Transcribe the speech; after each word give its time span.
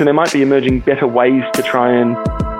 So 0.00 0.04
there 0.04 0.14
might 0.14 0.32
be 0.32 0.40
emerging 0.40 0.80
better 0.80 1.06
ways 1.06 1.42
to 1.52 1.62
try 1.62 1.92
and 1.92 2.16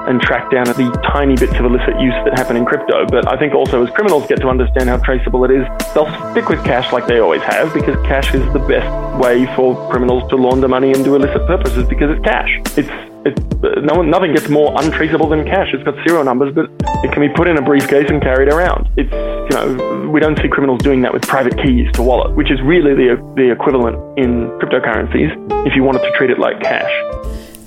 and 0.06 0.20
track 0.20 0.50
down 0.50 0.66
the 0.66 0.90
tiny 1.10 1.36
bits 1.36 1.54
of 1.54 1.64
illicit 1.64 1.98
use 1.98 2.12
that 2.26 2.36
happen 2.36 2.54
in 2.54 2.66
crypto. 2.66 3.06
But 3.06 3.32
I 3.32 3.38
think 3.38 3.54
also 3.54 3.82
as 3.82 3.90
criminals 3.94 4.26
get 4.26 4.42
to 4.42 4.48
understand 4.50 4.90
how 4.90 4.98
traceable 4.98 5.46
it 5.46 5.50
is, 5.50 5.66
they'll 5.94 6.10
stick 6.32 6.50
with 6.50 6.62
cash 6.66 6.92
like 6.92 7.06
they 7.06 7.18
always 7.18 7.40
have 7.40 7.72
because 7.72 7.96
cash 8.04 8.34
is 8.34 8.44
the 8.52 8.58
best 8.58 9.22
way 9.22 9.46
for 9.56 9.74
criminals 9.90 10.28
to 10.28 10.36
launder 10.36 10.68
money 10.68 10.92
and 10.92 11.02
do 11.02 11.14
illicit 11.14 11.46
purposes 11.46 11.88
because 11.88 12.10
it's 12.10 12.22
cash. 12.22 12.60
It's 12.76 13.09
it, 13.24 13.82
no 13.82 14.02
nothing 14.02 14.34
gets 14.34 14.48
more 14.48 14.72
untraceable 14.80 15.28
than 15.28 15.44
cash. 15.44 15.68
It's 15.72 15.84
got 15.84 15.94
serial 16.06 16.24
numbers, 16.24 16.54
but 16.54 16.70
it 17.04 17.12
can 17.12 17.20
be 17.20 17.28
put 17.28 17.48
in 17.48 17.56
a 17.56 17.62
briefcase 17.62 18.08
and 18.10 18.20
carried 18.22 18.48
around. 18.48 18.88
It's 18.96 19.12
you 19.12 19.56
know 19.56 20.08
we 20.10 20.20
don't 20.20 20.38
see 20.38 20.48
criminals 20.48 20.82
doing 20.82 21.02
that 21.02 21.12
with 21.12 21.22
private 21.22 21.56
keys 21.58 21.90
to 21.92 22.02
wallet, 22.02 22.34
which 22.36 22.50
is 22.50 22.60
really 22.62 22.94
the 22.94 23.16
the 23.36 23.50
equivalent 23.50 23.96
in 24.18 24.48
cryptocurrencies 24.60 25.30
if 25.66 25.76
you 25.76 25.82
wanted 25.82 26.00
to 26.00 26.10
treat 26.16 26.30
it 26.30 26.38
like 26.38 26.60
cash. 26.60 26.90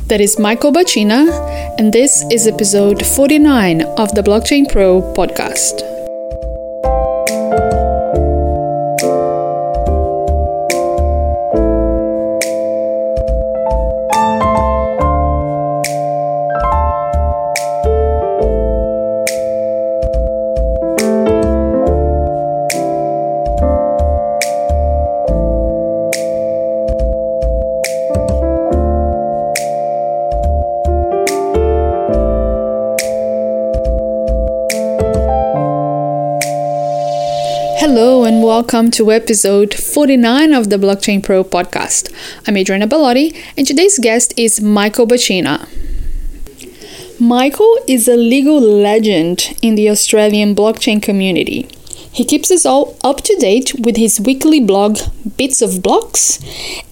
That 0.08 0.20
is 0.20 0.38
Michael 0.38 0.72
Bacina, 0.72 1.30
and 1.80 1.94
this 1.94 2.26
is 2.32 2.46
episode 2.46 3.06
49 3.06 3.82
of 3.82 4.14
the 4.16 4.22
Blockchain 4.22 4.70
Pro 4.72 5.02
podcast. 5.14 5.93
Hello 37.86 38.24
and 38.24 38.42
welcome 38.42 38.90
to 38.92 39.12
episode 39.12 39.74
49 39.74 40.54
of 40.54 40.70
the 40.70 40.78
Blockchain 40.78 41.22
Pro 41.22 41.44
podcast. 41.44 42.10
I'm 42.48 42.56
Adriana 42.56 42.88
Bellotti 42.88 43.36
and 43.58 43.68
today's 43.68 44.00
guest 44.00 44.34
is 44.38 44.62
Michael 44.62 45.06
Bacina. 45.06 45.68
Michael 47.20 47.78
is 47.86 48.08
a 48.08 48.16
legal 48.16 48.62
legend 48.62 49.54
in 49.62 49.76
the 49.76 49.90
Australian 49.90 50.56
blockchain 50.56 51.04
community. 51.04 51.68
He 52.14 52.24
keeps 52.24 52.52
us 52.52 52.64
all 52.64 52.96
up 53.04 53.22
to 53.22 53.36
date 53.38 53.74
with 53.80 53.98
his 53.98 54.22
weekly 54.22 54.60
blog, 54.60 55.00
Bits 55.36 55.64
of 55.64 55.82
Blocks, 55.82 56.40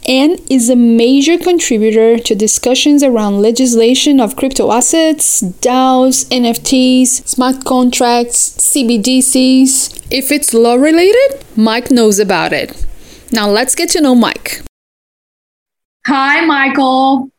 and 0.08 0.41
is 0.50 0.67
a 0.67 0.75
major 0.75 1.38
contributor 1.38 2.17
to 2.17 2.33
discussions 2.33 3.03
around 3.03 3.39
legislation 3.39 4.19
of 4.19 4.36
crypto 4.36 4.72
assets, 4.72 5.44
DAOs, 5.44 6.25
NFTs, 6.30 7.27
smart 7.27 7.64
contracts, 7.66 8.58
CBDCs. 8.58 10.08
If 10.09 10.31
it's 10.31 10.55
law 10.55 10.73
related, 10.73 11.45
Mike 11.55 11.92
knows 11.92 12.17
about 12.17 12.52
it. 12.52 12.83
Now 13.31 13.47
let's 13.47 13.75
get 13.75 13.89
to 13.89 14.02
know 14.02 14.16
Mike. 14.16 14.64
Hi, 16.08 16.44
Michael. 16.44 17.30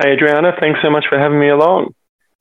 Hi, 0.00 0.08
Adriana. 0.08 0.56
Thanks 0.58 0.80
so 0.82 0.90
much 0.90 1.04
for 1.08 1.20
having 1.20 1.38
me 1.38 1.50
along. 1.50 1.94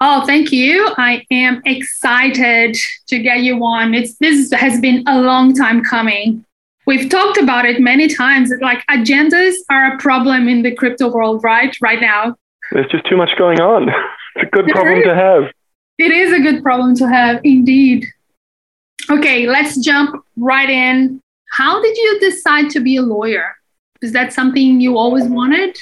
Oh, 0.04 0.26
thank 0.26 0.52
you. 0.52 0.92
I 0.98 1.24
am 1.30 1.62
excited 1.64 2.76
to 3.06 3.20
get 3.20 3.42
you 3.42 3.64
on. 3.64 3.94
It's 3.94 4.16
this 4.16 4.52
has 4.52 4.82
been 4.82 5.04
a 5.08 5.22
long 5.22 5.54
time 5.54 5.84
coming. 5.84 6.44
We've 6.88 7.08
talked 7.08 7.38
about 7.38 7.66
it 7.66 7.80
many 7.80 8.08
times. 8.08 8.52
Like 8.62 8.84
agendas 8.90 9.54
are 9.70 9.94
a 9.94 10.00
problem 10.00 10.48
in 10.48 10.64
the 10.64 10.74
crypto 10.74 11.12
world, 11.12 11.44
right? 11.44 11.76
Right 11.82 12.02
now. 12.02 12.36
There's 12.72 12.90
just 12.92 13.06
too 13.06 13.16
much 13.16 13.38
going 13.38 13.62
on. 13.62 13.90
It's 14.34 14.48
a 14.48 14.50
good 14.50 14.68
problem 14.68 15.00
is. 15.00 15.04
to 15.04 15.14
have. 15.14 15.44
It 15.98 16.14
is 16.14 16.32
a 16.32 16.40
good 16.40 16.64
problem 16.64 16.96
to 16.96 17.10
have, 17.10 17.42
indeed. 17.44 18.08
Okay, 19.10 19.46
let's 19.46 19.76
jump 19.78 20.24
right 20.38 20.70
in. 20.70 21.22
How 21.50 21.82
did 21.82 21.98
you 21.98 22.20
decide 22.22 22.70
to 22.70 22.80
be 22.80 22.96
a 22.96 23.02
lawyer? 23.02 23.58
Is 24.02 24.14
that 24.14 24.32
something 24.32 24.80
you 24.80 24.98
always 24.98 25.26
wanted? 25.26 25.78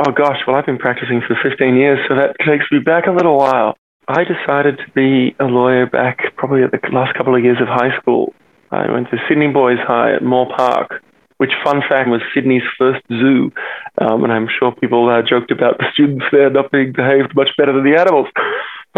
Oh 0.00 0.12
gosh, 0.12 0.38
well 0.46 0.54
I've 0.54 0.66
been 0.66 0.78
practicing 0.78 1.20
for 1.26 1.36
15 1.42 1.74
years, 1.74 1.98
so 2.08 2.14
that 2.14 2.36
takes 2.46 2.70
me 2.70 2.78
back 2.78 3.06
a 3.08 3.10
little 3.10 3.36
while. 3.36 3.76
I 4.06 4.22
decided 4.22 4.78
to 4.78 4.90
be 4.94 5.34
a 5.40 5.44
lawyer 5.44 5.86
back 5.86 6.36
probably 6.36 6.62
at 6.62 6.70
the 6.70 6.78
last 6.92 7.16
couple 7.16 7.34
of 7.34 7.42
years 7.42 7.58
of 7.60 7.66
high 7.66 7.90
school. 8.00 8.32
I 8.70 8.90
went 8.90 9.10
to 9.10 9.18
Sydney 9.28 9.48
Boys 9.48 9.78
High 9.82 10.14
at 10.14 10.22
Moore 10.22 10.48
Park, 10.56 11.02
which, 11.38 11.50
fun 11.64 11.82
fact, 11.88 12.08
was 12.08 12.22
Sydney's 12.32 12.62
first 12.78 13.02
zoo. 13.08 13.50
Um, 14.00 14.22
and 14.22 14.32
I'm 14.32 14.46
sure 14.48 14.72
people 14.72 15.10
uh, 15.10 15.22
joked 15.28 15.50
about 15.50 15.78
the 15.78 15.86
students 15.92 16.26
there 16.30 16.48
not 16.48 16.70
being 16.70 16.92
behaved 16.92 17.34
much 17.34 17.50
better 17.58 17.72
than 17.72 17.84
the 17.84 17.98
animals. 17.98 18.28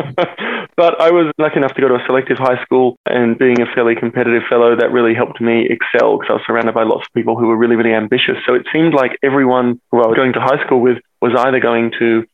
but 0.77 1.01
I 1.01 1.11
was 1.11 1.33
lucky 1.39 1.57
enough 1.57 1.75
to 1.75 1.81
go 1.81 1.89
to 1.89 1.95
a 1.95 2.05
selective 2.07 2.39
high 2.39 2.63
school, 2.65 2.97
and 3.07 3.39
being 3.39 3.61
a 3.61 3.67
fairly 3.75 3.95
competitive 3.95 4.43
fellow, 4.49 4.77
that 4.77 4.93
really 4.93 5.15
helped 5.15 5.41
me 5.41 5.69
excel 5.69 6.19
because 6.19 6.31
I 6.31 6.33
was 6.35 6.43
surrounded 6.47 6.75
by 6.75 6.85
lots 6.85 7.07
of 7.07 7.13
people 7.15 7.39
who 7.39 7.47
were 7.47 7.57
really, 7.57 7.77
really 7.77 7.95
ambitious. 7.95 8.37
So 8.47 8.55
it 8.55 8.67
seemed 8.73 8.95
like 8.95 9.13
everyone 9.23 9.81
who 9.91 10.03
I 10.03 10.07
was 10.07 10.17
going 10.17 10.33
to 10.35 10.41
high 10.41 10.65
school 10.65 10.81
with 10.81 10.99
was 11.21 11.33
either 11.37 11.61
going 11.61 11.93
to 11.99 12.25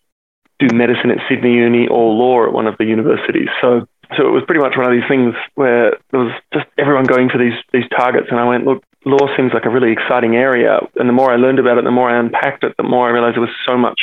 do 0.59 0.75
medicine 0.75 1.11
at 1.11 1.19
Sydney 1.29 1.55
Uni 1.55 1.87
or 1.87 2.13
law 2.15 2.47
at 2.47 2.53
one 2.53 2.67
of 2.67 2.79
the 2.79 2.85
universities. 2.87 3.49
So 3.61 3.87
so 4.17 4.29
it 4.29 4.31
was 4.31 4.45
pretty 4.47 4.61
much 4.61 4.77
one 4.77 4.87
of 4.87 4.93
these 4.93 5.09
things 5.09 5.35
where 5.55 5.99
there 6.11 6.21
was 6.21 6.33
just 6.53 6.67
everyone 6.79 7.05
going 7.05 7.29
for 7.29 7.39
these 7.39 7.59
these 7.73 7.89
targets, 7.91 8.29
and 8.31 8.39
I 8.39 8.45
went, 8.45 8.65
look, 8.65 8.85
law 9.05 9.27
seems 9.37 9.53
like 9.53 9.65
a 9.65 9.71
really 9.71 9.93
exciting 9.93 10.37
area. 10.37 10.79
And 10.97 11.09
the 11.09 11.13
more 11.13 11.33
I 11.33 11.37
learned 11.37 11.59
about 11.59 11.79
it, 11.79 11.85
the 11.85 11.91
more 11.91 12.09
I 12.09 12.19
unpacked 12.19 12.63
it, 12.63 12.75
the 12.77 12.85
more 12.85 13.09
I 13.09 13.13
realized 13.13 13.35
there 13.35 13.43
was 13.43 13.57
so 13.67 13.77
much 13.77 13.99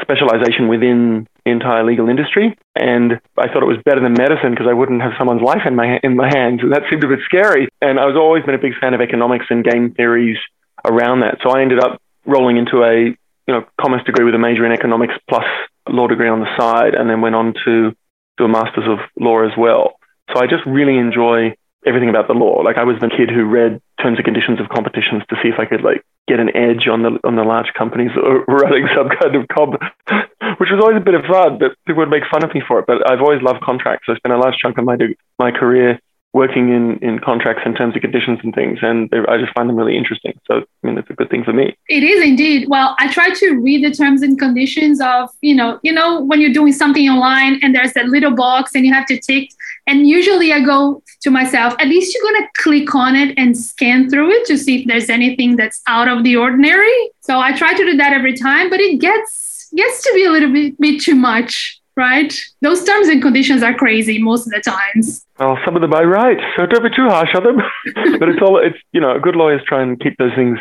specialization 0.00 0.68
within 0.68 1.28
entire 1.44 1.84
legal 1.84 2.08
industry. 2.08 2.56
And 2.74 3.20
I 3.38 3.48
thought 3.48 3.62
it 3.62 3.70
was 3.70 3.82
better 3.84 4.00
than 4.00 4.14
medicine 4.14 4.50
because 4.50 4.66
I 4.68 4.72
wouldn't 4.72 5.02
have 5.02 5.12
someone's 5.18 5.42
life 5.42 5.62
in 5.66 5.74
my 5.76 6.00
in 6.02 6.16
my 6.16 6.28
hands. 6.28 6.60
And 6.62 6.72
that 6.72 6.82
seemed 6.90 7.04
a 7.04 7.08
bit 7.08 7.20
scary. 7.24 7.68
And 7.80 8.00
I 8.00 8.06
was 8.06 8.16
always 8.16 8.44
been 8.44 8.54
a 8.54 8.62
big 8.62 8.74
fan 8.80 8.94
of 8.94 9.00
economics 9.00 9.46
and 9.50 9.64
game 9.64 9.92
theories 9.94 10.38
around 10.84 11.20
that. 11.20 11.38
So 11.42 11.50
I 11.50 11.62
ended 11.62 11.80
up 11.80 12.00
rolling 12.26 12.56
into 12.56 12.82
a 12.82 13.14
you 13.46 13.54
know 13.54 13.64
commerce 13.80 14.02
degree 14.04 14.24
with 14.24 14.34
a 14.34 14.38
major 14.38 14.64
in 14.64 14.72
economics 14.72 15.14
plus 15.28 15.44
law 15.88 16.06
degree 16.06 16.28
on 16.28 16.40
the 16.40 16.48
side, 16.58 16.94
and 16.94 17.08
then 17.08 17.20
went 17.20 17.34
on 17.34 17.54
to 17.64 17.92
do 18.36 18.44
a 18.44 18.48
master's 18.48 18.88
of 18.88 18.98
law 19.20 19.44
as 19.44 19.52
well. 19.56 19.94
So 20.32 20.40
I 20.40 20.46
just 20.46 20.64
really 20.66 20.96
enjoy 20.96 21.54
everything 21.86 22.08
about 22.08 22.26
the 22.26 22.34
law. 22.34 22.62
Like 22.62 22.76
I 22.76 22.84
was 22.84 22.96
the 23.00 23.08
kid 23.08 23.30
who 23.30 23.44
read 23.44 23.80
terms 24.00 24.16
and 24.16 24.24
conditions 24.24 24.60
of 24.60 24.68
competitions 24.68 25.22
to 25.30 25.36
see 25.42 25.48
if 25.48 25.58
I 25.58 25.66
could 25.66 25.82
like 25.82 26.04
get 26.26 26.40
an 26.40 26.54
edge 26.56 26.88
on 26.88 27.02
the 27.02 27.20
on 27.24 27.36
the 27.36 27.44
large 27.44 27.72
companies 27.76 28.10
running 28.48 28.88
some 28.96 29.08
kind 29.08 29.36
of 29.36 29.48
comp, 29.48 29.80
which 30.60 30.72
was 30.72 30.80
always 30.80 30.96
a 30.96 31.04
bit 31.04 31.14
of 31.14 31.24
fun. 31.24 31.58
But 31.58 31.76
people 31.86 32.02
would 32.02 32.12
make 32.12 32.24
fun 32.30 32.44
of 32.44 32.54
me 32.54 32.62
for 32.66 32.80
it. 32.80 32.86
But 32.86 33.04
I've 33.10 33.20
always 33.20 33.42
loved 33.42 33.60
contracts. 33.62 34.06
I 34.08 34.16
spent 34.16 34.34
a 34.34 34.38
large 34.38 34.56
chunk 34.56 34.78
of 34.78 34.84
my 34.84 34.96
my 35.38 35.50
career 35.50 36.00
working 36.34 36.70
in, 36.70 36.98
in 36.98 37.20
contracts 37.20 37.62
and 37.64 37.76
terms 37.76 37.94
and 37.94 38.02
conditions 38.02 38.40
and 38.42 38.52
things, 38.54 38.80
and 38.82 39.08
I 39.28 39.38
just 39.38 39.54
find 39.54 39.68
them 39.68 39.76
really 39.76 39.96
interesting. 39.96 40.38
So 40.46 40.56
I 40.56 40.86
mean, 40.86 40.98
it's 40.98 41.08
a 41.08 41.14
good 41.14 41.30
thing 41.30 41.44
for 41.44 41.52
me. 41.52 41.76
It 41.88 42.02
is 42.02 42.22
indeed. 42.22 42.68
Well, 42.68 42.96
I 42.98 43.10
try 43.10 43.30
to 43.30 43.60
read 43.60 43.84
the 43.84 43.94
terms 43.94 44.20
and 44.20 44.36
conditions 44.36 45.00
of, 45.00 45.30
you 45.42 45.54
know, 45.54 45.78
you 45.84 45.92
know, 45.92 46.20
when 46.20 46.40
you're 46.40 46.52
doing 46.52 46.72
something 46.72 47.08
online 47.08 47.60
and 47.62 47.72
there's 47.72 47.92
that 47.92 48.06
little 48.06 48.32
box 48.34 48.74
and 48.74 48.84
you 48.84 48.92
have 48.92 49.06
to 49.06 49.20
tick. 49.20 49.48
And 49.86 50.08
usually 50.08 50.52
I 50.52 50.60
go 50.60 51.02
to 51.22 51.30
myself, 51.30 51.74
at 51.78 51.86
least 51.86 52.12
you're 52.12 52.32
gonna 52.32 52.48
click 52.58 52.94
on 52.96 53.14
it 53.14 53.38
and 53.38 53.56
scan 53.56 54.10
through 54.10 54.32
it 54.32 54.46
to 54.46 54.58
see 54.58 54.80
if 54.80 54.88
there's 54.88 55.08
anything 55.08 55.54
that's 55.54 55.82
out 55.86 56.08
of 56.08 56.24
the 56.24 56.36
ordinary. 56.36 57.10
So 57.20 57.38
I 57.38 57.56
try 57.56 57.74
to 57.74 57.84
do 57.84 57.96
that 57.96 58.12
every 58.12 58.36
time, 58.36 58.70
but 58.70 58.80
it 58.80 59.00
gets 59.00 59.70
gets 59.76 60.02
to 60.02 60.12
be 60.14 60.24
a 60.24 60.30
little 60.30 60.52
bit, 60.52 60.80
bit 60.80 61.00
too 61.00 61.14
much, 61.14 61.80
right? 61.96 62.34
Those 62.60 62.84
terms 62.84 63.08
and 63.08 63.22
conditions 63.22 63.62
are 63.62 63.74
crazy 63.74 64.18
most 64.20 64.46
of 64.46 64.52
the 64.52 64.60
times. 64.60 65.23
Well, 65.38 65.58
some 65.64 65.74
of 65.74 65.82
them 65.82 65.92
are 65.92 66.06
right, 66.06 66.38
so 66.56 66.66
don't 66.66 66.84
be 66.84 66.94
too 66.94 67.08
harsh 67.08 67.34
on 67.34 67.42
them. 67.42 67.58
but 68.18 68.28
it's 68.28 68.42
all 68.42 68.58
it's 68.58 68.78
you 68.92 69.00
know, 69.00 69.18
good 69.18 69.34
lawyers 69.34 69.62
try 69.66 69.82
and 69.82 69.98
keep 69.98 70.16
those 70.16 70.34
things 70.36 70.58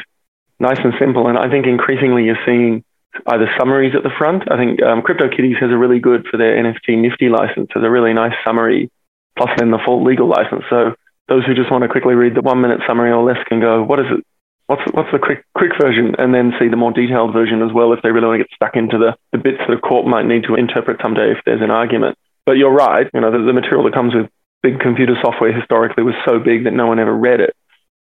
nice 0.59 0.79
and 0.84 0.94
simple. 1.00 1.28
And 1.28 1.38
I 1.38 1.50
think 1.50 1.67
increasingly 1.67 2.25
you're 2.25 2.41
seeing 2.45 2.83
either 3.28 3.47
summaries 3.59 3.94
at 3.95 4.01
the 4.03 4.09
front. 4.17 4.51
I 4.51 4.57
think 4.57 4.81
um, 4.81 5.01
CryptoKitties 5.01 5.62
has 5.62 5.69
a 5.69 5.77
really 5.77 6.00
good 6.00 6.25
for 6.30 6.38
their 6.38 6.57
NFT 6.57 6.97
Nifty 6.97 7.30
license. 7.30 7.69
Has 7.74 7.83
a 7.83 7.89
really 7.89 8.13
nice 8.13 8.33
summary, 8.44 8.89
plus 9.38 9.50
then 9.57 9.69
the 9.69 9.80
full 9.86 10.03
legal 10.03 10.27
license. 10.27 10.63
So 10.69 10.95
those 11.27 11.45
who 11.45 11.53
just 11.53 11.71
want 11.71 11.83
to 11.83 11.89
quickly 11.89 12.15
read 12.15 12.36
the 12.36 12.42
one 12.42 12.62
minute 12.62 12.81
summary 12.88 13.12
or 13.12 13.24
less 13.24 13.42
can 13.47 13.59
go, 13.59 13.83
what 13.83 14.00
is 14.00 14.07
it? 14.09 14.25
What's 14.65 14.81
what's 14.94 15.12
the 15.12 15.19
quick 15.19 15.45
quick 15.53 15.71
version, 15.80 16.15
and 16.18 16.33
then 16.33 16.53
see 16.57 16.69
the 16.69 16.80
more 16.80 16.94
detailed 16.94 17.33
version 17.33 17.62
as 17.62 17.74
well 17.75 17.92
if 17.92 18.01
they 18.01 18.12
really 18.12 18.27
want 18.27 18.39
to 18.39 18.45
get 18.45 18.56
stuck 18.56 18.75
into 18.75 18.97
the, 18.97 19.13
the 19.33 19.38
bits 19.38 19.59
that 19.59 19.75
a 19.75 19.77
court 19.77 20.07
might 20.07 20.25
need 20.25 20.45
to 20.45 20.56
interpret 20.56 21.01
someday 21.03 21.36
if 21.36 21.44
there's 21.45 21.62
an 21.62 21.69
argument. 21.69 22.18
But 22.45 22.53
you're 22.53 22.71
right, 22.74 23.07
you 23.13 23.19
know, 23.19 23.30
the, 23.30 23.44
the 23.44 23.51
material 23.51 23.83
that 23.83 23.94
comes 23.94 24.15
with 24.15 24.31
big 24.63 24.80
computer 24.80 25.15
software 25.21 25.54
historically 25.54 26.04
was 26.04 26.15
so 26.25 26.39
big 26.39 26.63
that 26.63 26.71
no 26.71 26.88
one 26.88 27.00
ever 27.00 27.13
read 27.13 27.42
it, 27.42 27.54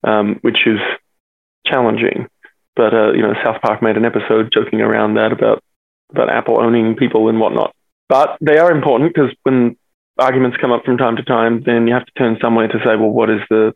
um, 0.05 0.39
which 0.43 0.67
is 0.67 0.79
challenging. 1.67 2.29
But 2.77 2.95
uh, 2.95 3.13
you 3.13 3.23
know, 3.23 3.35
South 3.43 3.61
Park 3.63 3.83
made 3.83 3.97
an 3.97 4.05
episode 4.05 4.53
joking 4.53 4.81
around 4.81 5.15
that 5.15 5.33
about 5.33 5.63
about 6.13 6.31
Apple 6.31 6.61
owning 6.61 6.95
people 6.97 7.29
and 7.29 7.41
whatnot. 7.41 7.75
But 8.09 8.37
they 8.41 8.59
are 8.59 8.71
important 8.71 9.15
because 9.15 9.31
when 9.43 9.77
arguments 10.19 10.59
come 10.61 10.73
up 10.73 10.85
from 10.85 10.99
time 10.99 11.17
to 11.17 11.23
time, 11.23 11.63
then 11.65 11.87
you 11.87 11.95
have 11.95 12.05
to 12.05 12.13
turn 12.13 12.39
somewhere 12.41 12.69
to 12.69 12.79
say, 12.85 12.97
well, 12.97 13.11
what 13.11 13.31
is 13.31 13.41
the 13.49 13.73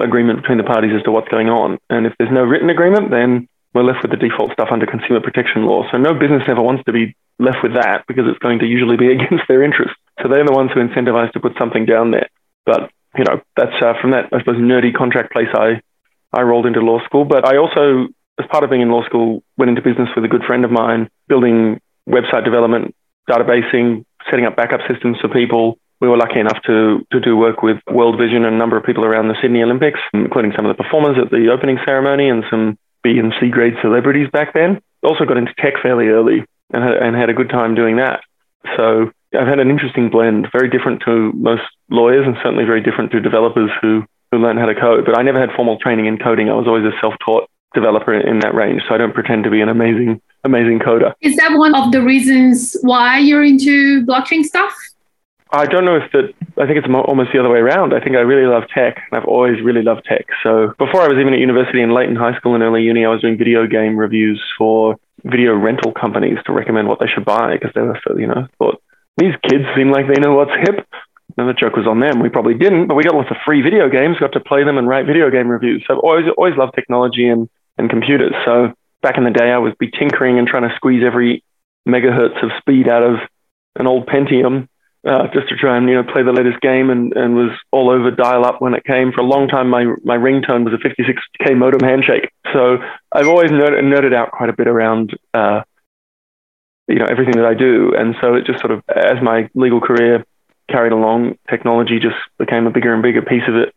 agreement 0.00 0.40
between 0.42 0.58
the 0.58 0.64
parties 0.64 0.92
as 0.96 1.02
to 1.04 1.10
what's 1.10 1.28
going 1.28 1.48
on? 1.48 1.78
And 1.90 2.06
if 2.06 2.14
there's 2.18 2.32
no 2.32 2.42
written 2.42 2.70
agreement, 2.70 3.10
then 3.10 3.48
we're 3.74 3.84
left 3.84 4.02
with 4.02 4.10
the 4.10 4.16
default 4.16 4.52
stuff 4.52 4.68
under 4.72 4.86
consumer 4.86 5.20
protection 5.20 5.64
law. 5.64 5.84
So 5.90 5.98
no 5.98 6.14
business 6.14 6.42
ever 6.48 6.62
wants 6.62 6.84
to 6.84 6.92
be 6.92 7.14
left 7.38 7.58
with 7.62 7.74
that 7.74 8.04
because 8.08 8.24
it's 8.26 8.38
going 8.38 8.60
to 8.60 8.66
usually 8.66 8.96
be 8.96 9.12
against 9.16 9.44
their 9.48 9.62
interest. 9.62 9.94
So 10.22 10.28
they're 10.28 10.44
the 10.44 10.52
ones 10.52 10.70
who 10.72 10.80
incentivize 10.80 11.32
to 11.32 11.40
put 11.40 11.56
something 11.58 11.86
down 11.86 12.10
there. 12.10 12.28
But 12.64 12.90
you 13.16 13.24
know, 13.24 13.40
that's 13.56 13.76
uh, 13.80 13.94
from 14.00 14.12
that 14.12 14.28
I 14.32 14.40
suppose 14.40 14.56
nerdy 14.56 14.94
contract 14.94 15.32
place 15.32 15.48
I 15.54 15.80
I 16.32 16.42
rolled 16.42 16.66
into 16.66 16.80
law 16.80 17.00
school. 17.04 17.24
But 17.24 17.46
I 17.46 17.56
also, 17.56 18.08
as 18.38 18.46
part 18.50 18.64
of 18.64 18.70
being 18.70 18.82
in 18.82 18.90
law 18.90 19.04
school, 19.04 19.42
went 19.56 19.70
into 19.70 19.82
business 19.82 20.08
with 20.14 20.24
a 20.24 20.28
good 20.28 20.44
friend 20.44 20.64
of 20.64 20.70
mine, 20.70 21.08
building 21.26 21.80
website 22.08 22.44
development, 22.44 22.94
databasing, 23.28 24.04
setting 24.30 24.44
up 24.44 24.56
backup 24.56 24.80
systems 24.90 25.16
for 25.20 25.28
people. 25.28 25.78
We 26.00 26.08
were 26.08 26.16
lucky 26.16 26.38
enough 26.38 26.60
to 26.66 27.06
to 27.12 27.20
do 27.20 27.36
work 27.36 27.62
with 27.62 27.78
World 27.90 28.18
Vision 28.18 28.44
and 28.44 28.54
a 28.54 28.58
number 28.58 28.76
of 28.76 28.84
people 28.84 29.04
around 29.04 29.28
the 29.28 29.36
Sydney 29.40 29.62
Olympics, 29.62 30.00
including 30.12 30.52
some 30.54 30.66
of 30.66 30.76
the 30.76 30.82
performers 30.82 31.16
at 31.20 31.30
the 31.30 31.48
opening 31.50 31.78
ceremony 31.84 32.28
and 32.28 32.44
some 32.50 32.78
B 33.02 33.18
and 33.18 33.32
C 33.40 33.48
grade 33.48 33.74
celebrities 33.80 34.28
back 34.32 34.54
then. 34.54 34.80
Also 35.02 35.24
got 35.24 35.36
into 35.36 35.54
tech 35.58 35.74
fairly 35.82 36.08
early 36.08 36.44
and 36.72 36.82
had, 36.82 36.96
and 36.96 37.16
had 37.16 37.30
a 37.30 37.34
good 37.34 37.48
time 37.48 37.74
doing 37.74 37.96
that. 37.96 38.20
So 38.76 39.10
I've 39.38 39.46
had 39.46 39.58
an 39.58 39.70
interesting 39.70 40.10
blend, 40.10 40.48
very 40.52 40.68
different 40.68 41.02
to 41.04 41.32
most 41.34 41.62
lawyers 41.90 42.26
and 42.26 42.36
certainly 42.42 42.64
very 42.64 42.80
different 42.80 43.12
to 43.12 43.20
developers 43.20 43.70
who, 43.80 44.04
who 44.32 44.38
learn 44.38 44.56
how 44.56 44.66
to 44.66 44.74
code. 44.74 45.04
But 45.04 45.18
I 45.18 45.22
never 45.22 45.40
had 45.40 45.50
formal 45.54 45.78
training 45.78 46.06
in 46.06 46.18
coding. 46.18 46.50
I 46.50 46.54
was 46.54 46.66
always 46.66 46.84
a 46.84 46.92
self-taught 47.00 47.48
developer 47.74 48.14
in 48.14 48.40
that 48.40 48.54
range. 48.54 48.82
So 48.88 48.94
I 48.94 48.98
don't 48.98 49.14
pretend 49.14 49.44
to 49.44 49.50
be 49.50 49.60
an 49.60 49.68
amazing, 49.68 50.20
amazing 50.44 50.80
coder. 50.80 51.12
Is 51.20 51.36
that 51.36 51.56
one 51.56 51.74
of 51.74 51.92
the 51.92 52.02
reasons 52.02 52.76
why 52.82 53.18
you're 53.18 53.44
into 53.44 54.04
blockchain 54.06 54.42
stuff? 54.42 54.74
I 55.50 55.64
don't 55.66 55.84
know 55.84 55.96
if 55.96 56.10
that. 56.12 56.34
I 56.60 56.66
think 56.66 56.76
it's 56.78 56.88
almost 56.88 57.30
the 57.32 57.40
other 57.40 57.48
way 57.48 57.60
around. 57.60 57.94
I 57.94 58.00
think 58.00 58.16
I 58.16 58.20
really 58.20 58.46
love 58.46 58.64
tech, 58.68 58.96
and 58.96 59.18
I've 59.18 59.26
always 59.26 59.62
really 59.62 59.82
loved 59.82 60.04
tech. 60.04 60.26
So 60.42 60.74
before 60.78 61.00
I 61.00 61.08
was 61.08 61.16
even 61.18 61.32
at 61.32 61.40
university 61.40 61.80
in 61.80 61.94
late 61.94 62.08
in 62.08 62.16
high 62.16 62.36
school 62.36 62.54
and 62.54 62.62
early 62.62 62.82
uni, 62.82 63.04
I 63.04 63.08
was 63.08 63.22
doing 63.22 63.38
video 63.38 63.66
game 63.66 63.96
reviews 63.96 64.42
for 64.58 64.96
video 65.24 65.54
rental 65.54 65.92
companies 65.92 66.38
to 66.46 66.52
recommend 66.52 66.88
what 66.88 67.00
they 67.00 67.06
should 67.06 67.24
buy 67.24 67.54
because 67.54 67.72
they 67.74 67.80
were, 67.80 67.98
you 68.20 68.26
know, 68.26 68.46
thought 68.58 68.82
these 69.16 69.34
kids 69.48 69.64
seem 69.74 69.90
like 69.90 70.06
they 70.06 70.20
know 70.20 70.34
what's 70.34 70.52
hip. 70.68 70.86
And 71.36 71.48
the 71.48 71.54
joke 71.54 71.76
was 71.76 71.86
on 71.86 72.00
them. 72.00 72.20
We 72.20 72.30
probably 72.30 72.54
didn't, 72.54 72.88
but 72.88 72.94
we 72.94 73.04
got 73.04 73.14
lots 73.14 73.30
of 73.30 73.36
free 73.44 73.62
video 73.62 73.88
games, 73.88 74.16
got 74.18 74.32
to 74.32 74.40
play 74.40 74.64
them 74.64 74.76
and 74.76 74.88
write 74.88 75.06
video 75.06 75.30
game 75.30 75.48
reviews. 75.48 75.84
So 75.86 75.94
I've 75.94 76.00
always 76.00 76.24
always 76.36 76.56
loved 76.56 76.74
technology 76.74 77.28
and, 77.28 77.48
and 77.76 77.88
computers. 77.88 78.34
So 78.44 78.72
back 79.02 79.16
in 79.16 79.24
the 79.24 79.30
day, 79.30 79.52
I 79.52 79.58
would 79.58 79.78
be 79.78 79.90
tinkering 79.90 80.38
and 80.38 80.48
trying 80.48 80.68
to 80.68 80.74
squeeze 80.74 81.04
every 81.06 81.44
megahertz 81.86 82.42
of 82.42 82.50
speed 82.58 82.88
out 82.88 83.02
of 83.02 83.16
an 83.76 83.86
old 83.86 84.06
Pentium 84.06 84.68
uh, 85.06 85.28
just 85.32 85.48
to 85.48 85.56
try 85.56 85.76
and 85.76 85.88
you 85.88 85.94
know 85.94 86.02
play 86.02 86.22
the 86.22 86.32
latest 86.32 86.60
game 86.60 86.90
and, 86.90 87.12
and 87.14 87.34
was 87.34 87.50
all 87.70 87.90
over 87.90 88.10
dial 88.10 88.44
up 88.44 88.60
when 88.60 88.74
it 88.74 88.84
came. 88.84 89.12
For 89.12 89.20
a 89.20 89.24
long 89.24 89.48
time, 89.48 89.68
my 89.68 89.84
my 90.04 90.16
ringtone 90.16 90.64
was 90.64 90.74
a 90.74 90.82
56k 90.82 91.56
modem 91.56 91.80
handshake. 91.80 92.30
So 92.52 92.78
I've 93.12 93.28
always 93.28 93.50
nerd, 93.50 93.72
nerded 93.82 94.14
out 94.14 94.32
quite 94.32 94.48
a 94.48 94.52
bit 94.52 94.66
around 94.66 95.16
uh, 95.34 95.62
you 96.88 96.98
know 96.98 97.06
everything 97.08 97.36
that 97.36 97.46
I 97.46 97.54
do, 97.54 97.92
and 97.96 98.16
so 98.20 98.34
it 98.34 98.46
just 98.46 98.60
sort 98.60 98.72
of 98.72 98.82
as 98.88 99.22
my 99.22 99.48
legal 99.54 99.80
career 99.80 100.24
carried 100.68 100.92
along, 100.92 101.38
technology 101.48 101.98
just 101.98 102.16
became 102.38 102.66
a 102.66 102.70
bigger 102.70 102.92
and 102.92 103.02
bigger 103.02 103.22
piece 103.22 103.46
of 103.48 103.54
it, 103.54 103.74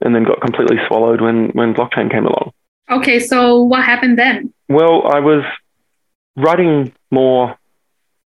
and 0.00 0.14
then 0.14 0.24
got 0.24 0.40
completely 0.40 0.76
swallowed 0.86 1.20
when 1.20 1.48
when 1.50 1.74
blockchain 1.74 2.10
came 2.10 2.26
along. 2.26 2.52
Okay, 2.90 3.18
so 3.18 3.62
what 3.62 3.82
happened 3.82 4.18
then? 4.18 4.52
Well, 4.68 5.06
I 5.06 5.20
was 5.20 5.42
writing 6.36 6.92
more 7.10 7.56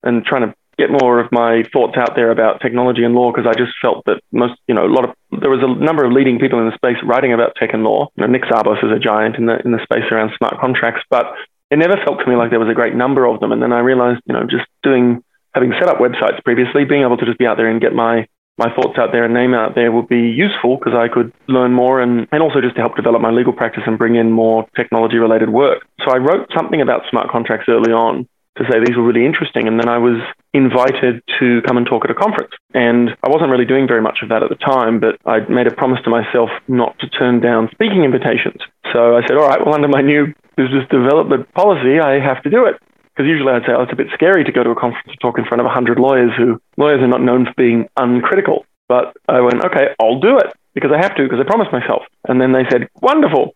and 0.04 0.24
trying 0.24 0.50
to 0.50 0.56
get 0.78 0.92
more 0.92 1.20
of 1.20 1.32
my 1.32 1.64
thoughts 1.72 1.98
out 1.98 2.16
there 2.16 2.32
about 2.32 2.62
technology 2.62 3.04
and 3.04 3.16
law 3.16 3.32
because 3.32 3.48
I 3.48 3.58
just 3.58 3.74
felt 3.82 4.04
that 4.06 4.22
most, 4.32 4.54
you 4.68 4.76
know, 4.76 4.86
a 4.86 4.92
lot 4.92 5.06
of 5.06 5.16
there 5.42 5.50
was 5.50 5.64
a 5.64 5.84
number 5.84 6.06
of 6.06 6.12
leading 6.12 6.40
people 6.40 6.60
in 6.60 6.66
the 6.66 6.76
space 6.76 6.98
writing 7.04 7.34
about 7.34 7.56
tech 7.56 7.74
and 7.74 7.84
law. 7.84 8.08
You 8.16 8.26
know, 8.26 8.32
Nick 8.32 8.44
Szabo 8.44 8.78
is 8.78 8.92
a 8.92 9.00
giant 9.00 9.36
in 9.38 9.46
the 9.46 9.60
in 9.64 9.72
the 9.72 9.84
space 9.84 10.06
around 10.12 10.32
smart 10.38 10.60
contracts, 10.60 11.02
but 11.10 11.26
it 11.72 11.78
never 11.78 11.98
felt 12.06 12.20
to 12.20 12.28
me 12.28 12.36
like 12.36 12.50
there 12.52 12.60
was 12.60 12.70
a 12.70 12.78
great 12.78 12.96
number 12.96 13.26
of 13.26 13.40
them. 13.40 13.52
And 13.52 13.62
then 13.62 13.74
I 13.74 13.80
realized, 13.80 14.22
you 14.26 14.34
know, 14.34 14.44
just 14.44 14.66
doing 14.84 15.24
having 15.54 15.74
set 15.80 15.88
up 15.88 15.98
websites 15.98 16.44
previously, 16.44 16.86
being 16.86 17.04
able 17.04 17.18
to 17.18 17.26
just 17.26 17.40
be 17.40 17.46
out 17.46 17.58
there 17.58 17.70
and 17.70 17.82
get 17.82 17.94
my 17.94 18.28
my 18.58 18.74
thoughts 18.74 18.98
out 18.98 19.12
there 19.12 19.26
and 19.26 19.34
name 19.34 19.54
out 19.54 19.76
there 19.76 19.92
would 19.92 20.08
be 20.08 20.32
useful 20.32 20.78
because 20.78 20.94
I 20.96 21.14
could 21.14 21.34
learn 21.48 21.74
more 21.74 22.00
and, 22.00 22.26
and 22.32 22.42
also 22.42 22.62
just 22.62 22.76
to 22.76 22.82
help 22.82 22.96
develop 22.96 23.22
my 23.22 23.32
legal 23.32 23.52
practice 23.52 23.84
and 23.86 23.98
bring 23.98 24.16
in 24.16 24.32
more 24.32 24.66
technology 24.78 25.18
related 25.18 25.50
work. 25.50 25.86
So 26.06 26.16
I 26.16 26.20
wrote 26.20 26.50
something 26.56 26.80
about 26.80 27.02
smart 27.10 27.30
contracts 27.30 27.68
early 27.68 27.92
on 27.92 28.28
to 28.58 28.64
say 28.70 28.80
these 28.80 28.96
were 28.96 29.04
really 29.04 29.26
interesting. 29.26 29.68
And 29.68 29.80
then 29.80 29.90
I 29.90 29.98
was 29.98 30.22
invited 30.54 31.22
to 31.40 31.62
come 31.68 31.78
and 31.78 31.86
talk 31.86 32.06
at 32.06 32.12
a 32.12 32.16
conference. 32.16 32.52
And 32.74 33.10
I 33.24 33.30
wasn't 33.30 33.52
really 33.52 33.66
doing 33.66 33.88
very 33.88 34.02
much 34.02 34.20
of 34.24 34.30
that 34.30 34.44
at 34.44 34.50
the 34.50 34.56
time, 34.56 35.00
but 35.00 35.20
I'd 35.26 35.50
made 35.50 35.68
a 35.68 35.76
promise 35.76 36.00
to 36.04 36.10
myself 36.10 36.50
not 36.68 36.98
to 37.00 37.10
turn 37.10 37.42
down 37.42 37.70
speaking 37.72 38.04
invitations. 38.04 38.62
So 38.94 39.18
I 39.18 39.22
said, 39.28 39.38
all 39.38 39.48
right, 39.48 39.60
well, 39.64 39.76
under 39.76 39.88
my 39.88 40.02
new 40.02 40.34
business 40.56 40.88
development 40.90 41.52
policy, 41.54 42.00
I 42.00 42.20
have 42.20 42.42
to 42.44 42.50
do 42.50 42.66
it. 42.66 42.76
Because 43.12 43.30
usually 43.30 43.52
I'd 43.52 43.64
say, 43.64 43.72
oh, 43.72 43.84
it's 43.84 43.94
a 43.94 43.96
bit 43.96 44.08
scary 44.14 44.44
to 44.44 44.52
go 44.52 44.64
to 44.64 44.72
a 44.72 44.76
conference 44.76 45.08
and 45.08 45.20
talk 45.20 45.38
in 45.38 45.46
front 45.46 45.62
of 45.62 45.66
100 45.66 46.00
lawyers 46.00 46.32
who 46.38 46.60
lawyers 46.78 47.00
are 47.00 47.08
not 47.08 47.22
known 47.22 47.46
for 47.46 47.54
being 47.56 47.88
uncritical. 47.96 48.66
But 48.88 49.16
I 49.28 49.40
went, 49.40 49.64
okay, 49.64 49.96
I'll 50.02 50.20
do 50.20 50.38
it 50.38 50.52
because 50.74 50.92
I 50.94 51.02
have 51.02 51.16
to, 51.16 51.24
because 51.24 51.40
I 51.40 51.48
promised 51.48 51.72
myself. 51.72 52.04
And 52.28 52.40
then 52.40 52.52
they 52.52 52.64
said, 52.70 52.90
wonderful. 53.02 53.56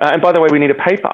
Uh, 0.00 0.10
and 0.14 0.22
by 0.22 0.32
the 0.32 0.40
way, 0.40 0.48
we 0.50 0.58
need 0.58 0.70
a 0.70 0.74
paper. 0.74 1.12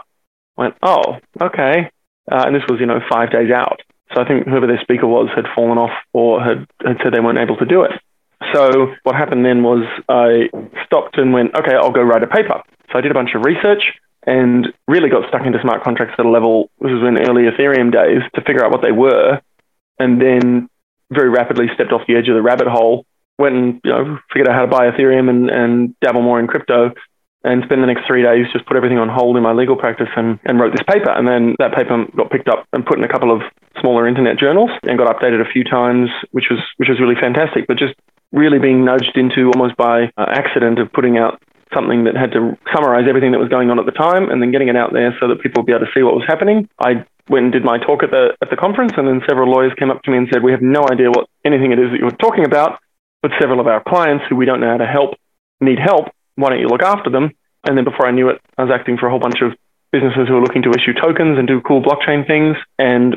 I 0.59 0.61
went, 0.61 0.75
oh, 0.83 1.17
okay. 1.41 1.91
Uh, 2.31 2.44
and 2.46 2.55
this 2.55 2.62
was, 2.69 2.81
you 2.81 2.87
know, 2.87 3.00
five 3.11 3.31
days 3.31 3.50
out. 3.50 3.81
So 4.14 4.20
I 4.20 4.26
think 4.26 4.46
whoever 4.46 4.67
their 4.67 4.81
speaker 4.81 5.06
was 5.06 5.28
had 5.34 5.46
fallen 5.55 5.78
off 5.78 5.94
or 6.12 6.43
had, 6.43 6.67
had 6.84 6.99
said 7.02 7.12
they 7.12 7.20
weren't 7.20 7.38
able 7.38 7.56
to 7.56 7.67
do 7.67 7.82
it. 7.82 7.93
So 8.52 8.94
what 9.02 9.17
happened 9.17 9.44
then 9.44 9.62
was 9.62 9.84
I 10.08 10.49
stopped 10.84 11.19
and 11.19 11.32
went, 11.32 11.55
okay, 11.55 11.75
I'll 11.75 11.90
go 11.90 12.02
write 12.02 12.23
a 12.23 12.26
paper. 12.26 12.62
So 12.93 12.99
I 12.99 13.00
did 13.00 13.11
a 13.11 13.14
bunch 13.14 13.34
of 13.34 13.44
research 13.44 13.93
and 14.26 14.67
really 14.87 15.08
got 15.08 15.28
stuck 15.28 15.46
into 15.46 15.61
smart 15.61 15.82
contracts 15.82 16.14
at 16.19 16.26
a 16.26 16.28
level, 16.28 16.70
this 16.81 16.90
was 16.90 17.02
in 17.06 17.28
early 17.28 17.44
Ethereum 17.44 17.93
days, 17.93 18.23
to 18.34 18.43
figure 18.43 18.64
out 18.64 18.73
what 18.73 18.82
they 18.82 18.93
were. 18.93 19.40
And 19.99 20.20
then 20.20 20.69
very 21.11 21.31
rapidly 21.31 21.67
stepped 21.75 21.93
off 21.93 22.06
the 22.08 22.17
edge 22.17 22.28
of 22.28 22.34
the 22.34 22.43
rabbit 22.43 22.67
hole, 22.67 23.06
went 23.38 23.55
and, 23.55 23.81
you 23.84 23.90
know, 23.90 24.19
figured 24.32 24.49
out 24.49 24.55
how 24.55 24.62
to 24.62 24.70
buy 24.70 24.90
Ethereum 24.90 25.31
and, 25.31 25.50
and 25.50 26.00
dabble 26.00 26.23
more 26.23 26.40
in 26.40 26.46
crypto 26.49 26.93
and 27.47 27.63
spend 27.63 27.81
the 27.81 27.87
next 27.87 28.11
three 28.11 28.27
days 28.27 28.51
just 28.53 28.67
put 28.67 28.77
everything 28.77 28.99
on 28.99 29.09
hold 29.09 29.39
in 29.39 29.43
my 29.43 29.55
legal 29.55 29.79
practice 29.79 30.11
and, 30.17 30.43
and 30.45 30.59
wrote 30.59 30.75
this 30.75 30.83
paper. 30.83 31.15
And 31.15 31.31
then 31.31 31.55
that 31.63 31.71
paper 31.71 32.05
got 32.17 32.29
picked 32.29 32.51
up 32.51 32.67
and 32.75 32.85
put 32.85 32.99
in 32.99 33.05
a 33.07 33.09
couple 33.09 33.31
of 33.31 33.41
smaller 33.81 34.09
internet 34.11 34.37
journals 34.37 34.71
and 34.83 34.99
got 34.99 35.07
updated 35.07 35.39
a 35.41 35.49
few 35.49 35.63
times, 35.63 36.11
which 36.33 36.51
was 36.51 36.59
which 36.77 36.91
was 36.91 36.99
really 36.99 37.15
fantastic. 37.15 37.71
But 37.71 37.79
just 37.79 37.95
really 38.33 38.59
being 38.59 38.85
nudged 38.85 39.15
into 39.15 39.55
almost 39.55 39.79
by 39.79 40.11
uh, 40.19 40.27
accident 40.27 40.83
of 40.83 40.93
putting 40.93 41.17
out 41.17 41.41
something 41.73 42.05
that 42.05 42.19
had 42.19 42.35
to 42.35 42.59
summarize 42.75 43.07
everything 43.09 43.31
that 43.31 43.39
was 43.39 43.49
going 43.49 43.71
on 43.71 43.79
at 43.79 43.87
the 43.87 43.95
time 43.95 44.31
and 44.31 44.43
then 44.43 44.51
getting 44.51 44.69
it 44.69 44.77
out 44.77 44.93
there 44.93 45.15
so 45.21 45.29
that 45.31 45.39
people 45.39 45.63
would 45.63 45.67
be 45.67 45.73
able 45.73 45.87
to 45.87 45.93
see 45.95 46.03
what 46.03 46.15
was 46.15 46.27
happening. 46.27 46.69
I 46.83 47.07
went 47.31 47.47
and 47.47 47.53
did 47.53 47.65
my 47.65 47.79
talk 47.79 48.03
at 48.03 48.11
the 48.11 48.35
at 48.43 48.51
the 48.51 48.59
conference 48.59 48.99
and 48.99 49.07
then 49.07 49.23
several 49.29 49.51
lawyers 49.51 49.73
came 49.79 49.91
up 49.91 50.03
to 50.03 50.11
me 50.11 50.19
and 50.19 50.27
said, 50.33 50.43
We 50.43 50.51
have 50.51 50.63
no 50.63 50.83
idea 50.91 51.15
what 51.15 51.31
anything 51.47 51.71
it 51.71 51.79
is 51.79 51.95
that 51.95 52.03
you're 52.03 52.11
talking 52.19 52.45
about, 52.45 52.83
but 53.23 53.31
several 53.38 53.62
of 53.62 53.71
our 53.71 53.83
clients 53.87 54.25
who 54.26 54.35
we 54.35 54.47
don't 54.47 54.59
know 54.59 54.75
how 54.75 54.83
to 54.83 54.91
help 54.91 55.15
need 55.62 55.79
help 55.79 56.11
why 56.37 56.50
don't 56.50 56.61
you 56.61 56.69
look 56.69 56.83
after 56.83 57.11
them? 57.11 57.33
And 57.66 57.76
then 57.76 57.85
before 57.85 58.07
I 58.07 58.12
knew 58.12 58.28
it, 58.28 58.40
I 58.57 58.62
was 58.62 58.73
acting 58.73 58.97
for 58.97 59.07
a 59.07 59.11
whole 59.11 59.19
bunch 59.19 59.43
of 59.43 59.52
businesses 59.93 60.28
who 60.28 60.35
were 60.35 60.43
looking 60.43 60.62
to 60.62 60.71
issue 60.71 60.93
tokens 60.95 61.38
and 61.38 61.49
do 61.49 61.61
cool 61.61 61.83
blockchain 61.83 62.26
things. 62.26 62.57
And 62.78 63.16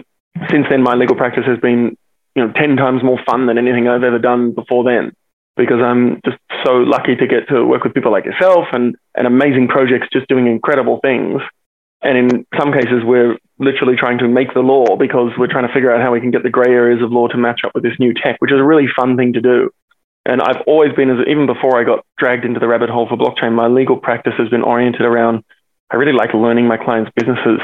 since 0.49 0.65
then, 0.69 0.81
my 0.81 0.95
legal 0.95 1.15
practice 1.15 1.45
has 1.45 1.59
been, 1.59 1.95
you 2.35 2.45
know, 2.45 2.51
10 2.53 2.77
times 2.77 3.03
more 3.03 3.19
fun 3.25 3.47
than 3.47 3.57
anything 3.57 3.88
I've 3.88 4.03
ever 4.03 4.19
done 4.19 4.51
before 4.51 4.83
then 4.83 5.11
because 5.57 5.81
I'm 5.83 6.21
just 6.23 6.38
so 6.65 6.77
lucky 6.77 7.15
to 7.17 7.27
get 7.27 7.49
to 7.49 7.65
work 7.65 7.83
with 7.83 7.93
people 7.93 8.13
like 8.13 8.23
yourself 8.23 8.67
and, 8.71 8.95
and 9.13 9.27
amazing 9.27 9.67
projects 9.67 10.07
just 10.11 10.27
doing 10.29 10.47
incredible 10.47 10.99
things. 11.03 11.41
And 12.01 12.17
in 12.17 12.45
some 12.57 12.71
cases, 12.71 13.03
we're 13.03 13.38
literally 13.59 13.95
trying 13.97 14.19
to 14.19 14.27
make 14.29 14.53
the 14.53 14.61
law 14.61 14.95
because 14.95 15.31
we're 15.38 15.51
trying 15.51 15.67
to 15.67 15.73
figure 15.73 15.93
out 15.93 16.01
how 16.01 16.13
we 16.13 16.21
can 16.21 16.31
get 16.31 16.43
the 16.43 16.49
gray 16.49 16.71
areas 16.71 17.03
of 17.03 17.11
law 17.11 17.27
to 17.27 17.38
match 17.38 17.61
up 17.65 17.73
with 17.75 17.83
this 17.83 17.99
new 17.99 18.13
tech, 18.13 18.38
which 18.39 18.53
is 18.53 18.59
a 18.59 18.63
really 18.63 18.88
fun 18.95 19.17
thing 19.17 19.33
to 19.33 19.41
do. 19.41 19.69
And 20.25 20.41
I've 20.41 20.61
always 20.67 20.93
been, 20.93 21.09
even 21.27 21.45
before 21.45 21.79
I 21.79 21.83
got 21.83 22.05
dragged 22.17 22.45
into 22.45 22.59
the 22.59 22.67
rabbit 22.67 22.89
hole 22.89 23.07
for 23.07 23.17
blockchain, 23.17 23.53
my 23.53 23.67
legal 23.67 23.97
practice 23.97 24.33
has 24.38 24.49
been 24.49 24.63
oriented 24.63 25.01
around. 25.01 25.43
I 25.89 25.95
really 25.95 26.13
like 26.13 26.33
learning 26.33 26.67
my 26.67 26.77
clients' 26.77 27.11
businesses 27.15 27.59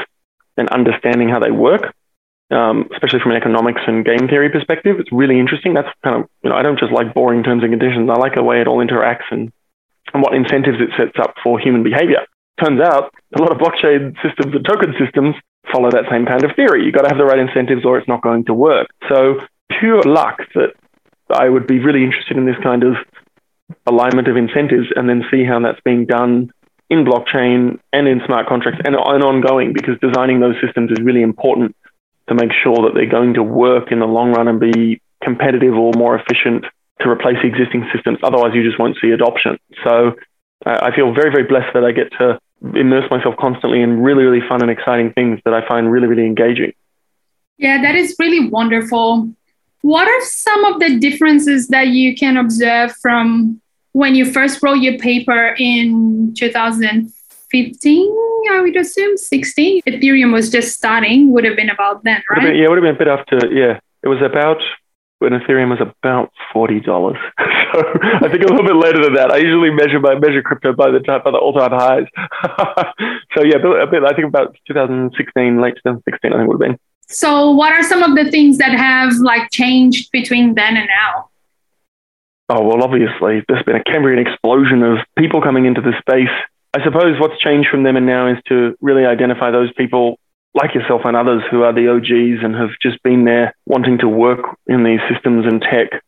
and 0.56 0.68
understanding 0.70 1.28
how 1.28 1.38
they 1.38 1.50
work, 1.50 1.94
um, 2.50 2.88
especially 2.92 3.20
from 3.20 3.32
an 3.32 3.36
economics 3.36 3.82
and 3.86 4.04
game 4.04 4.26
theory 4.28 4.50
perspective. 4.50 4.96
It's 4.98 5.12
really 5.12 5.38
interesting. 5.38 5.74
That's 5.74 5.88
kind 6.02 6.22
of, 6.22 6.30
you 6.42 6.50
know, 6.50 6.56
I 6.56 6.62
don't 6.62 6.78
just 6.78 6.92
like 6.92 7.14
boring 7.14 7.44
terms 7.44 7.62
and 7.62 7.70
conditions. 7.70 8.10
I 8.10 8.18
like 8.18 8.34
the 8.34 8.42
way 8.42 8.60
it 8.60 8.66
all 8.66 8.84
interacts 8.84 9.28
and, 9.30 9.52
and 10.14 10.22
what 10.22 10.34
incentives 10.34 10.78
it 10.80 10.90
sets 10.96 11.18
up 11.20 11.34
for 11.44 11.60
human 11.60 11.82
behavior. 11.82 12.26
Turns 12.58 12.80
out 12.80 13.12
a 13.36 13.40
lot 13.40 13.52
of 13.52 13.58
blockchain 13.58 14.16
systems 14.24 14.54
and 14.54 14.64
token 14.64 14.94
systems 14.98 15.34
follow 15.70 15.90
that 15.90 16.08
same 16.10 16.24
kind 16.24 16.42
of 16.42 16.56
theory. 16.56 16.84
You've 16.84 16.94
got 16.94 17.02
to 17.02 17.08
have 17.08 17.18
the 17.18 17.24
right 17.24 17.38
incentives 17.38 17.84
or 17.84 17.98
it's 17.98 18.08
not 18.08 18.22
going 18.22 18.44
to 18.46 18.54
work. 18.54 18.88
So 19.08 19.40
pure 19.78 20.00
luck 20.02 20.38
that 20.54 20.72
I 21.30 21.48
would 21.48 21.66
be 21.66 21.78
really 21.78 22.04
interested 22.04 22.36
in 22.36 22.46
this 22.46 22.56
kind 22.62 22.82
of 22.82 22.96
alignment 23.86 24.28
of 24.28 24.36
incentives 24.36 24.88
and 24.94 25.08
then 25.08 25.24
see 25.30 25.44
how 25.44 25.60
that's 25.60 25.80
being 25.84 26.06
done 26.06 26.50
in 26.88 27.04
blockchain 27.04 27.78
and 27.92 28.06
in 28.06 28.20
smart 28.26 28.46
contracts 28.46 28.80
and, 28.84 28.94
and 28.94 29.24
ongoing 29.24 29.72
because 29.72 29.98
designing 30.00 30.40
those 30.40 30.54
systems 30.64 30.90
is 30.92 30.98
really 31.02 31.22
important 31.22 31.74
to 32.28 32.34
make 32.34 32.50
sure 32.62 32.76
that 32.76 32.92
they're 32.94 33.10
going 33.10 33.34
to 33.34 33.42
work 33.42 33.90
in 33.90 33.98
the 33.98 34.06
long 34.06 34.32
run 34.32 34.48
and 34.48 34.60
be 34.60 35.00
competitive 35.22 35.74
or 35.74 35.92
more 35.96 36.16
efficient 36.16 36.64
to 37.00 37.08
replace 37.08 37.38
existing 37.42 37.88
systems. 37.94 38.18
Otherwise, 38.22 38.52
you 38.54 38.62
just 38.62 38.78
won't 38.78 38.96
see 39.00 39.10
adoption. 39.10 39.58
So 39.84 40.12
uh, 40.64 40.78
I 40.82 40.94
feel 40.94 41.12
very, 41.12 41.30
very 41.30 41.44
blessed 41.44 41.74
that 41.74 41.84
I 41.84 41.92
get 41.92 42.10
to 42.18 42.38
immerse 42.62 43.10
myself 43.10 43.34
constantly 43.38 43.82
in 43.82 44.00
really, 44.00 44.24
really 44.24 44.46
fun 44.46 44.62
and 44.62 44.70
exciting 44.70 45.12
things 45.12 45.40
that 45.44 45.54
I 45.54 45.66
find 45.66 45.90
really, 45.90 46.06
really 46.06 46.26
engaging. 46.26 46.72
Yeah, 47.58 47.82
that 47.82 47.94
is 47.94 48.16
really 48.18 48.48
wonderful. 48.48 49.30
What 49.86 50.08
are 50.08 50.20
some 50.22 50.64
of 50.64 50.80
the 50.80 50.98
differences 50.98 51.68
that 51.68 51.86
you 51.94 52.16
can 52.16 52.36
observe 52.36 52.90
from 52.96 53.60
when 53.92 54.16
you 54.16 54.24
first 54.32 54.60
wrote 54.60 54.82
your 54.82 54.98
paper 54.98 55.54
in 55.60 56.34
2015? 56.36 58.16
I 58.50 58.60
would 58.62 58.74
assume 58.74 59.16
16. 59.16 59.82
Ethereum 59.86 60.32
was 60.32 60.50
just 60.50 60.74
starting, 60.76 61.30
would 61.30 61.44
have 61.44 61.54
been 61.54 61.70
about 61.70 62.02
then, 62.02 62.20
right? 62.28 62.42
Been, 62.42 62.56
yeah, 62.56 62.64
it 62.64 62.68
would 62.68 62.78
have 62.78 62.82
been 62.82 62.96
a 62.96 62.98
bit 62.98 63.06
after, 63.06 63.38
yeah. 63.54 63.78
It 64.02 64.08
was 64.08 64.20
about 64.22 64.60
when 65.20 65.30
Ethereum 65.30 65.70
was 65.70 65.78
about 65.80 66.32
forty 66.52 66.80
dollars. 66.80 67.16
so 67.38 67.78
I 68.22 68.28
think 68.28 68.42
a 68.42 68.48
little 68.52 68.66
bit 68.66 68.74
later 68.74 69.04
than 69.04 69.14
that. 69.14 69.30
I 69.30 69.36
usually 69.36 69.70
measure 69.70 70.00
by 70.00 70.18
measure 70.18 70.42
crypto 70.42 70.72
by 70.72 70.90
the 70.90 70.98
time 70.98 71.22
by 71.24 71.30
the 71.30 71.38
all 71.38 71.52
time 71.52 71.70
highs. 71.72 72.06
so 73.34 73.44
yeah, 73.44 73.56
a 73.56 73.86
bit, 73.86 74.02
I 74.02 74.12
think 74.14 74.26
about 74.26 74.56
2016, 74.66 75.60
late 75.60 75.74
2016, 75.76 76.32
I 76.32 76.36
think 76.36 76.48
would 76.48 76.60
have 76.60 76.70
been. 76.72 76.78
So 77.08 77.50
what 77.50 77.72
are 77.72 77.82
some 77.82 78.02
of 78.02 78.16
the 78.16 78.30
things 78.30 78.58
that 78.58 78.72
have 78.72 79.14
like 79.20 79.50
changed 79.50 80.10
between 80.12 80.54
then 80.54 80.76
and 80.76 80.88
now? 80.88 81.28
Oh 82.48 82.62
well, 82.62 82.82
obviously 82.82 83.42
there's 83.48 83.62
been 83.64 83.76
a 83.76 83.84
Cambrian 83.84 84.24
explosion 84.24 84.82
of 84.82 84.98
people 85.18 85.40
coming 85.40 85.66
into 85.66 85.80
the 85.80 85.92
space. 86.00 86.34
I 86.74 86.84
suppose 86.84 87.18
what's 87.20 87.40
changed 87.40 87.68
from 87.70 87.82
them 87.82 87.96
and 87.96 88.06
now 88.06 88.28
is 88.28 88.38
to 88.48 88.76
really 88.80 89.04
identify 89.04 89.50
those 89.50 89.72
people 89.72 90.18
like 90.54 90.74
yourself 90.74 91.02
and 91.04 91.16
others 91.16 91.42
who 91.50 91.62
are 91.62 91.72
the 91.72 91.88
OGs 91.88 92.42
and 92.42 92.54
have 92.54 92.70
just 92.80 93.02
been 93.02 93.24
there 93.24 93.54
wanting 93.66 93.98
to 93.98 94.08
work 94.08 94.40
in 94.66 94.84
these 94.84 95.00
systems 95.12 95.44
and 95.46 95.60
tech 95.62 96.02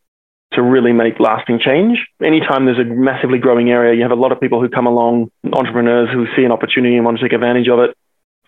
to 0.53 0.63
really 0.63 0.91
make 0.91 1.19
lasting 1.19 1.59
change. 1.59 2.05
Anytime 2.23 2.65
there's 2.65 2.79
a 2.79 2.83
massively 2.83 3.37
growing 3.37 3.69
area, 3.69 3.95
you 3.95 4.01
have 4.01 4.11
a 4.11 4.15
lot 4.15 4.31
of 4.31 4.39
people 4.39 4.59
who 4.59 4.67
come 4.67 4.87
along, 4.87 5.29
entrepreneurs 5.53 6.09
who 6.11 6.25
see 6.35 6.43
an 6.43 6.51
opportunity 6.51 6.95
and 6.95 7.05
want 7.05 7.19
to 7.19 7.23
take 7.23 7.33
advantage 7.33 7.67
of 7.67 7.79
it. 7.79 7.95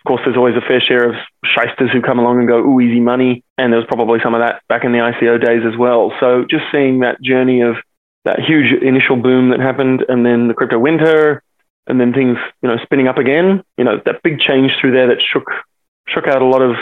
Of 0.01 0.07
course, 0.07 0.21
there's 0.25 0.37
always 0.37 0.55
a 0.55 0.65
fair 0.67 0.81
share 0.81 1.07
of 1.07 1.15
shysters 1.45 1.91
who 1.93 2.01
come 2.01 2.17
along 2.17 2.39
and 2.39 2.47
go, 2.47 2.57
ooh, 2.57 2.81
easy 2.81 2.99
money. 2.99 3.43
And 3.59 3.71
there 3.71 3.79
was 3.79 3.85
probably 3.87 4.19
some 4.23 4.33
of 4.33 4.41
that 4.41 4.63
back 4.67 4.83
in 4.83 4.93
the 4.93 4.97
ICO 4.97 5.37
days 5.37 5.61
as 5.61 5.77
well. 5.77 6.11
So 6.19 6.43
just 6.49 6.63
seeing 6.71 7.01
that 7.01 7.21
journey 7.21 7.61
of 7.61 7.75
that 8.25 8.39
huge 8.39 8.73
initial 8.81 9.15
boom 9.15 9.51
that 9.51 9.59
happened 9.59 10.03
and 10.09 10.25
then 10.25 10.47
the 10.47 10.55
crypto 10.55 10.79
winter 10.79 11.43
and 11.85 12.01
then 12.01 12.13
things, 12.13 12.37
you 12.63 12.69
know, 12.69 12.77
spinning 12.81 13.07
up 13.07 13.19
again, 13.19 13.61
you 13.77 13.83
know, 13.83 14.01
that 14.05 14.23
big 14.23 14.39
change 14.39 14.71
through 14.81 14.93
there 14.93 15.07
that 15.07 15.21
shook 15.21 15.45
shook 16.07 16.27
out 16.27 16.41
a 16.41 16.45
lot 16.45 16.63
of 16.63 16.75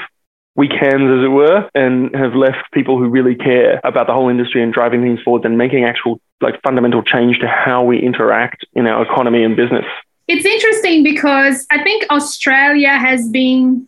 weak 0.56 0.72
hands, 0.72 1.12
as 1.12 1.24
it 1.24 1.32
were, 1.32 1.70
and 1.76 2.16
have 2.16 2.36
left 2.36 2.72
people 2.74 2.98
who 2.98 3.10
really 3.10 3.36
care 3.36 3.80
about 3.84 4.08
the 4.08 4.14
whole 4.14 4.30
industry 4.30 4.64
and 4.64 4.74
driving 4.74 5.02
things 5.02 5.20
forward 5.24 5.46
and 5.46 5.58
making 5.58 5.84
actual 5.84 6.20
like 6.42 6.62
fundamental 6.62 7.04
change 7.04 7.40
to 7.40 7.48
how 7.48 7.84
we 7.84 8.02
interact 8.02 8.66
in 8.74 8.88
our 8.88 9.04
economy 9.04 9.44
and 9.44 9.56
business. 9.56 9.86
It's 10.30 10.46
interesting 10.46 11.02
because 11.02 11.66
I 11.72 11.82
think 11.84 12.06
Australia 12.12 12.90
has 12.90 13.28
been 13.30 13.88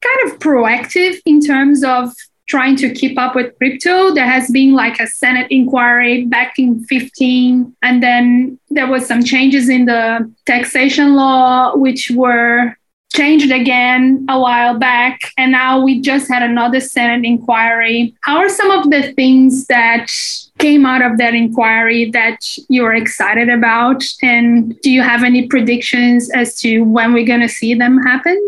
kind 0.00 0.30
of 0.30 0.38
proactive 0.38 1.18
in 1.26 1.40
terms 1.40 1.82
of 1.82 2.12
trying 2.46 2.76
to 2.76 2.94
keep 2.94 3.18
up 3.18 3.34
with 3.34 3.52
crypto. 3.58 4.14
There 4.14 4.30
has 4.30 4.48
been 4.48 4.74
like 4.74 5.00
a 5.00 5.08
Senate 5.08 5.48
inquiry 5.50 6.24
back 6.26 6.54
in 6.56 6.84
15, 6.84 7.74
and 7.82 8.00
then 8.00 8.60
there 8.70 8.86
was 8.86 9.06
some 9.06 9.24
changes 9.24 9.68
in 9.68 9.86
the 9.86 10.32
taxation 10.46 11.16
law, 11.16 11.74
which 11.74 12.12
were 12.14 12.76
changed 13.16 13.50
again 13.50 14.26
a 14.28 14.38
while 14.38 14.78
back, 14.78 15.18
and 15.38 15.50
now 15.50 15.82
we 15.82 16.00
just 16.00 16.28
had 16.28 16.42
another 16.42 16.80
Senate 16.80 17.24
inquiry. 17.24 18.14
How 18.20 18.36
are 18.36 18.48
some 18.50 18.70
of 18.70 18.90
the 18.90 19.12
things 19.14 19.66
that 19.66 20.08
came 20.58 20.84
out 20.84 21.02
of 21.02 21.16
that 21.16 21.34
inquiry 21.34 22.10
that 22.10 22.38
you're 22.68 22.94
excited 22.94 23.48
about? 23.48 24.02
And 24.22 24.78
do 24.82 24.90
you 24.90 25.02
have 25.02 25.24
any 25.24 25.48
predictions 25.48 26.30
as 26.30 26.56
to 26.60 26.82
when 26.82 27.14
we're 27.14 27.26
going 27.26 27.40
to 27.40 27.48
see 27.48 27.72
them 27.74 28.02
happen 28.02 28.38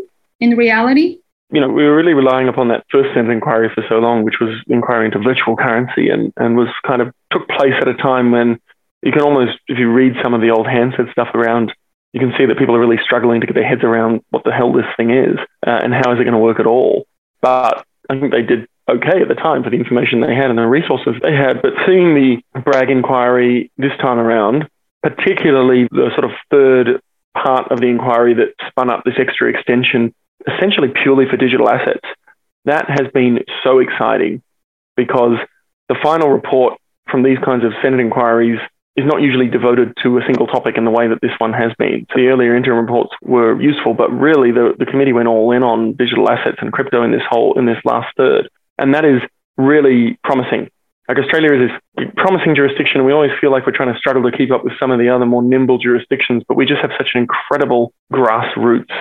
in 0.41 0.57
reality? 0.57 1.19
You 1.51 1.63
know, 1.63 1.69
we 1.69 1.85
were 1.85 1.97
really 1.97 2.13
relying 2.13 2.49
upon 2.49 2.69
that 2.69 2.85
first 2.91 3.09
Senate 3.15 3.33
inquiry 3.33 3.71
for 3.75 3.83
so 3.89 3.99
long, 3.99 4.23
which 4.23 4.39
was 4.39 4.55
inquiry 4.69 5.07
into 5.07 5.19
virtual 5.19 5.57
currency 5.57 6.11
and, 6.11 6.31
and 6.37 6.59
was 6.59 6.69
kind 6.87 7.01
of 7.01 7.15
took 7.33 7.49
place 7.49 7.73
at 7.81 7.89
a 7.89 7.95
time 7.95 8.33
when 8.33 8.61
you 9.03 9.13
can 9.13 9.23
almost, 9.23 9.59
if 9.67 9.79
you 9.79 9.91
read 9.91 10.13
some 10.23 10.35
of 10.35 10.43
the 10.43 10.51
old 10.51 10.67
Hansard 10.67 11.09
stuff 11.11 11.29
around 11.35 11.73
you 12.13 12.21
can 12.21 12.33
see 12.39 12.47
that 12.47 12.59
people 12.59 12.75
are 12.75 12.81
really 12.81 13.01
struggling 13.03 13.41
to 13.41 13.47
get 13.47 13.55
their 13.55 13.69
heads 13.69 13.85
around 13.85 14.23
what 14.31 14.45
the 14.45 14.53
hell 14.53 14.73
this 14.73 14.87
thing 14.97 15.11
is 15.11 15.39
uh, 15.67 15.81
and 15.83 15.93
how 15.93 16.13
is 16.13 16.21
it 16.21 16.25
going 16.25 16.33
to 16.33 16.39
work 16.39 16.61
at 16.61 16.67
all. 16.67 17.07
But 17.41 17.85
I 18.09 18.19
think 18.19 18.33
they 18.33 18.43
did 18.43 18.67
okay 18.89 19.21
at 19.21 19.29
the 19.29 19.35
time 19.35 19.63
for 19.63 19.71
the 19.71 19.77
information 19.77 20.21
they 20.21 20.35
had 20.35 20.51
and 20.51 20.59
the 20.59 20.67
resources 20.67 21.15
they 21.23 21.35
had. 21.35 21.61
But 21.61 21.75
seeing 21.87 22.15
the 22.15 22.61
Bragg 22.61 22.91
inquiry 22.91 23.71
this 23.77 23.93
time 24.01 24.19
around, 24.19 24.69
particularly 25.03 25.87
the 25.91 26.11
sort 26.15 26.25
of 26.25 26.31
third 26.51 27.01
part 27.37 27.71
of 27.71 27.81
the 27.81 27.87
inquiry 27.87 28.35
that 28.35 28.55
spun 28.69 28.91
up 28.91 29.05
this 29.05 29.19
extra 29.19 29.51
extension, 29.51 30.15
essentially 30.47 30.89
purely 30.89 31.27
for 31.29 31.37
digital 31.37 31.69
assets, 31.69 32.07
that 32.65 32.87
has 32.89 33.11
been 33.13 33.41
so 33.63 33.79
exciting 33.79 34.43
because 34.97 35.39
the 35.89 35.97
final 36.03 36.31
report 36.31 36.79
from 37.11 37.23
these 37.23 37.39
kinds 37.45 37.65
of 37.65 37.73
Senate 37.83 38.01
inquiries 38.01 38.59
is 38.99 39.07
not 39.07 39.23
usually 39.23 39.47
devoted 39.47 39.95
to 40.03 40.19
a 40.19 40.23
single 40.27 40.49
topic 40.49 40.77
in 40.77 40.85
the 40.85 40.91
way 40.91 41.07
that 41.07 41.21
this 41.23 41.31
one 41.39 41.53
has 41.53 41.71
been. 41.79 42.05
So 42.11 42.19
the 42.19 42.27
earlier 42.27 42.57
interim 42.57 42.85
reports 42.85 43.15
were 43.23 43.61
useful, 43.61 43.95
but 43.95 44.11
really 44.11 44.51
the, 44.51 44.75
the 44.77 44.87
committee 44.87 45.13
went 45.13 45.29
all 45.29 45.53
in 45.53 45.63
on 45.63 45.95
digital 45.95 46.29
assets 46.29 46.59
and 46.61 46.73
crypto 46.73 47.05
in 47.05 47.13
this 47.13 47.23
whole 47.31 47.57
in 47.57 47.65
this 47.65 47.79
last 47.85 48.09
third. 48.17 48.49
And 48.77 48.95
that 48.95 49.05
is 49.05 49.23
really 49.57 50.19
promising. 50.25 50.69
Like 51.07 51.19
Australia 51.19 51.55
is 51.55 51.71
this 51.71 52.11
promising 52.17 52.55
jurisdiction. 52.55 53.05
We 53.07 53.13
always 53.13 53.31
feel 53.41 53.53
like 53.53 53.67
we're 53.67 53.77
trying 53.77 53.95
to 53.95 53.99
struggle 53.99 54.29
to 54.29 54.37
keep 54.37 54.51
up 54.51 54.65
with 54.65 54.75
some 54.79 54.91
of 54.91 54.99
the 54.99 55.09
other 55.09 55.25
more 55.25 55.43
nimble 55.43 55.79
jurisdictions, 55.79 56.43
but 56.47 56.57
we 56.57 56.67
just 56.67 56.83
have 56.83 56.91
such 56.99 57.11
an 57.15 57.23
incredible 57.23 57.95
grassroots 58.13 58.93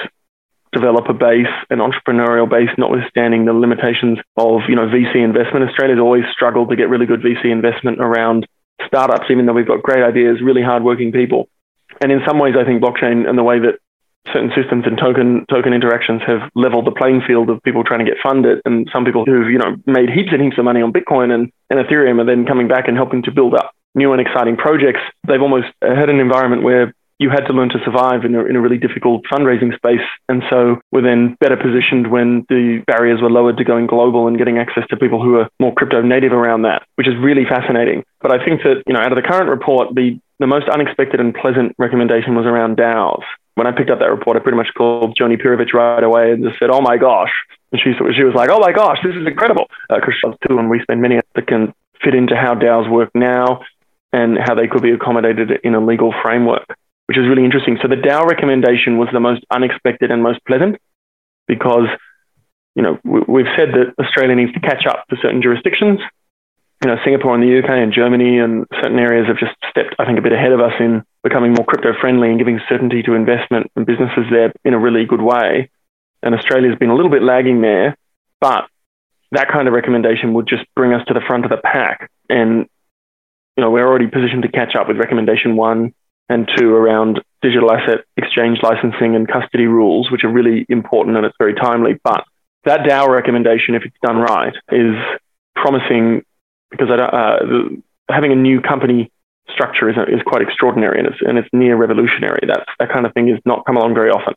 developer 0.74 1.13
base 1.13 1.51
and 1.70 1.82
entrepreneurial 1.82 2.50
base, 2.50 2.70
notwithstanding 2.77 3.46
the 3.46 3.54
limitations 3.54 4.20
of 4.38 4.62
you 4.70 4.75
know 4.75 4.88
VC 4.88 5.24
investment. 5.24 5.68
Australia's 5.68 6.00
always 6.00 6.24
struggled 6.32 6.70
to 6.70 6.75
get 6.75 6.89
really 6.89 7.06
good 7.06 7.22
VC 7.22 7.51
investment 7.51 8.00
around 8.00 8.46
startups, 8.86 9.26
even 9.30 9.46
though 9.46 9.54
we've 9.54 9.68
got 9.68 9.82
great 9.82 10.04
ideas, 10.04 10.42
really 10.42 10.62
hardworking 10.62 11.12
people. 11.12 11.50
And 12.02 12.12
in 12.12 12.22
some 12.28 12.40
ways, 12.40 12.56
I 12.60 12.66
think 12.66 12.82
blockchain 12.82 13.28
and 13.28 13.38
the 13.38 13.44
way 13.44 13.60
that 13.60 13.80
certain 14.34 14.52
systems 14.56 14.86
and 14.86 14.98
token 14.98 15.46
token 15.50 15.74
interactions 15.74 16.22
have 16.28 16.50
leveled 16.54 16.86
the 16.86 16.92
playing 16.92 17.22
field 17.26 17.50
of 17.50 17.64
people 17.64 17.84
trying 17.84 18.00
to 18.00 18.06
get 18.06 18.18
funded. 18.22 18.62
And 18.66 18.88
some 18.92 19.06
people 19.06 19.26
who've 19.26 19.50
you 19.50 19.58
know 19.58 19.76
made 19.86 20.10
heaps 20.10 20.30
and 20.32 20.42
heaps 20.42 20.58
of 20.58 20.66
money 20.66 20.82
on 20.82 20.94
Bitcoin 20.94 21.34
and, 21.34 21.52
and 21.70 21.80
Ethereum 21.80 22.22
are 22.22 22.26
then 22.26 22.46
coming 22.46 22.68
back 22.68 22.88
and 22.88 22.98
helping 22.98 23.24
to 23.24 23.32
build 23.32 23.56
up 23.56 23.72
new 23.96 24.12
and 24.12 24.22
exciting 24.22 24.58
projects. 24.58 25.00
They've 25.28 25.42
almost 25.42 25.68
had 25.82 26.10
an 26.10 26.20
environment 26.20 26.64
where 26.64 26.94
you 27.20 27.30
had 27.30 27.46
to 27.48 27.54
learn 27.54 27.70
to 27.70 27.80
survive 27.84 28.26
in 28.26 28.36
a, 28.36 28.46
in 28.46 28.56
a 28.56 28.62
really 28.62 28.78
difficult 28.78 29.24
fundraising 29.32 29.76
space. 29.76 30.06
And 30.30 30.44
so 30.50 30.78
we're 30.92 31.02
then 31.02 31.36
better 31.40 31.58
positioned 31.58 32.12
when 32.12 32.46
the 32.50 32.84
barriers 32.86 33.22
were 33.22 33.32
lowered 33.32 33.58
to 33.58 33.64
going 33.64 33.88
global 33.88 34.28
and 34.28 34.38
getting 34.38 34.60
access 34.60 34.84
to 34.90 34.98
people 34.98 35.22
who 35.22 35.38
are 35.38 35.50
more 35.60 35.74
crypto 35.74 36.02
native 36.02 36.32
around 36.32 36.62
that, 36.64 36.86
which 36.96 37.08
is 37.08 37.16
really 37.20 37.46
fascinating. 37.46 38.04
But 38.22 38.32
I 38.32 38.44
think 38.44 38.62
that, 38.64 38.84
you 38.86 38.94
know, 38.94 39.00
out 39.00 39.12
of 39.12 39.16
the 39.16 39.28
current 39.28 39.50
report, 39.50 39.96
the, 39.96 40.20
the 40.40 40.48
most 40.48 40.70
unexpected 40.70 41.20
and 41.20 41.34
pleasant 41.34 41.74
recommendation 41.80 42.36
was 42.36 42.46
around 42.46 42.78
DAOs. 42.78 43.24
When 43.56 43.66
I 43.66 43.72
picked 43.72 43.90
up 43.90 43.98
that 44.00 44.12
report, 44.12 44.38
I 44.38 44.40
pretty 44.42 44.58
much 44.58 44.70
called 44.78 45.18
Joni 45.20 45.42
Pirovic 45.42 45.74
right 45.74 46.04
away 46.04 46.32
and 46.32 46.44
just 46.44 46.60
said, 46.60 46.70
oh 46.70 46.82
my 46.82 46.98
gosh. 46.98 47.32
And 47.72 47.82
she, 47.82 47.94
she 48.16 48.24
was 48.24 48.36
like, 48.36 48.52
oh 48.52 48.60
my 48.60 48.72
gosh, 48.72 49.00
this 49.04 49.16
is 49.16 49.26
incredible. 49.26 49.66
Because 49.90 50.14
uh, 50.24 50.34
too, 50.48 50.60
and 50.60 50.70
we 50.70 50.80
spend 50.84 51.02
many 51.02 51.20
that 51.34 51.48
can 51.48 51.74
fit 52.04 52.14
into 52.14 52.36
how 52.36 52.54
DAOs 52.54 52.90
work 52.90 53.10
now 53.16 53.62
and 54.14 54.38
how 54.38 54.54
they 54.54 54.68
could 54.68 54.84
be 54.84 54.92
accommodated 54.92 55.50
in 55.64 55.74
a 55.74 55.84
legal 55.84 56.14
framework 56.22 56.78
which 57.08 57.18
is 57.18 57.28
really 57.28 57.46
interesting. 57.46 57.78
So 57.82 57.88
the 57.88 57.96
DAO 57.96 58.26
recommendation 58.26 58.98
was 58.98 59.08
the 59.12 59.20
most 59.20 59.44
unexpected 59.50 60.12
and 60.12 60.22
most 60.22 60.40
pleasant 60.46 60.78
because, 61.48 61.88
you 62.76 62.84
know, 62.84 63.00
we've 63.04 63.50
said 63.56 63.70
that 63.74 63.96
Australia 64.04 64.36
needs 64.36 64.54
to 64.54 64.60
catch 64.60 64.86
up 64.86 65.08
to 65.10 65.16
certain 65.22 65.42
jurisdictions. 65.42 66.00
You 66.84 66.92
know, 66.92 66.98
Singapore 67.04 67.34
and 67.34 67.42
the 67.42 67.58
UK 67.58 67.70
and 67.70 67.92
Germany 67.92 68.38
and 68.38 68.68
certain 68.76 69.00
areas 69.00 69.26
have 69.28 69.38
just 69.38 69.56
stepped, 69.70 69.96
I 69.98 70.06
think, 70.06 70.20
a 70.20 70.22
bit 70.22 70.34
ahead 70.34 70.52
of 70.52 70.60
us 70.60 70.74
in 70.80 71.04
becoming 71.24 71.54
more 71.54 71.66
crypto 71.66 71.94
friendly 72.00 72.30
and 72.30 72.38
giving 72.38 72.60
certainty 72.70 73.02
to 73.04 73.14
investment 73.14 73.72
and 73.76 73.86
businesses 73.86 74.26
there 74.30 74.54
in 74.64 74.74
a 74.74 74.80
really 74.80 75.06
good 75.06 75.22
way. 75.22 75.72
And 76.22 76.36
Australia's 76.36 76.78
been 76.78 76.90
a 76.90 76.96
little 76.96 77.10
bit 77.10 77.24
lagging 77.24 77.62
there, 77.62 77.98
but 78.40 78.68
that 79.32 79.50
kind 79.50 79.68
of 79.68 79.74
recommendation 79.74 80.34
would 80.34 80.48
just 80.48 80.66
bring 80.76 80.94
us 80.94 81.06
to 81.08 81.14
the 81.14 81.22
front 81.26 81.46
of 81.46 81.52
the 81.52 81.58
pack. 81.58 82.12
And, 82.30 82.68
you 83.56 83.64
know, 83.64 83.72
we're 83.72 83.88
already 83.88 84.08
positioned 84.08 84.44
to 84.44 84.52
catch 84.52 84.76
up 84.76 84.88
with 84.88 84.98
recommendation 84.98 85.56
one 85.56 85.94
and 86.30 86.50
two 86.58 86.74
around 86.74 87.22
digital 87.42 87.72
asset 87.72 88.06
exchange 88.18 88.60
licensing 88.62 89.16
and 89.16 89.28
custody 89.28 89.66
rules, 89.66 90.12
which 90.12 90.24
are 90.24 90.32
really 90.32 90.66
important 90.70 91.16
and 91.16 91.26
it's 91.26 91.36
very 91.38 91.54
timely. 91.54 92.00
But 92.04 92.24
that 92.66 92.82
DAO 92.82 93.08
recommendation, 93.08 93.76
if 93.76 93.84
it's 93.84 93.96
done 94.02 94.18
right, 94.18 94.54
is 94.72 94.96
promising 95.56 96.24
because 96.70 96.90
uh, 96.90 97.46
the, 97.46 97.82
having 98.10 98.32
a 98.32 98.36
new 98.36 98.62
company 98.62 99.12
structure 99.50 99.90
is, 99.90 99.96
is 100.10 100.22
quite 100.26 100.42
extraordinary 100.42 101.00
and 101.00 101.08
it's, 101.08 101.18
and 101.22 101.38
it's 101.38 101.48
near 101.54 101.78
revolutionary. 101.78 102.42
That's, 102.46 102.70
that 102.80 102.90
kind 102.92 103.06
of 103.06 103.14
thing 103.14 103.30
is 103.30 103.40
not 103.46 103.66
come 103.66 103.78
along 103.78 103.94
very 103.94 104.10
often. 104.10 104.34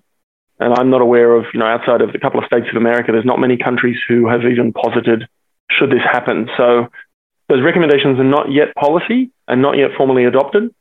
And 0.61 0.75
I'm 0.75 0.91
not 0.91 1.01
aware 1.01 1.35
of, 1.35 1.47
you 1.55 1.59
know, 1.59 1.67
outside 1.67 2.03
of 2.03 2.11
a 2.15 2.19
couple 2.19 2.39
of 2.39 2.47
states 2.47 2.67
of 2.71 2.77
America, 2.77 3.13
there's 3.13 3.25
not 3.25 3.41
many 3.41 3.57
countries 3.57 3.97
who 4.07 4.29
have 4.29 4.43
even 4.45 4.73
posited 4.73 5.27
should 5.71 5.91
this 5.91 6.03
happen. 6.05 6.49
So 6.57 6.89
those 7.49 7.63
recommendations 7.63 8.21
are 8.21 8.25
not 8.25 8.53
yet 8.53 8.75
policy 8.75 9.31
and 9.49 9.63
not 9.63 9.79
yet 9.79 9.91
formally 9.97 10.25
adopted, 10.25 10.75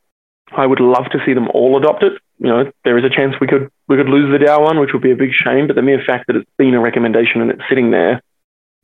I 0.52 0.66
would 0.66 0.80
love 0.80 1.06
to 1.12 1.18
see 1.24 1.34
them 1.34 1.48
all 1.54 1.78
adopt 1.78 2.02
it. 2.02 2.12
You 2.38 2.48
know, 2.48 2.72
there 2.84 2.98
is 2.98 3.04
a 3.04 3.14
chance 3.14 3.34
we 3.40 3.46
could 3.46 3.70
we 3.88 3.96
could 3.96 4.08
lose 4.08 4.32
the 4.32 4.44
DAO 4.44 4.62
one, 4.62 4.80
which 4.80 4.90
would 4.92 5.02
be 5.02 5.12
a 5.12 5.16
big 5.16 5.30
shame. 5.32 5.66
But 5.66 5.76
the 5.76 5.82
mere 5.82 6.02
fact 6.06 6.26
that 6.26 6.36
it's 6.36 6.50
been 6.58 6.74
a 6.74 6.80
recommendation 6.80 7.40
and 7.40 7.50
it's 7.50 7.62
sitting 7.68 7.90
there, 7.90 8.22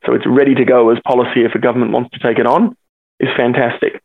so 0.05 0.13
it's 0.13 0.25
ready 0.27 0.55
to 0.55 0.65
go 0.65 0.89
as 0.91 0.99
policy 1.05 1.43
if 1.43 1.55
a 1.55 1.59
government 1.59 1.91
wants 1.91 2.11
to 2.11 2.19
take 2.19 2.39
it 2.39 2.47
on, 2.47 2.75
is 3.19 3.29
fantastic. 3.35 4.01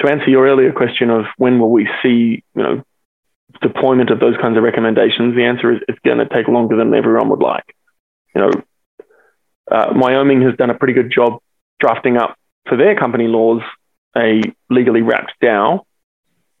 To 0.00 0.10
answer 0.10 0.28
your 0.28 0.46
earlier 0.46 0.72
question 0.72 1.10
of 1.10 1.24
when 1.38 1.58
will 1.58 1.70
we 1.70 1.88
see, 2.02 2.44
you 2.54 2.62
know, 2.62 2.82
deployment 3.62 4.10
of 4.10 4.20
those 4.20 4.36
kinds 4.40 4.56
of 4.56 4.62
recommendations, 4.62 5.34
the 5.34 5.44
answer 5.44 5.72
is 5.72 5.80
it's 5.88 5.98
going 6.04 6.18
to 6.18 6.28
take 6.28 6.48
longer 6.48 6.76
than 6.76 6.94
everyone 6.94 7.30
would 7.30 7.40
like. 7.42 7.74
You 8.34 8.42
know, 8.42 8.50
uh, 9.70 9.92
Wyoming 9.94 10.42
has 10.42 10.56
done 10.56 10.70
a 10.70 10.78
pretty 10.78 10.94
good 10.94 11.10
job 11.10 11.40
drafting 11.80 12.16
up 12.16 12.36
for 12.68 12.76
their 12.76 12.96
company 12.96 13.26
laws 13.26 13.62
a 14.16 14.42
legally 14.70 15.02
wrapped 15.02 15.32
DAO. 15.42 15.84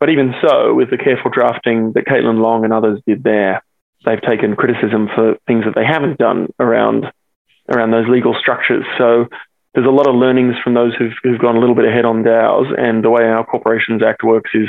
But 0.00 0.10
even 0.10 0.34
so, 0.40 0.74
with 0.74 0.90
the 0.90 0.98
careful 0.98 1.30
drafting 1.30 1.92
that 1.94 2.06
Caitlin 2.06 2.40
Long 2.40 2.64
and 2.64 2.72
others 2.72 3.00
did 3.06 3.24
there, 3.24 3.62
they've 4.04 4.22
taken 4.22 4.56
criticism 4.56 5.08
for 5.14 5.36
things 5.46 5.64
that 5.64 5.74
they 5.74 5.84
haven't 5.84 6.18
done 6.18 6.48
around 6.58 7.06
around 7.68 7.90
those 7.90 8.08
legal 8.08 8.34
structures. 8.38 8.84
So 8.96 9.26
there's 9.74 9.86
a 9.86 9.90
lot 9.90 10.06
of 10.06 10.14
learnings 10.14 10.54
from 10.64 10.74
those 10.74 10.94
who've, 10.94 11.12
who've 11.22 11.38
gone 11.38 11.56
a 11.56 11.60
little 11.60 11.74
bit 11.74 11.84
ahead 11.84 12.04
on 12.04 12.22
DAOs, 12.22 12.72
and 12.78 13.04
the 13.04 13.10
way 13.10 13.24
our 13.24 13.44
Corporations 13.44 14.02
Act 14.02 14.22
works 14.24 14.50
is 14.54 14.68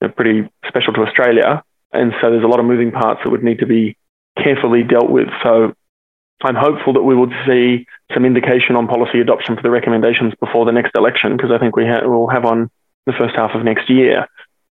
you 0.00 0.08
know, 0.08 0.08
pretty 0.08 0.48
special 0.66 0.94
to 0.94 1.02
Australia. 1.02 1.62
And 1.92 2.12
so 2.20 2.30
there's 2.30 2.44
a 2.44 2.48
lot 2.48 2.58
of 2.58 2.64
moving 2.64 2.90
parts 2.90 3.20
that 3.22 3.30
would 3.30 3.44
need 3.44 3.58
to 3.58 3.66
be 3.66 3.96
carefully 4.42 4.82
dealt 4.82 5.10
with. 5.10 5.28
So 5.42 5.74
I'm 6.42 6.56
hopeful 6.56 6.94
that 6.94 7.02
we 7.02 7.14
will 7.14 7.30
see 7.46 7.86
some 8.14 8.24
indication 8.24 8.76
on 8.76 8.88
policy 8.88 9.20
adoption 9.20 9.56
for 9.56 9.62
the 9.62 9.70
recommendations 9.70 10.32
before 10.40 10.64
the 10.64 10.72
next 10.72 10.92
election, 10.96 11.36
because 11.36 11.50
I 11.52 11.58
think 11.58 11.76
we 11.76 11.84
ha- 11.86 12.06
will 12.06 12.28
have 12.28 12.44
on 12.44 12.70
the 13.06 13.12
first 13.12 13.34
half 13.36 13.54
of 13.54 13.64
next 13.64 13.90
year, 13.90 14.26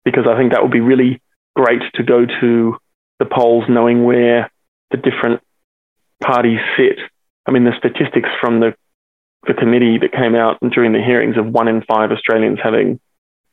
because 0.04 0.24
I 0.28 0.36
think 0.36 0.52
that 0.52 0.62
would 0.62 0.72
be 0.72 0.80
really 0.80 1.20
great 1.54 1.82
to 1.94 2.02
go 2.02 2.26
to 2.26 2.76
the 3.18 3.24
polls 3.26 3.64
knowing 3.68 4.04
where 4.04 4.50
the 4.90 4.96
different 4.96 5.40
parties 6.22 6.60
sit. 6.76 6.98
I 7.46 7.50
mean, 7.50 7.64
the 7.64 7.72
statistics 7.78 8.28
from 8.40 8.60
the, 8.60 8.74
the 9.46 9.54
committee 9.54 9.98
that 9.98 10.12
came 10.12 10.34
out 10.34 10.58
during 10.72 10.92
the 10.92 11.02
hearings 11.02 11.36
of 11.36 11.46
one 11.46 11.68
in 11.68 11.82
five 11.82 12.10
Australians 12.10 12.58
having 12.62 13.00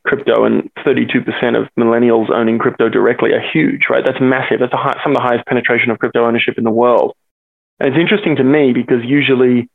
crypto 0.05 0.45
and 0.45 0.71
32% 0.85 1.59
of 1.59 1.67
millennials 1.77 2.29
owning 2.31 2.59
crypto 2.59 2.87
directly 2.87 3.31
are 3.33 3.43
huge, 3.53 3.87
right? 3.89 4.03
That's 4.05 4.21
massive. 4.21 4.59
That's 4.59 4.73
high, 4.73 4.99
some 5.03 5.11
of 5.11 5.17
the 5.17 5.23
highest 5.23 5.45
penetration 5.45 5.91
of 5.91 5.99
crypto 5.99 6.25
ownership 6.25 6.57
in 6.57 6.63
the 6.63 6.71
world. 6.71 7.13
And 7.79 7.89
it's 7.89 7.99
interesting 7.99 8.37
to 8.37 8.43
me 8.43 8.71
because 8.73 9.03
usually 9.03 9.69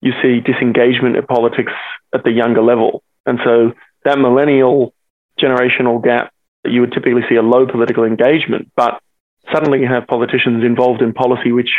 you 0.00 0.12
see 0.22 0.40
disengagement 0.40 1.16
of 1.16 1.26
politics 1.26 1.72
at 2.12 2.24
the 2.24 2.32
younger 2.32 2.62
level. 2.62 3.02
And 3.26 3.38
so 3.44 3.72
that 4.04 4.18
millennial 4.18 4.92
generational 5.42 6.02
gap, 6.02 6.32
you 6.64 6.80
would 6.80 6.92
typically 6.92 7.22
see 7.28 7.36
a 7.36 7.42
low 7.42 7.66
political 7.66 8.04
engagement, 8.04 8.70
but 8.76 9.00
suddenly 9.52 9.80
you 9.80 9.88
have 9.88 10.06
politicians 10.06 10.64
involved 10.64 11.02
in 11.02 11.12
policy 11.12 11.52
which 11.52 11.70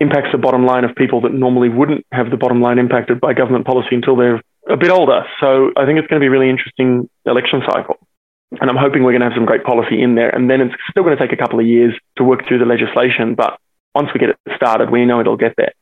impacts 0.00 0.28
the 0.30 0.38
bottom 0.38 0.64
line 0.64 0.84
of 0.84 0.94
people 0.94 1.20
that 1.22 1.32
normally 1.32 1.68
wouldn't 1.68 2.06
have 2.12 2.30
the 2.30 2.36
bottom 2.36 2.62
line 2.62 2.78
impacted 2.78 3.20
by 3.20 3.34
government 3.34 3.66
policy 3.66 3.96
until 3.96 4.16
they're 4.16 4.40
a 4.68 4.76
bit 4.76 4.90
older. 4.90 5.24
So 5.40 5.72
I 5.76 5.86
think 5.86 5.98
it's 5.98 6.06
going 6.06 6.20
to 6.20 6.24
be 6.24 6.28
a 6.28 6.30
really 6.30 6.50
interesting 6.50 7.08
election 7.26 7.62
cycle. 7.68 7.96
And 8.60 8.70
I'm 8.70 8.76
hoping 8.76 9.02
we're 9.02 9.12
going 9.12 9.20
to 9.20 9.26
have 9.26 9.36
some 9.36 9.44
great 9.44 9.64
policy 9.64 10.00
in 10.00 10.14
there. 10.14 10.30
And 10.30 10.48
then 10.48 10.60
it's 10.60 10.74
still 10.90 11.02
going 11.02 11.16
to 11.16 11.22
take 11.22 11.32
a 11.32 11.36
couple 11.36 11.58
of 11.58 11.66
years 11.66 11.98
to 12.16 12.24
work 12.24 12.46
through 12.46 12.60
the 12.60 12.64
legislation, 12.64 13.34
but 13.34 13.58
once 13.94 14.08
we 14.14 14.20
get 14.20 14.30
it 14.30 14.38
started, 14.54 14.90
we 14.90 15.04
know 15.04 15.20
it'll 15.20 15.36
get 15.36 15.54
there. 15.56 15.72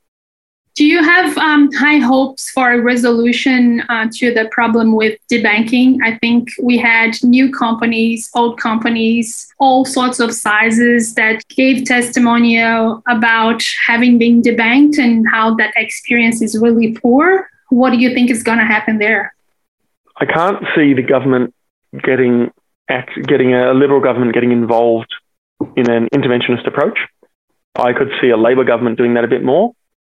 Do 0.76 0.84
you 0.84 1.02
have 1.02 1.38
um, 1.38 1.72
high 1.72 1.96
hopes 1.96 2.50
for 2.50 2.70
a 2.70 2.78
resolution 2.78 3.80
uh, 3.88 4.08
to 4.12 4.34
the 4.34 4.46
problem 4.50 4.94
with 4.94 5.18
debanking? 5.32 5.96
I 6.04 6.18
think 6.18 6.50
we 6.62 6.76
had 6.76 7.12
new 7.22 7.50
companies, 7.50 8.28
old 8.34 8.60
companies, 8.60 9.50
all 9.58 9.86
sorts 9.86 10.20
of 10.20 10.34
sizes 10.34 11.14
that 11.14 11.48
gave 11.48 11.86
testimonial 11.86 13.02
about 13.08 13.62
having 13.86 14.18
been 14.18 14.42
debanked 14.42 14.98
and 14.98 15.26
how 15.26 15.54
that 15.54 15.72
experience 15.76 16.42
is 16.42 16.58
really 16.60 16.92
poor. 16.92 17.48
What 17.70 17.90
do 17.90 17.96
you 17.96 18.12
think 18.12 18.30
is 18.30 18.42
going 18.42 18.58
to 18.58 18.64
happen 18.66 18.98
there? 18.98 19.34
I 20.18 20.26
can't 20.26 20.62
see 20.74 20.92
the 20.92 21.02
government 21.02 21.54
getting 22.02 22.50
getting 23.26 23.54
a 23.54 23.72
liberal 23.72 24.00
government 24.00 24.34
getting 24.34 24.52
involved 24.52 25.12
in 25.74 25.90
an 25.90 26.06
interventionist 26.14 26.66
approach. 26.66 26.98
I 27.76 27.94
could 27.94 28.10
see 28.20 28.28
a 28.28 28.36
Labor 28.36 28.64
government 28.64 28.98
doing 28.98 29.14
that 29.14 29.24
a 29.24 29.28
bit 29.28 29.42
more. 29.42 29.72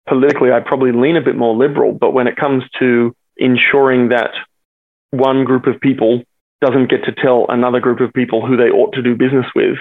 Politically, 0.08 0.50
I'd 0.50 0.66
probably 0.66 0.92
lean 0.92 1.16
a 1.16 1.20
bit 1.20 1.36
more 1.36 1.56
liberal, 1.56 1.92
but 1.92 2.12
when 2.12 2.26
it 2.26 2.36
comes 2.36 2.64
to 2.78 3.14
ensuring 3.36 4.08
that 4.08 4.30
one 5.10 5.44
group 5.44 5.66
of 5.66 5.80
people 5.80 6.22
doesn't 6.60 6.90
get 6.90 7.04
to 7.04 7.12
tell 7.12 7.46
another 7.48 7.80
group 7.80 8.00
of 8.00 8.12
people 8.12 8.46
who 8.46 8.56
they 8.56 8.70
ought 8.70 8.94
to 8.94 9.02
do 9.02 9.14
business 9.14 9.46
with, 9.54 9.78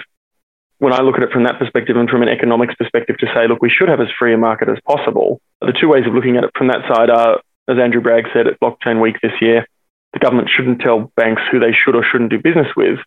when 0.78 0.94
I 0.94 1.02
look 1.02 1.16
at 1.16 1.22
it 1.22 1.30
from 1.30 1.44
that 1.44 1.58
perspective 1.58 1.96
and 1.96 2.08
from 2.08 2.22
an 2.22 2.28
economics 2.28 2.74
perspective 2.74 3.18
to 3.18 3.26
say, 3.34 3.46
look, 3.46 3.60
we 3.60 3.70
should 3.70 3.88
have 3.88 4.00
as 4.00 4.08
free 4.18 4.32
a 4.32 4.38
market 4.38 4.68
as 4.68 4.78
possible, 4.86 5.40
the 5.60 5.76
two 5.78 5.88
ways 5.88 6.06
of 6.06 6.14
looking 6.14 6.36
at 6.36 6.44
it 6.44 6.50
from 6.56 6.68
that 6.68 6.88
side 6.88 7.10
are, 7.10 7.40
as 7.68 7.78
Andrew 7.78 8.00
Bragg 8.00 8.24
said 8.32 8.46
at 8.46 8.58
Blockchain 8.60 9.00
Week 9.00 9.16
this 9.22 9.36
year, 9.42 9.66
the 10.14 10.18
government 10.18 10.48
shouldn't 10.48 10.80
tell 10.80 11.12
banks 11.16 11.42
who 11.52 11.60
they 11.60 11.72
should 11.72 11.94
or 11.94 12.02
shouldn't 12.02 12.30
do 12.30 12.38
business 12.38 12.68
with. 12.76 12.98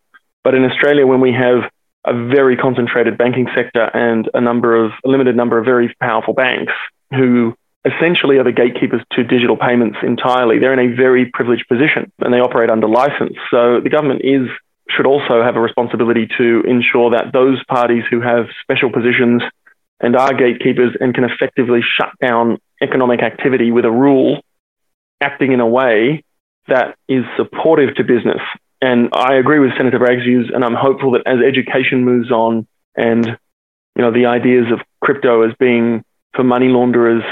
But 0.44 0.54
in 0.54 0.64
Australia, 0.64 1.08
when 1.08 1.20
we 1.20 1.34
have 1.34 1.70
a 2.06 2.14
very 2.14 2.56
concentrated 2.56 3.18
banking 3.18 3.48
sector 3.56 3.90
and 3.94 4.30
a 4.34 4.42
number 4.42 4.76
of 4.76 4.92
a 5.04 5.10
limited 5.10 5.36
number 5.36 5.58
of 5.58 5.66
very 5.66 5.94
powerful 6.00 6.34
banks 6.34 6.74
who 7.14 7.56
essentially 7.86 8.38
are 8.38 8.44
the 8.44 8.52
gatekeepers 8.52 9.02
to 9.12 9.24
digital 9.24 9.58
payments 9.58 9.98
entirely. 10.04 10.60
They're 10.60 10.74
in 10.74 10.92
a 10.92 10.96
very 10.96 11.30
privileged 11.34 11.68
position 11.68 12.12
and 12.20 12.34
they 12.34 12.40
operate 12.40 12.70
under 12.70 12.88
license. 12.88 13.36
So 13.52 13.82
the 13.82 13.90
government 13.90 14.22
is 14.24 14.48
should 14.90 15.06
also 15.06 15.42
have 15.42 15.56
a 15.56 15.62
responsibility 15.62 16.28
to 16.38 16.62
ensure 16.68 17.12
that 17.12 17.32
those 17.32 17.64
parties 17.66 18.04
who 18.10 18.20
have 18.22 18.46
special 18.62 18.92
positions 18.92 19.42
and 20.02 20.16
are 20.16 20.34
gatekeepers 20.34 20.96
and 21.00 21.14
can 21.16 21.24
effectively 21.24 21.80
shut 21.82 22.10
down 22.22 22.58
economic 22.82 23.22
activity 23.22 23.72
with 23.72 23.86
a 23.86 23.92
rule 23.92 24.42
acting 25.22 25.54
in 25.54 25.62
a 25.62 25.68
way 25.68 26.24
that 26.68 26.96
is 27.08 27.24
supportive 27.38 27.96
to 27.96 28.04
business 28.04 28.42
and 28.84 29.12
I 29.14 29.36
agree 29.36 29.60
with 29.60 29.78
Senator 29.78 29.98
Bragg's 29.98 30.24
views, 30.24 30.52
and 30.54 30.62
I'm 30.62 30.76
hopeful 30.76 31.12
that 31.12 31.26
as 31.26 31.38
education 31.40 32.04
moves 32.04 32.32
on 32.32 32.68
and 32.98 33.26
you 33.96 34.02
know 34.02 34.12
the 34.12 34.26
ideas 34.26 34.66
of 34.74 34.82
crypto 35.02 35.48
as 35.48 35.56
being 35.58 36.04
for 36.36 36.44
money 36.44 36.68
launderers 36.68 37.24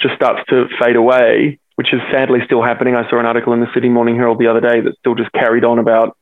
just 0.00 0.14
starts 0.14 0.40
to 0.48 0.66
fade 0.80 0.96
away, 0.96 1.58
which 1.76 1.92
is 1.92 2.00
sadly 2.12 2.40
still 2.44 2.62
happening. 2.62 2.94
I 2.94 3.08
saw 3.08 3.18
an 3.18 3.26
article 3.26 3.52
in 3.52 3.60
the 3.60 3.68
Sydney 3.72 3.88
Morning 3.88 4.16
Herald 4.16 4.38
the 4.38 4.48
other 4.48 4.60
day 4.60 4.80
that 4.80 4.96
still 4.98 5.14
just 5.14 5.32
carried 5.32 5.64
on 5.64 5.78
about 5.78 6.16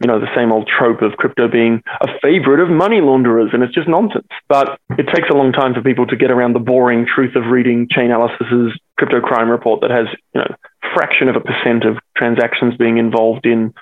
you 0.00 0.06
know 0.06 0.20
the 0.20 0.32
same 0.34 0.52
old 0.52 0.68
trope 0.68 1.02
of 1.02 1.16
crypto 1.16 1.48
being 1.48 1.82
a 2.00 2.06
favorite 2.22 2.60
of 2.60 2.70
money 2.70 3.00
launderers, 3.00 3.50
and 3.52 3.62
it's 3.62 3.74
just 3.74 3.88
nonsense. 3.88 4.28
But 4.48 4.78
it 4.96 5.06
takes 5.12 5.28
a 5.30 5.36
long 5.36 5.52
time 5.52 5.74
for 5.74 5.82
people 5.82 6.06
to 6.06 6.16
get 6.16 6.30
around 6.30 6.52
the 6.52 6.60
boring 6.60 7.06
truth 7.06 7.34
of 7.34 7.46
reading 7.50 7.88
Chainalysis' 7.88 8.72
crypto 8.96 9.20
crime 9.20 9.48
report 9.48 9.80
that 9.80 9.90
has 9.90 10.06
you 10.34 10.40
know 10.40 10.54
fraction 10.94 11.28
of 11.28 11.36
a 11.36 11.40
percent 11.40 11.84
of 11.84 11.98
transactions 12.16 12.76
being 12.76 12.98
involved 12.98 13.44
in 13.44 13.74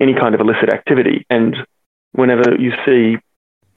any 0.00 0.14
kind 0.14 0.34
of 0.34 0.40
illicit 0.40 0.72
activity. 0.72 1.24
And 1.30 1.56
whenever 2.12 2.56
you 2.58 2.72
see 2.84 3.16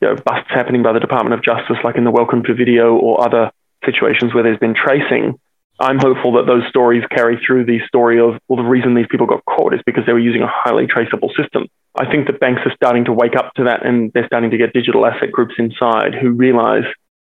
you 0.01 0.07
know, 0.07 0.15
busts 0.15 0.49
happening 0.49 0.83
by 0.83 0.93
the 0.93 0.99
Department 0.99 1.33
of 1.33 1.43
Justice, 1.43 1.77
like 1.83 1.95
in 1.95 2.03
the 2.03 2.11
Welcome 2.11 2.43
to 2.43 2.53
Video 2.53 2.95
or 2.95 3.23
other 3.25 3.51
situations 3.85 4.33
where 4.33 4.43
there's 4.43 4.59
been 4.59 4.75
tracing, 4.75 5.39
I'm 5.79 5.99
hopeful 5.99 6.33
that 6.33 6.47
those 6.47 6.63
stories 6.69 7.03
carry 7.13 7.39
through 7.45 7.65
the 7.65 7.79
story 7.87 8.19
of, 8.19 8.39
well, 8.47 8.57
the 8.57 8.69
reason 8.69 8.95
these 8.95 9.09
people 9.09 9.27
got 9.27 9.45
caught 9.45 9.73
is 9.73 9.81
because 9.85 10.05
they 10.05 10.13
were 10.13 10.19
using 10.19 10.41
a 10.41 10.49
highly 10.49 10.87
traceable 10.87 11.29
system. 11.37 11.67
I 11.95 12.09
think 12.09 12.27
that 12.27 12.39
banks 12.39 12.61
are 12.65 12.73
starting 12.75 13.05
to 13.05 13.13
wake 13.13 13.35
up 13.35 13.53
to 13.55 13.65
that 13.65 13.85
and 13.85 14.11
they're 14.13 14.27
starting 14.27 14.51
to 14.51 14.57
get 14.57 14.73
digital 14.73 15.05
asset 15.05 15.31
groups 15.31 15.55
inside 15.57 16.15
who 16.19 16.31
realize 16.31 16.85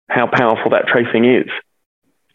how 0.09 0.27
powerful 0.27 0.71
that 0.71 0.87
tracing 0.87 1.25
is. 1.25 1.47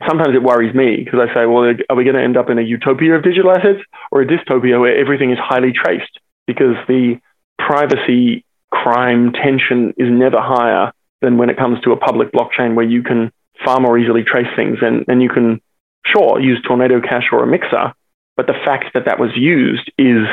Sometimes 0.07 0.35
it 0.35 0.43
worries 0.43 0.75
me 0.75 1.03
because 1.05 1.21
I 1.21 1.35
say, 1.35 1.47
well, 1.47 1.75
are 1.91 1.97
we 1.97 2.05
going 2.05 2.17
to 2.17 2.23
end 2.23 2.37
up 2.37 2.49
in 2.49 2.59
a 2.59 2.63
utopia 2.63 3.17
of 3.17 3.25
digital 3.25 3.51
assets 3.51 3.81
or 4.13 4.23
a 4.23 4.27
dystopia 4.27 4.81
where 4.81 4.97
everything 4.97 5.33
is 5.33 5.39
highly 5.39 5.73
traced? 5.73 6.19
because 6.49 6.75
the 6.89 7.21
privacy 7.59 8.45
crime 8.73 9.33
tension 9.33 9.95
is 9.97 10.09
never 10.11 10.41
higher 10.41 10.91
than 11.21 11.39
when 11.39 11.51
it 11.51 11.57
comes 11.57 11.81
to 11.83 11.93
a 11.93 11.97
public 11.97 12.33
blockchain 12.33 12.75
where 12.75 12.87
you 12.87 13.03
can 13.05 13.31
far 13.65 13.81
more 13.81 13.99
easily 13.99 14.23
trace 14.23 14.49
things 14.57 14.79
and, 14.81 15.05
and 15.09 15.23
you 15.23 15.29
can, 15.29 15.61
sure, 16.07 16.41
use 16.41 16.61
Tornado 16.67 17.01
Cash 17.01 17.29
or 17.33 17.43
a 17.43 17.47
mixer, 17.47 17.93
but 18.37 18.47
the 18.47 18.59
fact 18.65 18.95
that 18.95 19.05
that 19.07 19.19
was 19.19 19.31
used 19.37 19.91
is 19.99 20.27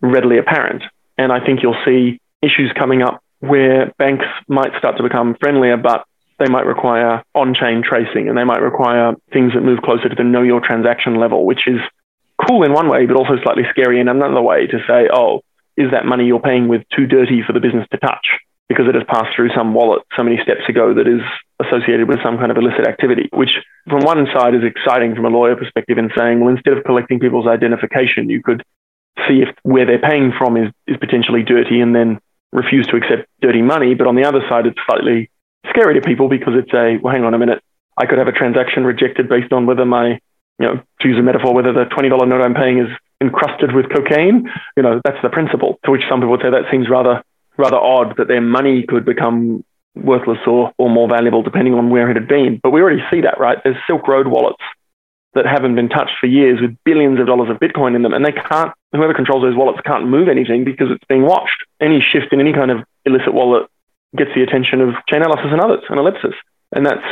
readily 0.00 0.38
apparent. 0.38 0.82
And 1.18 1.32
I 1.32 1.44
think 1.44 1.62
you'll 1.62 1.80
see 1.84 2.20
issues 2.42 2.72
coming 2.76 3.02
up 3.02 3.22
where 3.40 3.92
banks 3.98 4.26
might 4.48 4.76
start 4.78 4.96
to 4.96 5.02
become 5.02 5.36
friendlier, 5.40 5.76
but 5.76 6.04
they 6.38 6.48
might 6.48 6.66
require 6.66 7.22
on 7.34 7.54
chain 7.54 7.82
tracing 7.82 8.28
and 8.28 8.36
they 8.36 8.44
might 8.44 8.60
require 8.60 9.14
things 9.32 9.52
that 9.54 9.62
move 9.62 9.80
closer 9.82 10.08
to 10.08 10.14
the 10.14 10.24
know 10.24 10.42
your 10.42 10.60
transaction 10.60 11.16
level, 11.16 11.46
which 11.46 11.66
is 11.66 11.80
cool 12.46 12.64
in 12.64 12.72
one 12.72 12.88
way, 12.88 13.06
but 13.06 13.16
also 13.16 13.40
slightly 13.42 13.64
scary 13.70 14.00
in 14.00 14.08
another 14.08 14.42
way 14.42 14.66
to 14.66 14.78
say, 14.86 15.08
oh, 15.12 15.40
is 15.76 15.90
that 15.92 16.04
money 16.04 16.24
you're 16.26 16.40
paying 16.40 16.68
with 16.68 16.82
too 16.94 17.06
dirty 17.06 17.42
for 17.46 17.52
the 17.52 17.60
business 17.60 17.86
to 17.90 17.98
touch 17.98 18.26
because 18.68 18.86
it 18.88 18.94
has 18.94 19.04
passed 19.08 19.34
through 19.34 19.50
some 19.54 19.74
wallet 19.74 20.02
so 20.16 20.22
many 20.22 20.36
steps 20.42 20.68
ago 20.68 20.94
that 20.94 21.06
is 21.06 21.20
associated 21.60 22.08
with 22.08 22.22
some 22.22 22.36
kind 22.38 22.50
of 22.50 22.56
illicit 22.56 22.86
activity, 22.86 23.28
which 23.32 23.50
from 23.88 24.04
one 24.04 24.26
side 24.34 24.54
is 24.54 24.62
exciting 24.62 25.14
from 25.14 25.24
a 25.24 25.28
lawyer 25.28 25.56
perspective 25.56 25.98
in 25.98 26.10
saying, 26.16 26.40
well, 26.40 26.54
instead 26.54 26.76
of 26.76 26.84
collecting 26.84 27.18
people's 27.18 27.46
identification, 27.46 28.28
you 28.28 28.42
could 28.42 28.62
see 29.26 29.42
if 29.42 29.48
where 29.62 29.86
they're 29.86 29.98
paying 29.98 30.32
from 30.36 30.56
is, 30.56 30.70
is 30.86 30.96
potentially 30.98 31.42
dirty 31.42 31.80
and 31.80 31.94
then 31.94 32.20
refuse 32.52 32.86
to 32.88 32.96
accept 32.96 33.28
dirty 33.40 33.62
money. 33.62 33.94
But 33.94 34.06
on 34.06 34.16
the 34.16 34.24
other 34.24 34.40
side, 34.48 34.66
it's 34.66 34.78
slightly 34.86 35.30
scary 35.70 35.94
to 35.94 36.00
people 36.00 36.28
because 36.28 36.54
it's 36.54 36.72
a, 36.74 36.98
well, 37.02 37.12
hang 37.12 37.24
on 37.24 37.34
a 37.34 37.38
minute, 37.38 37.62
I 37.96 38.06
could 38.06 38.18
have 38.18 38.28
a 38.28 38.32
transaction 38.32 38.84
rejected 38.84 39.28
based 39.28 39.52
on 39.52 39.66
whether 39.66 39.84
my, 39.84 40.20
you 40.58 40.66
know, 40.66 40.82
to 41.00 41.08
use 41.08 41.18
a 41.18 41.22
metaphor, 41.22 41.54
whether 41.54 41.72
the 41.72 41.84
$20 41.84 42.28
note 42.28 42.42
I'm 42.42 42.54
paying 42.54 42.78
is 42.78 42.88
encrusted 43.20 43.74
with 43.74 43.86
cocaine. 43.90 44.50
You 44.76 44.82
know, 44.82 45.00
that's 45.04 45.20
the 45.22 45.30
principle. 45.30 45.78
To 45.84 45.90
which 45.90 46.02
some 46.08 46.20
people 46.20 46.32
would 46.32 46.42
say 46.42 46.50
that 46.50 46.70
seems 46.70 46.88
rather 46.90 47.22
rather 47.56 47.76
odd 47.76 48.16
that 48.18 48.28
their 48.28 48.42
money 48.42 48.84
could 48.86 49.06
become 49.06 49.64
worthless 49.96 50.38
or, 50.46 50.72
or 50.78 50.90
more 50.90 51.08
valuable 51.08 51.42
depending 51.42 51.74
on 51.74 51.90
where 51.90 52.10
it 52.10 52.16
had 52.16 52.28
been. 52.28 52.60
But 52.62 52.70
we 52.70 52.80
already 52.80 53.02
see 53.10 53.22
that, 53.22 53.40
right? 53.40 53.58
There's 53.64 53.76
Silk 53.86 54.06
Road 54.06 54.28
wallets 54.28 54.62
that 55.34 55.46
haven't 55.46 55.74
been 55.74 55.88
touched 55.88 56.14
for 56.18 56.26
years 56.26 56.60
with 56.60 56.76
billions 56.84 57.20
of 57.20 57.26
dollars 57.26 57.50
of 57.50 57.58
Bitcoin 57.58 57.94
in 57.94 58.02
them, 58.02 58.14
and 58.14 58.24
they 58.24 58.32
can't, 58.32 58.72
whoever 58.92 59.12
controls 59.12 59.42
those 59.42 59.56
wallets 59.56 59.80
can't 59.84 60.08
move 60.08 60.28
anything 60.28 60.64
because 60.64 60.88
it's 60.90 61.04
being 61.08 61.22
watched. 61.22 61.64
Any 61.80 62.00
shift 62.00 62.32
in 62.32 62.40
any 62.40 62.52
kind 62.52 62.70
of 62.70 62.84
illicit 63.04 63.34
wallet 63.34 63.68
gets 64.16 64.30
the 64.34 64.42
attention 64.42 64.80
of 64.80 64.94
Chainalysis 65.10 65.52
and 65.52 65.60
others 65.60 65.84
and 65.88 65.98
Elliptic. 65.98 66.32
And 66.72 66.86
that's, 66.86 67.04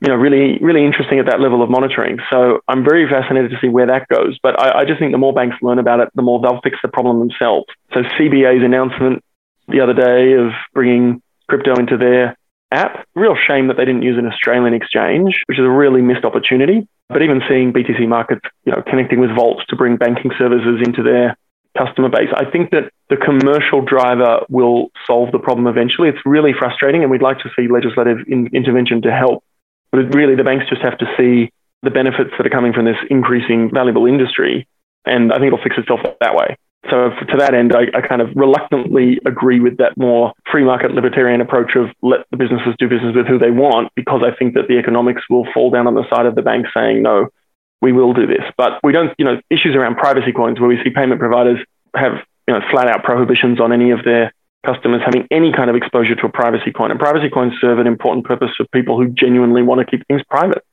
you 0.00 0.08
know, 0.08 0.14
really, 0.14 0.58
really 0.60 0.84
interesting 0.84 1.18
at 1.18 1.26
that 1.26 1.40
level 1.40 1.62
of 1.62 1.70
monitoring. 1.70 2.18
So 2.30 2.60
I'm 2.68 2.84
very 2.84 3.08
fascinated 3.08 3.50
to 3.52 3.56
see 3.60 3.68
where 3.68 3.86
that 3.86 4.08
goes. 4.08 4.38
But 4.42 4.60
I, 4.60 4.80
I 4.80 4.84
just 4.84 4.98
think 4.98 5.12
the 5.12 5.18
more 5.18 5.32
banks 5.32 5.56
learn 5.62 5.78
about 5.78 6.00
it, 6.00 6.10
the 6.14 6.22
more 6.22 6.40
they'll 6.40 6.60
fix 6.60 6.76
the 6.82 6.88
problem 6.88 7.18
themselves. 7.18 7.66
So 7.94 8.02
CBA's 8.02 8.62
announcement 8.62 9.24
the 9.68 9.80
other 9.80 9.94
day 9.94 10.34
of 10.34 10.52
bringing 10.74 11.22
crypto 11.48 11.74
into 11.78 11.96
their 11.96 12.36
app. 12.72 13.06
Real 13.14 13.36
shame 13.36 13.68
that 13.68 13.76
they 13.76 13.84
didn't 13.84 14.02
use 14.02 14.18
an 14.18 14.26
Australian 14.26 14.74
exchange, 14.74 15.42
which 15.46 15.58
is 15.58 15.64
a 15.64 15.70
really 15.70 16.02
missed 16.02 16.24
opportunity. 16.24 16.86
But 17.08 17.22
even 17.22 17.42
seeing 17.48 17.72
BTC 17.72 18.08
Markets, 18.08 18.42
you 18.64 18.72
know, 18.72 18.82
connecting 18.86 19.20
with 19.20 19.34
Volt 19.34 19.62
to 19.68 19.76
bring 19.76 19.96
banking 19.96 20.32
services 20.38 20.80
into 20.84 21.02
their 21.02 21.36
customer 21.76 22.08
base, 22.08 22.30
I 22.34 22.50
think 22.50 22.70
that 22.70 22.90
the 23.10 23.16
commercial 23.16 23.82
driver 23.82 24.40
will 24.48 24.88
solve 25.06 25.32
the 25.32 25.38
problem 25.38 25.66
eventually. 25.66 26.08
It's 26.08 26.24
really 26.24 26.52
frustrating, 26.58 27.02
and 27.02 27.10
we'd 27.10 27.22
like 27.22 27.38
to 27.40 27.50
see 27.56 27.68
legislative 27.68 28.18
in- 28.26 28.48
intervention 28.54 29.02
to 29.02 29.12
help. 29.12 29.44
But 29.92 30.14
really, 30.14 30.34
the 30.34 30.44
banks 30.44 30.66
just 30.68 30.82
have 30.82 30.98
to 30.98 31.06
see 31.16 31.52
the 31.82 31.90
benefits 31.90 32.30
that 32.38 32.46
are 32.46 32.50
coming 32.50 32.72
from 32.72 32.86
this 32.86 32.96
increasing 33.10 33.70
valuable 33.72 34.06
industry, 34.06 34.66
and 35.04 35.32
I 35.32 35.36
think 35.36 35.48
it'll 35.48 35.62
fix 35.62 35.76
itself 35.76 36.00
that 36.20 36.34
way. 36.34 36.56
So 36.90 37.08
to 37.10 37.36
that 37.38 37.54
end, 37.54 37.72
I, 37.74 37.88
I, 37.96 38.06
kind 38.06 38.20
of 38.20 38.28
reluctantly 38.36 39.18
agree 39.24 39.58
with 39.58 39.78
that 39.78 39.96
more 39.96 40.32
free 40.52 40.64
market 40.64 40.92
libertarian 40.92 41.40
approach 41.40 41.76
of 41.76 41.86
let 42.02 42.26
the 42.30 42.36
businesses 42.36 42.74
do 42.78 42.88
business 42.88 43.16
with 43.16 43.26
who 43.26 43.38
they 43.38 43.50
want, 43.50 43.88
because 43.96 44.20
I 44.22 44.36
think 44.36 44.54
that 44.54 44.68
the 44.68 44.76
economics 44.76 45.22
will 45.30 45.46
fall 45.54 45.70
down 45.70 45.86
on 45.86 45.94
the 45.94 46.04
side 46.10 46.26
of 46.26 46.34
the 46.34 46.42
bank 46.42 46.66
saying, 46.76 47.02
no, 47.02 47.28
we 47.80 47.92
will 47.92 48.12
do 48.12 48.26
this. 48.26 48.44
But 48.58 48.80
we 48.82 48.92
don't, 48.92 49.12
you 49.18 49.24
know, 49.24 49.40
issues 49.48 49.74
around 49.74 49.96
privacy 49.96 50.32
coins 50.32 50.60
where 50.60 50.68
we 50.68 50.78
see 50.84 50.90
payment 50.90 51.20
providers 51.20 51.58
have, 51.96 52.20
you 52.46 52.52
know, 52.54 52.60
flat 52.70 52.88
out 52.88 53.02
prohibitions 53.02 53.60
on 53.60 53.72
any 53.72 53.90
of 53.90 54.04
their 54.04 54.32
customers 54.66 55.00
having 55.04 55.26
any 55.30 55.52
kind 55.52 55.70
of 55.70 55.76
exposure 55.76 56.14
to 56.16 56.26
a 56.26 56.32
privacy 56.32 56.72
coin. 56.72 56.90
And 56.90 57.00
privacy 57.00 57.30
coins 57.30 57.54
serve 57.60 57.78
an 57.78 57.86
important 57.86 58.26
purpose 58.26 58.50
for 58.56 58.66
people 58.72 58.98
who 58.98 59.08
genuinely 59.08 59.62
want 59.62 59.80
to 59.80 59.86
keep 59.86 60.06
things 60.06 60.22
private. 60.28 60.64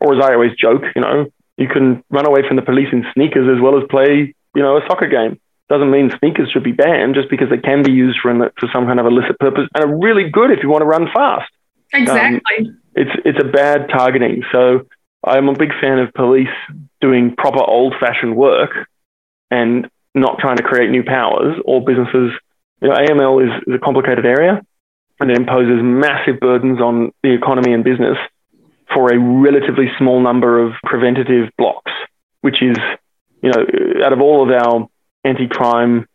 Or 0.00 0.14
as 0.14 0.22
I 0.22 0.34
always 0.34 0.54
joke, 0.58 0.82
you 0.94 1.02
know, 1.02 1.26
you 1.56 1.68
can 1.68 2.04
run 2.10 2.26
away 2.26 2.46
from 2.46 2.56
the 2.56 2.62
police 2.62 2.88
in 2.92 3.04
sneakers 3.14 3.48
as 3.50 3.62
well 3.62 3.78
as 3.78 3.84
play, 3.90 4.34
you 4.54 4.62
know, 4.62 4.76
a 4.76 4.80
soccer 4.86 5.08
game 5.08 5.40
doesn't 5.68 5.90
mean 5.90 6.12
sneakers 6.18 6.50
should 6.50 6.62
be 6.62 6.72
banned 6.72 7.14
just 7.14 7.28
because 7.28 7.50
they 7.50 7.58
can 7.58 7.82
be 7.82 7.92
used 7.92 8.18
for, 8.22 8.32
for 8.58 8.68
some 8.72 8.86
kind 8.86 9.00
of 9.00 9.06
illicit 9.06 9.38
purpose 9.38 9.68
and 9.74 9.84
are 9.84 9.98
really 9.98 10.30
good 10.30 10.50
if 10.50 10.60
you 10.62 10.68
want 10.68 10.82
to 10.82 10.86
run 10.86 11.08
fast. 11.12 11.50
Exactly. 11.92 12.40
Um, 12.58 12.80
it's 12.94 13.10
it's 13.24 13.38
a 13.40 13.46
bad 13.46 13.88
targeting. 13.88 14.42
So 14.52 14.86
I'm 15.24 15.48
a 15.48 15.54
big 15.54 15.70
fan 15.80 15.98
of 15.98 16.12
police 16.14 16.54
doing 17.00 17.34
proper 17.36 17.62
old-fashioned 17.62 18.36
work 18.36 18.70
and 19.50 19.88
not 20.14 20.38
trying 20.38 20.56
to 20.56 20.62
create 20.62 20.90
new 20.90 21.04
powers 21.04 21.60
or 21.64 21.84
businesses. 21.84 22.32
You 22.80 22.88
know, 22.88 22.94
AML 22.94 23.44
is, 23.44 23.62
is 23.66 23.74
a 23.74 23.78
complicated 23.78 24.24
area 24.24 24.62
and 25.20 25.30
it 25.30 25.36
imposes 25.36 25.80
massive 25.82 26.40
burdens 26.40 26.80
on 26.80 27.12
the 27.22 27.32
economy 27.32 27.72
and 27.72 27.84
business 27.84 28.16
for 28.92 29.12
a 29.12 29.18
relatively 29.18 29.86
small 29.98 30.20
number 30.20 30.62
of 30.62 30.72
preventative 30.84 31.50
blocks, 31.58 31.92
which 32.40 32.62
is, 32.62 32.76
you 33.42 33.50
know, 33.50 33.66
out 34.04 34.12
of 34.12 34.20
all 34.20 34.42
of 34.42 34.50
our 34.50 34.88
anti-crime 35.26 36.06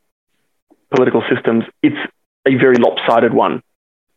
political 0.93 1.24
systems, 1.34 1.63
it's 1.84 1.97
a 2.47 2.56
very 2.56 2.76
lopsided 2.76 3.34
one. 3.34 3.62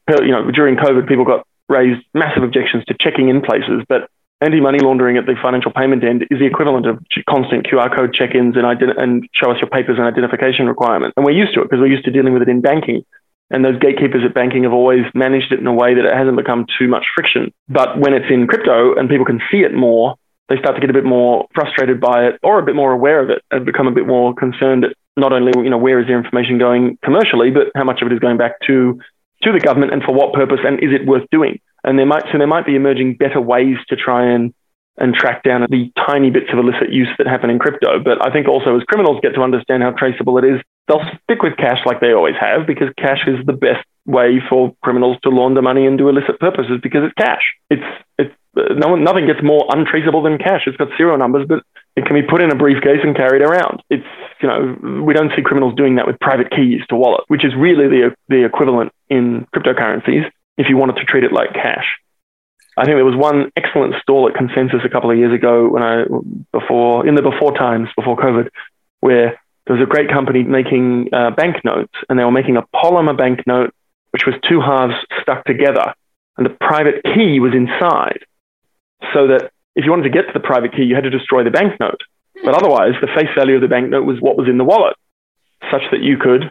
You 0.08 0.32
know, 0.32 0.50
during 0.50 0.76
COVID, 0.76 1.08
people 1.08 1.24
got 1.24 1.46
raised 1.68 2.04
massive 2.12 2.42
objections 2.42 2.84
to 2.86 2.94
checking 3.00 3.28
in 3.28 3.40
places, 3.40 3.82
but 3.88 4.08
anti-money 4.40 4.78
laundering 4.80 5.16
at 5.16 5.26
the 5.26 5.34
financial 5.40 5.72
payment 5.72 6.04
end 6.04 6.22
is 6.30 6.38
the 6.38 6.46
equivalent 6.46 6.86
of 6.86 6.98
constant 7.28 7.66
QR 7.66 7.94
code 7.94 8.12
check-ins 8.12 8.56
and, 8.56 8.64
ident- 8.64 9.00
and 9.00 9.26
show 9.32 9.50
us 9.50 9.58
your 9.60 9.70
papers 9.70 9.96
and 9.98 10.06
identification 10.06 10.66
requirements. 10.66 11.14
And 11.16 11.24
we're 11.24 11.32
used 11.32 11.54
to 11.54 11.62
it 11.62 11.64
because 11.64 11.80
we're 11.80 11.92
used 11.92 12.04
to 12.04 12.10
dealing 12.10 12.32
with 12.34 12.42
it 12.42 12.48
in 12.48 12.60
banking. 12.60 13.04
And 13.50 13.64
those 13.64 13.78
gatekeepers 13.78 14.24
at 14.24 14.34
banking 14.34 14.64
have 14.64 14.72
always 14.72 15.04
managed 15.14 15.52
it 15.52 15.60
in 15.60 15.66
a 15.66 15.72
way 15.72 15.94
that 15.94 16.04
it 16.04 16.14
hasn't 16.14 16.36
become 16.36 16.66
too 16.78 16.88
much 16.88 17.06
friction. 17.14 17.52
But 17.68 17.98
when 17.98 18.12
it's 18.12 18.30
in 18.30 18.46
crypto 18.46 18.94
and 18.94 19.08
people 19.08 19.26
can 19.26 19.40
see 19.50 19.58
it 19.58 19.74
more, 19.74 20.16
they 20.48 20.58
start 20.58 20.74
to 20.74 20.80
get 20.80 20.90
a 20.90 20.92
bit 20.92 21.04
more 21.04 21.46
frustrated 21.54 22.00
by 22.00 22.26
it 22.26 22.38
or 22.42 22.58
a 22.58 22.64
bit 22.64 22.74
more 22.74 22.92
aware 22.92 23.22
of 23.22 23.30
it 23.30 23.42
and 23.50 23.64
become 23.64 23.86
a 23.86 23.92
bit 23.92 24.06
more 24.06 24.34
concerned 24.34 24.84
at 24.84 24.96
not 25.16 25.32
only 25.32 25.52
you 25.62 25.70
know 25.70 25.78
where 25.78 26.00
is 26.00 26.06
their 26.06 26.18
information 26.18 26.58
going 26.58 26.98
commercially, 27.02 27.50
but 27.50 27.68
how 27.74 27.84
much 27.84 28.02
of 28.02 28.10
it 28.10 28.14
is 28.14 28.18
going 28.18 28.36
back 28.36 28.60
to 28.66 29.00
to 29.42 29.52
the 29.52 29.60
government 29.60 29.92
and 29.92 30.02
for 30.02 30.12
what 30.14 30.32
purpose 30.32 30.60
and 30.64 30.82
is 30.82 30.90
it 30.92 31.06
worth 31.06 31.24
doing? 31.30 31.60
And 31.82 31.98
there 31.98 32.06
might 32.06 32.24
so 32.32 32.38
there 32.38 32.46
might 32.46 32.66
be 32.66 32.76
emerging 32.76 33.16
better 33.16 33.40
ways 33.40 33.76
to 33.88 33.96
try 33.96 34.32
and 34.32 34.52
and 34.96 35.14
track 35.14 35.42
down 35.42 35.66
the 35.70 35.90
tiny 36.06 36.30
bits 36.30 36.46
of 36.52 36.58
illicit 36.58 36.92
use 36.92 37.08
that 37.18 37.26
happen 37.26 37.50
in 37.50 37.58
crypto. 37.58 37.98
But 38.02 38.24
I 38.24 38.32
think 38.32 38.46
also 38.46 38.76
as 38.76 38.84
criminals 38.84 39.18
get 39.22 39.34
to 39.34 39.42
understand 39.42 39.82
how 39.82 39.90
traceable 39.90 40.38
it 40.38 40.44
is, 40.44 40.60
they'll 40.86 41.02
stick 41.24 41.42
with 41.42 41.56
cash 41.56 41.78
like 41.84 42.00
they 42.00 42.12
always 42.12 42.36
have 42.38 42.66
because 42.66 42.88
cash 42.96 43.26
is 43.26 43.44
the 43.44 43.54
best 43.54 43.84
way 44.06 44.40
for 44.48 44.74
criminals 44.82 45.16
to 45.24 45.30
launder 45.30 45.62
money 45.62 45.86
and 45.86 45.98
do 45.98 46.08
illicit 46.08 46.38
purposes 46.38 46.78
because 46.82 47.02
it's 47.04 47.14
cash. 47.14 47.42
It's 47.70 47.82
it's 48.18 48.34
no 48.56 48.88
one, 48.88 49.04
nothing 49.04 49.26
gets 49.26 49.42
more 49.42 49.66
untraceable 49.70 50.22
than 50.22 50.38
cash. 50.38 50.62
It's 50.66 50.76
got 50.76 50.88
serial 50.96 51.18
numbers, 51.18 51.46
but 51.48 51.62
it 51.96 52.06
can 52.06 52.14
be 52.14 52.22
put 52.22 52.42
in 52.42 52.50
a 52.50 52.54
briefcase 52.54 53.00
and 53.02 53.16
carried 53.16 53.42
around. 53.42 53.82
It's 53.90 54.06
you 54.40 54.48
know 54.48 55.02
we 55.02 55.14
don't 55.14 55.32
see 55.36 55.42
criminals 55.42 55.74
doing 55.74 55.96
that 55.96 56.06
with 56.06 56.18
private 56.20 56.50
keys 56.50 56.80
to 56.88 56.96
wallet, 56.96 57.24
which 57.28 57.44
is 57.44 57.52
really 57.56 57.88
the 57.88 58.14
the 58.28 58.44
equivalent 58.44 58.92
in 59.08 59.46
cryptocurrencies 59.54 60.30
if 60.56 60.68
you 60.68 60.76
wanted 60.76 60.96
to 60.96 61.04
treat 61.04 61.24
it 61.24 61.32
like 61.32 61.52
cash. 61.52 61.86
I 62.76 62.84
think 62.84 62.96
there 62.96 63.04
was 63.04 63.16
one 63.16 63.52
excellent 63.56 63.94
stall 64.02 64.28
at 64.28 64.34
Consensus 64.34 64.80
a 64.84 64.88
couple 64.88 65.10
of 65.10 65.16
years 65.16 65.32
ago 65.32 65.68
when 65.68 65.82
I 65.82 66.04
before 66.52 67.06
in 67.06 67.14
the 67.14 67.22
before 67.22 67.56
times 67.56 67.88
before 67.96 68.16
COVID, 68.16 68.48
where 69.00 69.40
there 69.66 69.76
was 69.76 69.82
a 69.82 69.88
great 69.88 70.10
company 70.10 70.42
making 70.42 71.08
uh, 71.12 71.30
banknotes, 71.30 71.94
and 72.08 72.18
they 72.18 72.24
were 72.24 72.32
making 72.32 72.56
a 72.56 72.62
polymer 72.74 73.16
banknote 73.16 73.72
which 74.10 74.26
was 74.26 74.36
two 74.48 74.60
halves 74.60 74.94
stuck 75.22 75.44
together, 75.44 75.92
and 76.36 76.46
the 76.46 76.56
private 76.60 77.02
key 77.02 77.40
was 77.40 77.52
inside 77.52 78.20
so 79.12 79.28
that 79.28 79.50
if 79.74 79.84
you 79.84 79.90
wanted 79.90 80.04
to 80.04 80.14
get 80.14 80.26
to 80.26 80.32
the 80.32 80.40
private 80.40 80.72
key, 80.72 80.84
you 80.84 80.94
had 80.94 81.04
to 81.04 81.10
destroy 81.10 81.44
the 81.44 81.50
banknote. 81.50 82.00
But 82.34 82.54
hmm. 82.54 82.64
otherwise, 82.64 82.94
the 83.00 83.08
face 83.14 83.30
value 83.36 83.56
of 83.56 83.62
the 83.62 83.68
banknote 83.68 84.04
was 84.04 84.20
what 84.20 84.36
was 84.36 84.48
in 84.48 84.58
the 84.58 84.64
wallet, 84.64 84.96
such 85.70 85.82
that 85.90 86.00
you 86.00 86.16
could 86.18 86.50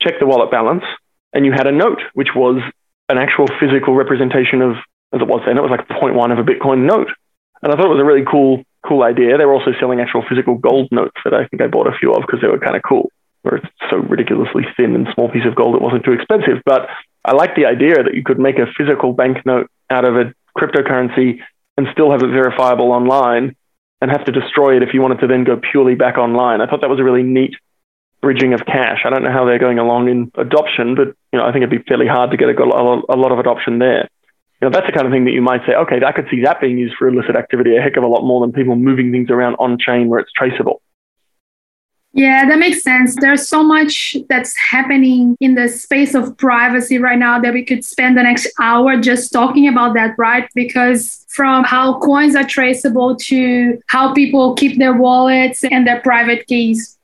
check 0.00 0.14
the 0.18 0.26
wallet 0.26 0.50
balance 0.50 0.84
and 1.32 1.46
you 1.46 1.52
had 1.52 1.66
a 1.66 1.72
note, 1.72 2.00
which 2.14 2.34
was 2.34 2.60
an 3.08 3.18
actual 3.18 3.46
physical 3.60 3.94
representation 3.94 4.62
of, 4.62 4.76
as 5.12 5.20
it 5.20 5.28
was 5.28 5.42
then, 5.46 5.58
it 5.58 5.62
was 5.62 5.70
like 5.70 5.86
0.1 5.88 6.32
of 6.32 6.38
a 6.38 6.46
Bitcoin 6.46 6.86
note. 6.86 7.08
And 7.62 7.72
I 7.72 7.76
thought 7.76 7.86
it 7.86 7.96
was 7.96 8.00
a 8.00 8.04
really 8.04 8.24
cool, 8.24 8.64
cool 8.86 9.02
idea. 9.02 9.36
They 9.36 9.44
were 9.44 9.54
also 9.54 9.72
selling 9.78 10.00
actual 10.00 10.24
physical 10.28 10.56
gold 10.56 10.88
notes 10.90 11.16
that 11.24 11.34
I 11.34 11.46
think 11.46 11.62
I 11.62 11.66
bought 11.66 11.86
a 11.86 11.98
few 11.98 12.12
of 12.12 12.22
because 12.22 12.40
they 12.40 12.48
were 12.48 12.58
kind 12.58 12.76
of 12.76 12.82
cool, 12.82 13.10
where 13.42 13.56
it's 13.56 13.66
so 13.90 13.98
ridiculously 13.98 14.64
thin 14.76 14.94
and 14.94 15.06
small 15.14 15.28
piece 15.28 15.46
of 15.46 15.54
gold 15.54 15.74
it 15.74 15.82
wasn't 15.82 16.04
too 16.04 16.12
expensive. 16.12 16.62
But 16.64 16.88
I 17.24 17.32
liked 17.32 17.56
the 17.56 17.66
idea 17.66 18.02
that 18.02 18.14
you 18.14 18.24
could 18.24 18.38
make 18.38 18.58
a 18.58 18.66
physical 18.78 19.12
banknote 19.12 19.70
out 19.90 20.04
of 20.04 20.16
a 20.16 20.32
cryptocurrency 20.56 21.40
and 21.80 21.88
still 21.92 22.10
have 22.10 22.22
it 22.22 22.28
verifiable 22.28 22.92
online 22.92 23.56
and 24.02 24.10
have 24.10 24.26
to 24.26 24.32
destroy 24.32 24.76
it 24.76 24.82
if 24.82 24.92
you 24.92 25.00
wanted 25.00 25.20
to 25.20 25.26
then 25.26 25.44
go 25.44 25.56
purely 25.56 25.94
back 25.94 26.18
online. 26.18 26.60
I 26.60 26.66
thought 26.66 26.82
that 26.82 26.90
was 26.90 27.00
a 27.00 27.04
really 27.04 27.22
neat 27.22 27.54
bridging 28.20 28.52
of 28.52 28.66
cash. 28.66 29.00
I 29.06 29.10
don't 29.10 29.22
know 29.22 29.32
how 29.32 29.46
they're 29.46 29.58
going 29.58 29.78
along 29.78 30.10
in 30.10 30.30
adoption, 30.36 30.94
but 30.94 31.08
you 31.32 31.38
know, 31.38 31.44
I 31.44 31.52
think 31.52 31.64
it'd 31.64 31.70
be 31.70 31.88
fairly 31.88 32.06
hard 32.06 32.32
to 32.32 32.36
get 32.36 32.50
a, 32.50 32.52
a 32.52 33.16
lot 33.16 33.32
of 33.32 33.38
adoption 33.38 33.78
there. 33.78 34.08
You 34.60 34.68
know, 34.68 34.70
that's 34.70 34.86
the 34.86 34.92
kind 34.92 35.06
of 35.06 35.12
thing 35.12 35.24
that 35.24 35.32
you 35.32 35.40
might 35.40 35.62
say, 35.66 35.72
okay, 35.72 36.04
I 36.04 36.12
could 36.12 36.28
see 36.30 36.42
that 36.44 36.60
being 36.60 36.76
used 36.76 36.96
for 36.98 37.08
illicit 37.08 37.34
activity 37.34 37.76
a 37.76 37.80
heck 37.80 37.96
of 37.96 38.04
a 38.04 38.06
lot 38.06 38.24
more 38.24 38.42
than 38.42 38.52
people 38.52 38.76
moving 38.76 39.10
things 39.10 39.30
around 39.30 39.54
on 39.54 39.78
chain 39.78 40.08
where 40.08 40.20
it's 40.20 40.32
traceable. 40.32 40.82
Yeah, 42.12 42.48
that 42.48 42.58
makes 42.58 42.82
sense. 42.82 43.14
There's 43.20 43.48
so 43.48 43.62
much 43.62 44.16
that's 44.28 44.56
happening 44.56 45.36
in 45.40 45.54
the 45.54 45.68
space 45.68 46.14
of 46.14 46.36
privacy 46.38 46.98
right 46.98 47.18
now 47.18 47.38
that 47.40 47.54
we 47.54 47.64
could 47.64 47.84
spend 47.84 48.18
the 48.18 48.24
next 48.24 48.48
hour 48.60 49.00
just 49.00 49.32
talking 49.32 49.68
about 49.68 49.94
that, 49.94 50.16
right? 50.18 50.48
Because 50.54 51.24
from 51.28 51.62
how 51.62 52.00
coins 52.00 52.34
are 52.34 52.44
traceable 52.44 53.14
to 53.16 53.80
how 53.86 54.12
people 54.12 54.54
keep 54.56 54.78
their 54.78 54.94
wallets 54.94 55.62
and 55.62 55.86
their 55.86 56.00
private 56.00 56.46
keys. 56.48 56.98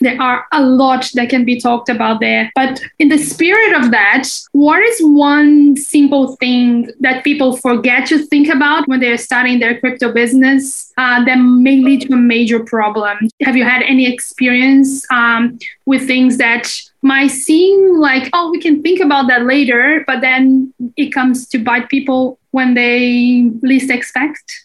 There 0.00 0.20
are 0.20 0.46
a 0.52 0.62
lot 0.62 1.10
that 1.14 1.28
can 1.28 1.44
be 1.44 1.60
talked 1.60 1.88
about 1.88 2.20
there. 2.20 2.50
But 2.54 2.80
in 2.98 3.08
the 3.08 3.18
spirit 3.18 3.74
of 3.74 3.90
that, 3.90 4.28
what 4.52 4.82
is 4.82 5.00
one 5.00 5.76
simple 5.76 6.36
thing 6.36 6.90
that 7.00 7.24
people 7.24 7.56
forget 7.56 8.06
to 8.08 8.18
think 8.26 8.48
about 8.48 8.86
when 8.88 9.00
they're 9.00 9.18
starting 9.18 9.58
their 9.58 9.78
crypto 9.80 10.12
business 10.12 10.92
uh, 10.96 11.24
that 11.24 11.36
may 11.36 11.78
lead 11.78 12.02
to 12.02 12.14
a 12.14 12.16
major 12.16 12.60
problem? 12.60 13.18
Have 13.42 13.56
you 13.56 13.64
had 13.64 13.82
any 13.82 14.12
experience 14.12 15.04
um, 15.10 15.58
with 15.86 16.06
things 16.06 16.38
that 16.38 16.70
might 17.02 17.28
seem 17.28 17.98
like, 17.98 18.28
oh, 18.32 18.50
we 18.50 18.60
can 18.60 18.82
think 18.82 19.00
about 19.00 19.28
that 19.28 19.44
later, 19.44 20.04
but 20.06 20.20
then 20.20 20.72
it 20.96 21.10
comes 21.10 21.48
to 21.48 21.58
bite 21.58 21.88
people 21.88 22.38
when 22.50 22.74
they 22.74 23.50
least 23.62 23.90
expect? 23.90 24.64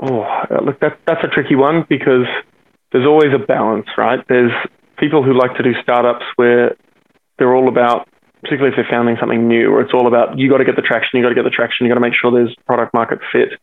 Oh, 0.00 0.24
look, 0.64 0.80
that, 0.80 0.98
that's 1.06 1.22
a 1.22 1.28
tricky 1.28 1.54
one 1.54 1.86
because 1.88 2.26
there's 2.94 3.06
always 3.06 3.34
a 3.34 3.44
balance, 3.44 3.88
right? 3.98 4.22
There's 4.28 4.52
people 4.98 5.24
who 5.24 5.34
like 5.36 5.56
to 5.56 5.64
do 5.64 5.74
startups 5.82 6.24
where 6.36 6.76
they're 7.38 7.52
all 7.52 7.68
about, 7.68 8.08
particularly 8.40 8.70
if 8.70 8.76
they're 8.76 8.88
founding 8.88 9.16
something 9.18 9.48
new, 9.48 9.72
where 9.72 9.80
it's 9.80 9.92
all 9.92 10.06
about 10.06 10.38
you 10.38 10.48
got 10.48 10.58
to 10.58 10.64
get 10.64 10.76
the 10.76 10.86
traction, 10.86 11.18
you 11.18 11.24
got 11.24 11.30
to 11.30 11.34
get 11.34 11.42
the 11.42 11.50
traction, 11.50 11.84
you 11.84 11.90
got 11.90 11.98
to 11.98 12.06
make 12.06 12.14
sure 12.14 12.30
there's 12.30 12.54
product 12.66 12.94
market 12.94 13.18
fit 13.32 13.58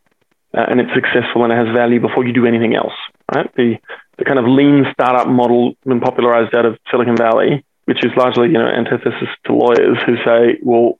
uh, 0.53 0.67
and 0.67 0.81
it's 0.81 0.91
successful 0.93 1.45
and 1.45 1.53
it 1.53 1.55
has 1.55 1.73
value 1.73 2.01
before 2.01 2.27
you 2.27 2.33
do 2.33 2.45
anything 2.45 2.75
else, 2.75 2.91
right? 3.33 3.47
The, 3.55 3.79
the 4.17 4.25
kind 4.25 4.37
of 4.37 4.43
lean 4.43 4.83
startup 4.91 5.29
model 5.29 5.75
been 5.85 6.01
popularized 6.01 6.53
out 6.53 6.65
of 6.65 6.77
Silicon 6.91 7.15
Valley, 7.15 7.63
which 7.85 8.03
is 8.03 8.11
largely, 8.17 8.47
you 8.51 8.59
know, 8.59 8.67
antithesis 8.67 9.31
to 9.45 9.53
lawyers 9.55 9.97
who 10.05 10.17
say, 10.27 10.59
well, 10.61 10.99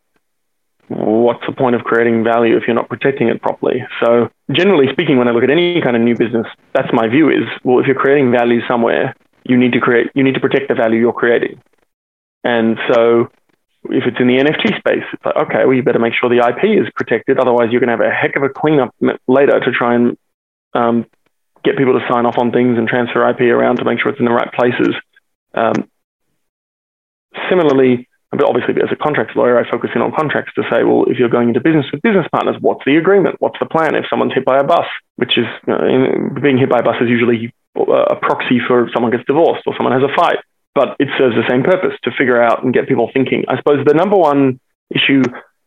what's 0.91 1.45
the 1.47 1.53
point 1.53 1.75
of 1.75 1.83
creating 1.83 2.23
value 2.23 2.57
if 2.57 2.63
you're 2.67 2.75
not 2.75 2.89
protecting 2.89 3.29
it 3.29 3.41
properly? 3.41 3.83
So 4.03 4.29
generally 4.51 4.91
speaking, 4.91 5.17
when 5.17 5.27
I 5.27 5.31
look 5.31 5.43
at 5.43 5.49
any 5.49 5.81
kind 5.81 5.95
of 5.95 6.01
new 6.01 6.15
business, 6.15 6.47
that's 6.73 6.89
my 6.93 7.07
view 7.07 7.29
is, 7.29 7.47
well, 7.63 7.79
if 7.79 7.87
you're 7.87 7.95
creating 7.95 8.31
value 8.31 8.59
somewhere, 8.67 9.15
you 9.43 9.57
need 9.57 9.73
to 9.73 9.79
create, 9.79 10.11
you 10.13 10.23
need 10.23 10.33
to 10.33 10.39
protect 10.39 10.67
the 10.67 10.75
value 10.75 10.99
you're 10.99 11.13
creating. 11.13 11.61
And 12.43 12.77
so 12.91 13.29
if 13.85 14.03
it's 14.05 14.17
in 14.19 14.27
the 14.27 14.37
NFT 14.37 14.77
space, 14.77 15.05
it's 15.13 15.25
like, 15.25 15.35
okay, 15.35 15.65
well, 15.65 15.73
you 15.73 15.83
better 15.83 15.99
make 15.99 16.13
sure 16.13 16.29
the 16.29 16.45
IP 16.45 16.79
is 16.79 16.91
protected. 16.95 17.39
Otherwise, 17.39 17.69
you're 17.71 17.79
going 17.81 17.95
to 17.95 18.03
have 18.03 18.05
a 18.05 18.13
heck 18.13 18.35
of 18.35 18.43
a 18.43 18.49
cleanup 18.49 18.93
later 19.27 19.59
to 19.59 19.71
try 19.71 19.95
and 19.95 20.17
um, 20.73 21.05
get 21.63 21.77
people 21.77 21.97
to 21.97 22.05
sign 22.11 22.25
off 22.25 22.37
on 22.37 22.51
things 22.51 22.77
and 22.77 22.87
transfer 22.87 23.27
IP 23.29 23.41
around 23.41 23.77
to 23.77 23.85
make 23.85 23.99
sure 23.99 24.11
it's 24.11 24.19
in 24.19 24.25
the 24.25 24.31
right 24.31 24.51
places. 24.53 24.93
Um, 25.53 25.89
similarly, 27.49 28.07
but 28.31 28.47
obviously, 28.47 28.75
as 28.81 28.89
a 28.91 28.95
contracts 28.95 29.35
lawyer, 29.35 29.59
I 29.59 29.69
focus 29.69 29.91
in 29.93 30.01
on 30.01 30.15
contracts 30.15 30.53
to 30.55 30.63
say, 30.71 30.83
well, 30.83 31.03
if 31.07 31.19
you're 31.19 31.29
going 31.29 31.49
into 31.49 31.59
business 31.59 31.85
with 31.91 32.01
business 32.01 32.25
partners, 32.31 32.55
what's 32.61 32.83
the 32.85 32.95
agreement? 32.95 33.35
What's 33.39 33.59
the 33.59 33.65
plan 33.65 33.93
if 33.95 34.05
someone's 34.09 34.33
hit 34.33 34.45
by 34.45 34.57
a 34.57 34.63
bus? 34.63 34.87
Which 35.17 35.37
is, 35.37 35.45
you 35.67 35.73
know, 35.73 36.39
being 36.41 36.57
hit 36.57 36.69
by 36.69 36.79
a 36.79 36.83
bus 36.83 36.95
is 37.01 37.09
usually 37.09 37.53
uh, 37.77 37.83
a 37.83 38.15
proxy 38.15 38.59
for 38.65 38.89
someone 38.93 39.11
gets 39.11 39.25
divorced 39.27 39.63
or 39.67 39.75
someone 39.75 39.91
has 39.99 40.09
a 40.09 40.15
fight, 40.15 40.39
but 40.73 40.95
it 40.99 41.09
serves 41.17 41.35
the 41.35 41.43
same 41.49 41.63
purpose 41.63 41.93
to 42.03 42.11
figure 42.17 42.41
out 42.41 42.63
and 42.63 42.73
get 42.73 42.87
people 42.87 43.09
thinking. 43.13 43.43
I 43.49 43.57
suppose 43.57 43.85
the 43.85 43.93
number 43.93 44.15
one 44.15 44.61
issue 44.89 45.23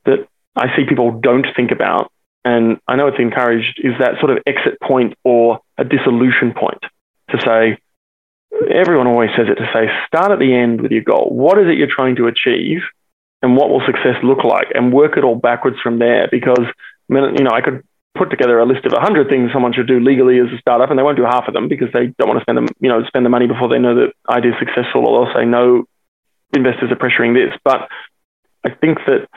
that 0.07 0.27
I 0.57 0.74
see 0.74 0.85
people 0.88 1.20
don't 1.20 1.46
think 1.55 1.70
about, 1.70 2.11
and 2.46 2.79
I 2.88 2.96
know 2.96 3.09
it's 3.09 3.20
encouraged, 3.20 3.81
is 3.85 3.92
that 3.98 4.20
sort 4.20 4.31
of 4.31 4.38
exit 4.46 4.81
point 4.83 5.14
or 5.22 5.61
a 5.77 5.85
dissolution 5.85 6.55
point 6.55 6.83
to 7.31 7.40
say, 7.40 7.79
everyone 8.72 9.06
always 9.06 9.30
says 9.36 9.46
it 9.48 9.56
to 9.56 9.70
say, 9.72 9.88
start 10.06 10.32
at 10.32 10.38
the 10.38 10.54
end 10.54 10.80
with 10.80 10.92
your 10.92 11.02
goal. 11.02 11.28
What 11.30 11.58
is 11.58 11.66
it 11.68 11.76
you're 11.76 11.88
trying 11.94 12.16
to 12.16 12.26
achieve? 12.26 12.80
And 13.42 13.56
what 13.56 13.68
will 13.68 13.82
success 13.84 14.16
look 14.22 14.42
like? 14.44 14.68
And 14.74 14.92
work 14.92 15.16
it 15.16 15.24
all 15.24 15.36
backwards 15.36 15.76
from 15.82 15.98
there. 15.98 16.28
Because, 16.30 16.66
you 17.08 17.44
know, 17.44 17.50
I 17.52 17.60
could 17.60 17.82
put 18.16 18.30
together 18.30 18.58
a 18.58 18.64
list 18.64 18.86
of 18.86 18.92
100 18.92 19.28
things 19.28 19.50
someone 19.52 19.72
should 19.72 19.88
do 19.88 20.00
legally 20.00 20.38
as 20.38 20.46
a 20.54 20.58
startup, 20.58 20.90
and 20.90 20.98
they 20.98 21.02
won't 21.02 21.16
do 21.16 21.24
half 21.24 21.48
of 21.48 21.54
them 21.54 21.68
because 21.68 21.88
they 21.92 22.06
don't 22.18 22.28
want 22.28 22.38
to 22.38 22.44
spend 22.44 22.56
them, 22.56 22.68
you 22.80 22.88
know, 22.88 23.04
spend 23.04 23.26
the 23.26 23.30
money 23.30 23.46
before 23.46 23.68
they 23.68 23.78
know 23.78 23.94
that 23.96 24.12
idea 24.30 24.52
is 24.52 24.58
successful, 24.58 25.06
or 25.06 25.26
they'll 25.26 25.34
say 25.34 25.44
no, 25.44 25.84
investors 26.54 26.90
are 26.92 26.96
pressuring 26.96 27.34
this. 27.34 27.58
But 27.64 27.88
I 28.64 28.70
think 28.70 28.98
that 29.06 29.28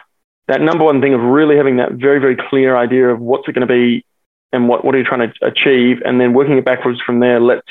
that 0.47 0.61
number 0.61 0.85
one 0.85 1.01
thing 1.01 1.13
of 1.13 1.21
really 1.21 1.57
having 1.57 1.77
that 1.77 1.93
very, 1.93 2.19
very 2.19 2.37
clear 2.49 2.77
idea 2.77 3.09
of 3.09 3.19
what's 3.19 3.47
it 3.47 3.53
going 3.53 3.67
to 3.67 3.73
be 3.73 4.05
and 4.53 4.69
what, 4.69 4.85
what 4.85 4.95
are 4.95 4.99
you 4.99 5.03
trying 5.03 5.27
to 5.27 5.45
achieve, 5.45 5.97
and 6.05 6.21
then 6.21 6.33
working 6.33 6.57
it 6.57 6.63
backwards 6.65 7.01
from 7.05 7.19
there 7.19 7.41
lets 7.41 7.67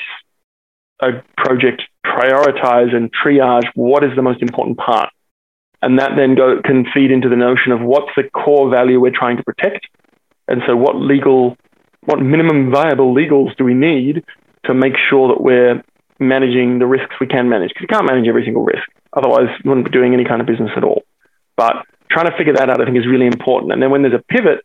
a 1.01 1.23
project 1.37 1.83
prioritize 2.05 2.95
and 2.95 3.11
triage 3.13 3.67
what 3.75 4.03
is 4.03 4.11
the 4.15 4.21
most 4.21 4.41
important 4.41 4.77
part. 4.77 5.09
And 5.81 5.99
that 5.99 6.11
then 6.15 6.35
go, 6.35 6.59
can 6.63 6.85
feed 6.91 7.11
into 7.11 7.29
the 7.29 7.35
notion 7.35 7.71
of 7.71 7.81
what's 7.81 8.09
the 8.15 8.23
core 8.23 8.69
value 8.69 8.99
we're 8.99 9.11
trying 9.11 9.37
to 9.37 9.43
protect 9.43 9.87
and 10.47 10.61
so, 10.65 10.75
what 10.75 10.95
legal, 10.95 11.57
what 12.05 12.19
minimum 12.19 12.71
viable 12.71 13.13
legals 13.13 13.55
do 13.57 13.65
we 13.65 13.73
need 13.73 14.23
to 14.65 14.73
make 14.73 14.93
sure 15.09 15.27
that 15.29 15.41
we're 15.41 15.83
managing 16.19 16.79
the 16.79 16.85
risks 16.85 17.15
we 17.19 17.27
can 17.27 17.49
manage? 17.49 17.69
Because 17.69 17.81
you 17.81 17.87
can't 17.87 18.05
manage 18.05 18.27
every 18.27 18.45
single 18.45 18.63
risk. 18.63 18.87
Otherwise, 19.13 19.49
you 19.63 19.69
wouldn't 19.69 19.85
be 19.85 19.91
doing 19.91 20.13
any 20.13 20.23
kind 20.23 20.41
of 20.41 20.47
business 20.47 20.71
at 20.77 20.83
all. 20.83 21.03
But 21.57 21.85
trying 22.09 22.29
to 22.29 22.37
figure 22.37 22.53
that 22.53 22.69
out, 22.69 22.81
I 22.81 22.85
think, 22.85 22.97
is 22.97 23.07
really 23.07 23.25
important. 23.25 23.73
And 23.73 23.81
then 23.81 23.91
when 23.91 24.03
there's 24.03 24.13
a 24.13 24.23
pivot, 24.33 24.63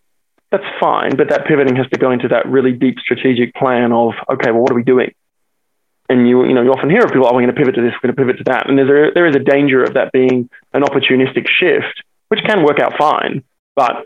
that's 0.51 0.65
fine. 0.79 1.17
But 1.17 1.31
that 1.31 1.47
pivoting 1.47 1.77
has 1.77 1.89
to 1.91 1.99
go 1.99 2.13
into 2.13 2.29
that 2.29 2.47
really 2.47 2.73
deep 2.73 2.99
strategic 3.01 3.55
plan 3.55 3.93
of, 3.93 4.13
okay, 4.31 4.53
well, 4.53 4.63
what 4.63 4.71
are 4.71 4.77
we 4.77 4.85
doing? 4.85 5.13
And 6.13 6.29
you, 6.29 6.45
you 6.45 6.53
know, 6.53 6.61
you 6.61 6.71
often 6.71 6.91
hear 6.91 7.01
of 7.01 7.09
people, 7.09 7.27
oh, 7.27 7.33
we're 7.33 7.41
going 7.41 7.55
to 7.55 7.57
pivot 7.57 7.75
to 7.77 7.81
this, 7.81 7.95
we're 7.97 8.13
going 8.13 8.17
to 8.17 8.21
pivot 8.21 8.37
to 8.45 8.45
that. 8.53 8.69
And 8.69 8.77
there's 8.77 8.91
a, 8.91 9.15
there 9.15 9.27
is 9.27 9.35
a 9.35 9.39
danger 9.39 9.83
of 9.83 9.95
that 9.95 10.13
being 10.13 10.51
an 10.75 10.83
opportunistic 10.83 11.49
shift, 11.49 12.05
which 12.29 12.45
can 12.45 12.65
work 12.65 12.81
out 12.81 12.93
fine. 12.99 13.43
But 13.75 14.05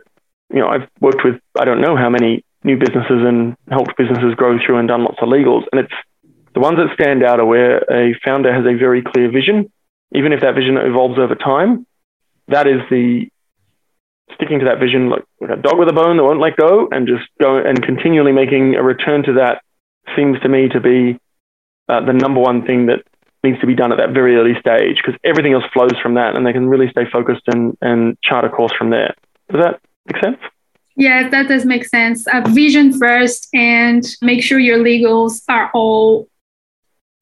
you 0.55 0.61
know, 0.61 0.69
I've 0.69 0.89
worked 1.01 1.25
with 1.25 1.41
I 1.59 1.65
don't 1.65 1.81
know 1.81 1.97
how 1.97 2.09
many 2.09 2.45
new 2.63 2.79
businesses 2.79 3.27
and 3.27 3.57
helped 3.71 3.97
businesses 3.97 4.35
grow 4.37 4.57
through 4.65 4.79
and 4.79 4.87
done 4.87 5.03
lots 5.03 5.19
of 5.21 5.29
legals. 5.29 5.65
And 5.73 5.81
it's 5.81 5.95
the 6.55 6.61
ones 6.61 6.79
that 6.79 6.95
stand 6.95 7.25
out 7.25 7.41
are 7.41 7.47
where 7.47 7.79
a 7.91 8.15
founder 8.25 8.55
has 8.55 8.65
a 8.65 8.79
very 8.79 9.03
clear 9.03 9.31
vision, 9.31 9.71
even 10.15 10.33
if 10.33 10.41
that 10.43 10.55
vision 10.55 10.77
evolves 10.77 11.19
over 11.19 11.35
time. 11.35 11.87
That 12.49 12.69
is 12.69 12.81
the 12.89 13.29
sticking 14.35 14.61
to 14.61 14.67
that 14.67 14.79
vision 14.79 15.09
like, 15.09 15.25
like 15.41 15.51
a 15.51 15.57
dog 15.57 15.79
with 15.79 15.89
a 15.89 15.93
bone 15.93 16.17
that 16.17 16.23
won't 16.23 16.41
let 16.41 16.57
go 16.57 16.89
and 16.91 17.09
just 17.09 17.27
go 17.41 17.59
and 17.59 17.83
continually 17.83 18.33
making 18.33 18.75
a 18.77 18.83
return 18.83 19.23
to 19.25 19.35
that 19.35 19.63
seems 20.15 20.39
to 20.41 20.49
me 20.49 20.69
to 20.69 20.81
be 20.81 21.19
uh, 21.89 22.05
the 22.05 22.13
number 22.13 22.41
one 22.41 22.65
thing 22.65 22.87
that 22.87 23.03
needs 23.45 23.61
to 23.61 23.67
be 23.67 23.75
done 23.75 23.93
at 23.93 23.99
that 23.99 24.11
very 24.11 24.37
early 24.37 24.59
stage 24.59 24.97
because 24.97 25.19
everything 25.23 25.53
else 25.53 25.65
flows 25.73 25.95
from 26.03 26.15
that 26.15 26.35
and 26.35 26.47
they 26.47 26.53
can 26.53 26.69
really 26.69 26.91
stay 26.91 27.05
focused 27.11 27.43
and, 27.47 27.77
and 27.81 28.21
chart 28.23 28.45
a 28.45 28.49
course 28.49 28.73
from 28.73 28.91
there. 28.91 29.15
Does 29.51 29.63
that 29.63 29.81
Make 30.07 30.23
sense? 30.23 30.39
Yes, 30.97 31.31
that 31.31 31.49
does 31.49 31.65
make 31.65 31.85
sense. 31.85 32.27
Uh, 32.27 32.41
vision 32.49 32.99
first 32.99 33.49
and 33.53 34.05
make 34.23 34.43
sure 34.43 34.59
your 34.59 34.79
legals 34.79 35.43
are 35.49 35.71
all 35.75 36.29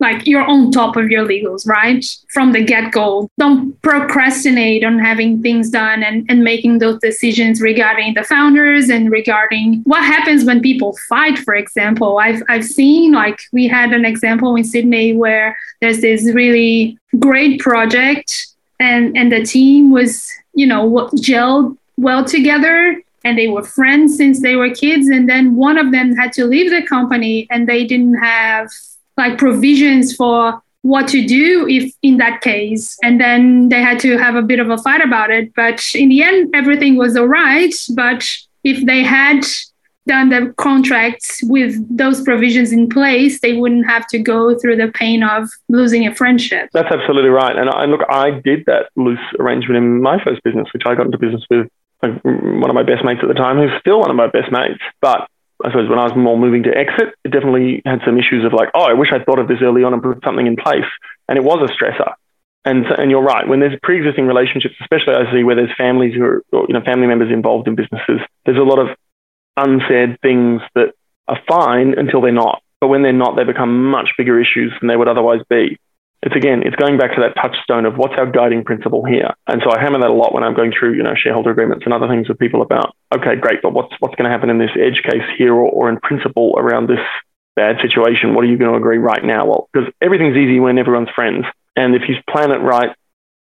like 0.00 0.26
you're 0.26 0.44
on 0.44 0.70
top 0.70 0.96
of 0.96 1.10
your 1.10 1.26
legals, 1.26 1.66
right? 1.66 2.04
From 2.30 2.52
the 2.52 2.62
get 2.62 2.92
go. 2.92 3.28
Don't 3.38 3.80
procrastinate 3.82 4.84
on 4.84 4.98
having 4.98 5.40
things 5.40 5.70
done 5.70 6.02
and, 6.02 6.26
and 6.28 6.42
making 6.42 6.78
those 6.78 6.98
decisions 6.98 7.60
regarding 7.60 8.14
the 8.14 8.24
founders 8.24 8.88
and 8.88 9.10
regarding 9.10 9.82
what 9.84 10.02
happens 10.02 10.44
when 10.44 10.60
people 10.60 10.96
fight, 11.08 11.38
for 11.38 11.54
example. 11.54 12.18
I've, 12.18 12.42
I've 12.48 12.64
seen, 12.64 13.12
like, 13.12 13.38
we 13.52 13.68
had 13.68 13.92
an 13.92 14.04
example 14.04 14.56
in 14.56 14.64
Sydney 14.64 15.16
where 15.16 15.56
there's 15.80 16.00
this 16.00 16.24
really 16.32 16.98
great 17.18 17.60
project 17.60 18.48
and, 18.80 19.16
and 19.16 19.30
the 19.30 19.44
team 19.44 19.92
was, 19.92 20.28
you 20.54 20.66
know, 20.66 20.90
gelled 21.14 21.76
well 21.96 22.24
together 22.24 23.00
and 23.24 23.38
they 23.38 23.48
were 23.48 23.62
friends 23.62 24.16
since 24.16 24.42
they 24.42 24.56
were 24.56 24.70
kids 24.70 25.08
and 25.08 25.28
then 25.28 25.54
one 25.56 25.78
of 25.78 25.92
them 25.92 26.14
had 26.14 26.32
to 26.32 26.44
leave 26.44 26.70
the 26.70 26.86
company 26.86 27.46
and 27.50 27.68
they 27.68 27.86
didn't 27.86 28.14
have 28.14 28.68
like 29.16 29.38
provisions 29.38 30.14
for 30.14 30.60
what 30.82 31.08
to 31.08 31.26
do 31.26 31.66
if 31.66 31.92
in 32.02 32.18
that 32.18 32.42
case 32.42 32.98
and 33.02 33.18
then 33.20 33.70
they 33.70 33.80
had 33.80 33.98
to 33.98 34.18
have 34.18 34.34
a 34.34 34.42
bit 34.42 34.60
of 34.60 34.68
a 34.68 34.76
fight 34.78 35.02
about 35.02 35.30
it 35.30 35.54
but 35.54 35.82
in 35.94 36.10
the 36.10 36.22
end 36.22 36.54
everything 36.54 36.96
was 36.96 37.16
all 37.16 37.26
right 37.26 37.74
but 37.94 38.22
if 38.64 38.84
they 38.84 39.02
had 39.02 39.44
done 40.06 40.28
the 40.28 40.52
contracts 40.56 41.40
with 41.44 41.74
those 41.96 42.22
provisions 42.22 42.72
in 42.72 42.88
place, 42.88 43.40
they 43.40 43.54
wouldn't 43.54 43.86
have 43.86 44.06
to 44.08 44.18
go 44.18 44.58
through 44.58 44.76
the 44.76 44.88
pain 44.88 45.22
of 45.22 45.48
losing 45.68 46.06
a 46.06 46.14
friendship. 46.14 46.68
That's 46.72 46.92
absolutely 46.92 47.30
right. 47.30 47.56
And 47.56 47.70
I, 47.70 47.86
look, 47.86 48.02
I 48.10 48.30
did 48.30 48.66
that 48.66 48.90
loose 48.96 49.18
arrangement 49.38 49.78
in 49.78 50.02
my 50.02 50.22
first 50.22 50.42
business, 50.42 50.68
which 50.72 50.82
I 50.86 50.94
got 50.94 51.06
into 51.06 51.18
business 51.18 51.42
with 51.48 51.68
one 52.02 52.68
of 52.68 52.74
my 52.74 52.82
best 52.82 53.02
mates 53.02 53.20
at 53.22 53.28
the 53.28 53.34
time, 53.34 53.56
who's 53.56 53.80
still 53.80 54.00
one 54.00 54.10
of 54.10 54.16
my 54.16 54.26
best 54.26 54.52
mates. 54.52 54.80
But 55.00 55.26
I 55.64 55.70
suppose 55.70 55.88
when 55.88 55.98
I 55.98 56.04
was 56.04 56.12
more 56.14 56.38
moving 56.38 56.62
to 56.64 56.76
exit, 56.76 57.14
it 57.24 57.32
definitely 57.32 57.80
had 57.86 58.00
some 58.04 58.18
issues 58.18 58.44
of 58.44 58.52
like, 58.52 58.68
oh, 58.74 58.82
I 58.84 58.92
wish 58.92 59.08
I'd 59.12 59.24
thought 59.24 59.38
of 59.38 59.48
this 59.48 59.62
early 59.62 59.82
on 59.82 59.94
and 59.94 60.02
put 60.02 60.22
something 60.22 60.46
in 60.46 60.56
place. 60.56 60.84
And 61.26 61.38
it 61.38 61.44
was 61.44 61.58
a 61.64 61.72
stressor. 61.72 62.12
And, 62.66 62.84
and 62.86 63.10
you're 63.10 63.22
right. 63.22 63.48
When 63.48 63.60
there's 63.60 63.78
pre-existing 63.82 64.26
relationships, 64.26 64.74
especially 64.82 65.14
I 65.14 65.32
see 65.32 65.42
where 65.42 65.56
there's 65.56 65.74
families 65.76 66.14
who 66.14 66.22
are, 66.22 66.42
or, 66.52 66.66
you 66.68 66.74
know, 66.74 66.82
family 66.82 67.06
members 67.06 67.32
involved 67.32 67.66
in 67.66 67.76
businesses, 67.76 68.20
there's 68.44 68.58
a 68.58 68.62
lot 68.62 68.78
of 68.78 68.88
unsaid 69.56 70.20
things 70.20 70.60
that 70.74 70.92
are 71.28 71.40
fine 71.48 71.94
until 71.98 72.20
they're 72.20 72.32
not. 72.32 72.62
But 72.80 72.88
when 72.88 73.02
they're 73.02 73.14
not, 73.14 73.36
they 73.36 73.44
become 73.44 73.90
much 73.90 74.10
bigger 74.18 74.38
issues 74.38 74.72
than 74.80 74.88
they 74.88 74.96
would 74.96 75.08
otherwise 75.08 75.40
be. 75.48 75.78
It's 76.24 76.34
again, 76.34 76.62
it's 76.64 76.76
going 76.76 76.96
back 76.96 77.14
to 77.14 77.20
that 77.20 77.36
touchstone 77.40 77.84
of 77.84 77.96
what's 77.96 78.14
our 78.16 78.24
guiding 78.24 78.64
principle 78.64 79.04
here. 79.04 79.28
And 79.46 79.60
so 79.62 79.70
I 79.70 79.78
hammer 79.78 80.00
that 80.00 80.08
a 80.08 80.12
lot 80.12 80.32
when 80.32 80.42
I'm 80.42 80.56
going 80.56 80.72
through, 80.72 80.94
you 80.94 81.02
know, 81.02 81.14
shareholder 81.14 81.50
agreements 81.50 81.84
and 81.84 81.92
other 81.92 82.08
things 82.08 82.28
with 82.28 82.38
people 82.38 82.62
about, 82.62 82.96
okay, 83.14 83.36
great, 83.36 83.60
but 83.62 83.74
what's 83.74 83.92
what's 84.00 84.14
going 84.16 84.24
to 84.24 84.32
happen 84.32 84.48
in 84.48 84.58
this 84.58 84.72
edge 84.74 85.02
case 85.04 85.28
here 85.36 85.52
or, 85.52 85.68
or 85.68 85.88
in 85.90 86.00
principle 86.00 86.54
around 86.56 86.88
this 86.88 87.04
bad 87.56 87.76
situation, 87.80 88.34
what 88.34 88.44
are 88.44 88.48
you 88.48 88.58
going 88.58 88.70
to 88.70 88.76
agree 88.76 88.98
right 88.98 89.24
now? 89.24 89.46
Well, 89.46 89.68
because 89.72 89.92
everything's 90.00 90.36
easy 90.36 90.60
when 90.60 90.78
everyone's 90.78 91.10
friends. 91.14 91.44
And 91.76 91.94
if 91.94 92.02
you 92.08 92.16
plan 92.28 92.50
it 92.50 92.58
right, 92.58 92.90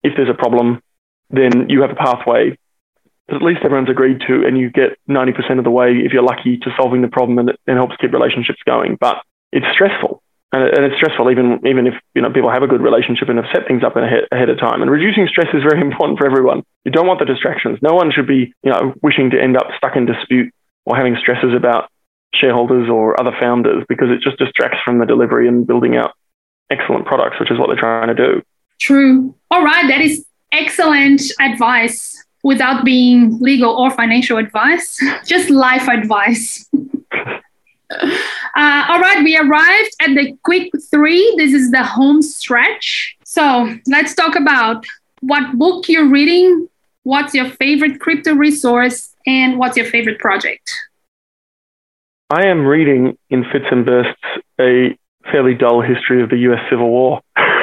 if 0.03 0.13
there's 0.15 0.29
a 0.29 0.33
problem, 0.33 0.81
then 1.29 1.69
you 1.69 1.81
have 1.81 1.91
a 1.91 1.95
pathway 1.95 2.57
that 3.27 3.35
at 3.35 3.41
least 3.41 3.61
everyone's 3.63 3.89
agreed 3.89 4.21
to, 4.27 4.45
and 4.45 4.57
you 4.57 4.69
get 4.69 4.97
90% 5.09 5.57
of 5.57 5.63
the 5.63 5.71
way, 5.71 5.93
if 5.93 6.13
you're 6.13 6.23
lucky, 6.23 6.57
to 6.57 6.69
solving 6.77 7.01
the 7.01 7.07
problem, 7.07 7.39
and 7.39 7.49
it, 7.49 7.59
helps 7.67 7.95
keep 7.97 8.13
relationships 8.13 8.59
going. 8.65 8.97
But 8.99 9.17
it's 9.51 9.65
stressful. 9.73 10.21
And, 10.51 10.63
and 10.63 10.85
it's 10.85 10.95
stressful 10.95 11.31
even 11.31 11.59
even 11.65 11.87
if 11.87 11.95
you 12.13 12.21
know 12.21 12.31
people 12.31 12.51
have 12.51 12.63
a 12.63 12.67
good 12.67 12.81
relationship 12.81 13.29
and 13.29 13.37
have 13.37 13.51
set 13.53 13.67
things 13.67 13.83
up 13.83 13.95
ahead, 13.95 14.27
ahead 14.31 14.49
of 14.49 14.59
time. 14.59 14.81
And 14.81 14.91
reducing 14.91 15.27
stress 15.27 15.47
is 15.53 15.63
very 15.63 15.81
important 15.87 16.17
for 16.19 16.25
everyone. 16.25 16.63
You 16.85 16.91
don't 16.91 17.07
want 17.07 17.19
the 17.19 17.25
distractions. 17.25 17.79
No 17.81 17.93
one 17.93 18.11
should 18.11 18.27
be 18.27 18.53
you 18.63 18.71
know 18.71 18.93
wishing 19.01 19.29
to 19.31 19.41
end 19.41 19.57
up 19.57 19.67
stuck 19.77 19.95
in 19.95 20.05
dispute 20.05 20.53
or 20.85 20.95
having 20.95 21.15
stresses 21.19 21.53
about 21.55 21.89
shareholders 22.33 22.89
or 22.89 23.19
other 23.19 23.35
founders 23.39 23.83
because 23.87 24.09
it 24.09 24.21
just 24.21 24.37
distracts 24.37 24.79
from 24.83 24.99
the 24.99 25.05
delivery 25.05 25.47
and 25.47 25.65
building 25.65 25.95
out 25.95 26.11
excellent 26.69 27.05
products, 27.05 27.39
which 27.39 27.51
is 27.51 27.57
what 27.59 27.67
they're 27.67 27.75
trying 27.75 28.07
to 28.07 28.13
do. 28.15 28.41
True. 28.79 29.33
All 29.51 29.63
right, 29.63 29.87
that 29.87 30.01
is 30.01 30.25
excellent 30.51 31.21
advice 31.39 32.23
without 32.43 32.85
being 32.85 33.39
legal 33.39 33.71
or 33.71 33.89
financial 33.91 34.37
advice, 34.37 34.99
just 35.25 35.49
life 35.49 35.87
advice. 35.87 36.69
Uh, 38.57 38.85
all 38.87 39.01
right, 39.01 39.21
we 39.21 39.37
arrived 39.37 39.91
at 39.99 40.15
the 40.15 40.33
quick 40.43 40.71
three. 40.89 41.35
This 41.35 41.51
is 41.51 41.71
the 41.71 41.83
home 41.83 42.21
stretch. 42.21 43.17
So 43.25 43.75
let's 43.85 44.15
talk 44.15 44.37
about 44.37 44.85
what 45.19 45.57
book 45.59 45.89
you're 45.89 46.07
reading, 46.07 46.69
what's 47.03 47.33
your 47.33 47.49
favorite 47.49 47.99
crypto 47.99 48.33
resource, 48.33 49.13
and 49.27 49.59
what's 49.59 49.75
your 49.75 49.87
favorite 49.87 50.19
project. 50.19 50.71
I 52.29 52.45
am 52.45 52.65
reading 52.65 53.17
in 53.29 53.43
fits 53.51 53.65
and 53.69 53.85
bursts 53.85 54.23
a 54.59 54.97
fairly 55.31 55.53
dull 55.53 55.81
history 55.81 56.23
of 56.23 56.29
the 56.29 56.37
US 56.49 56.59
Civil 56.69 56.89
War. 56.89 57.21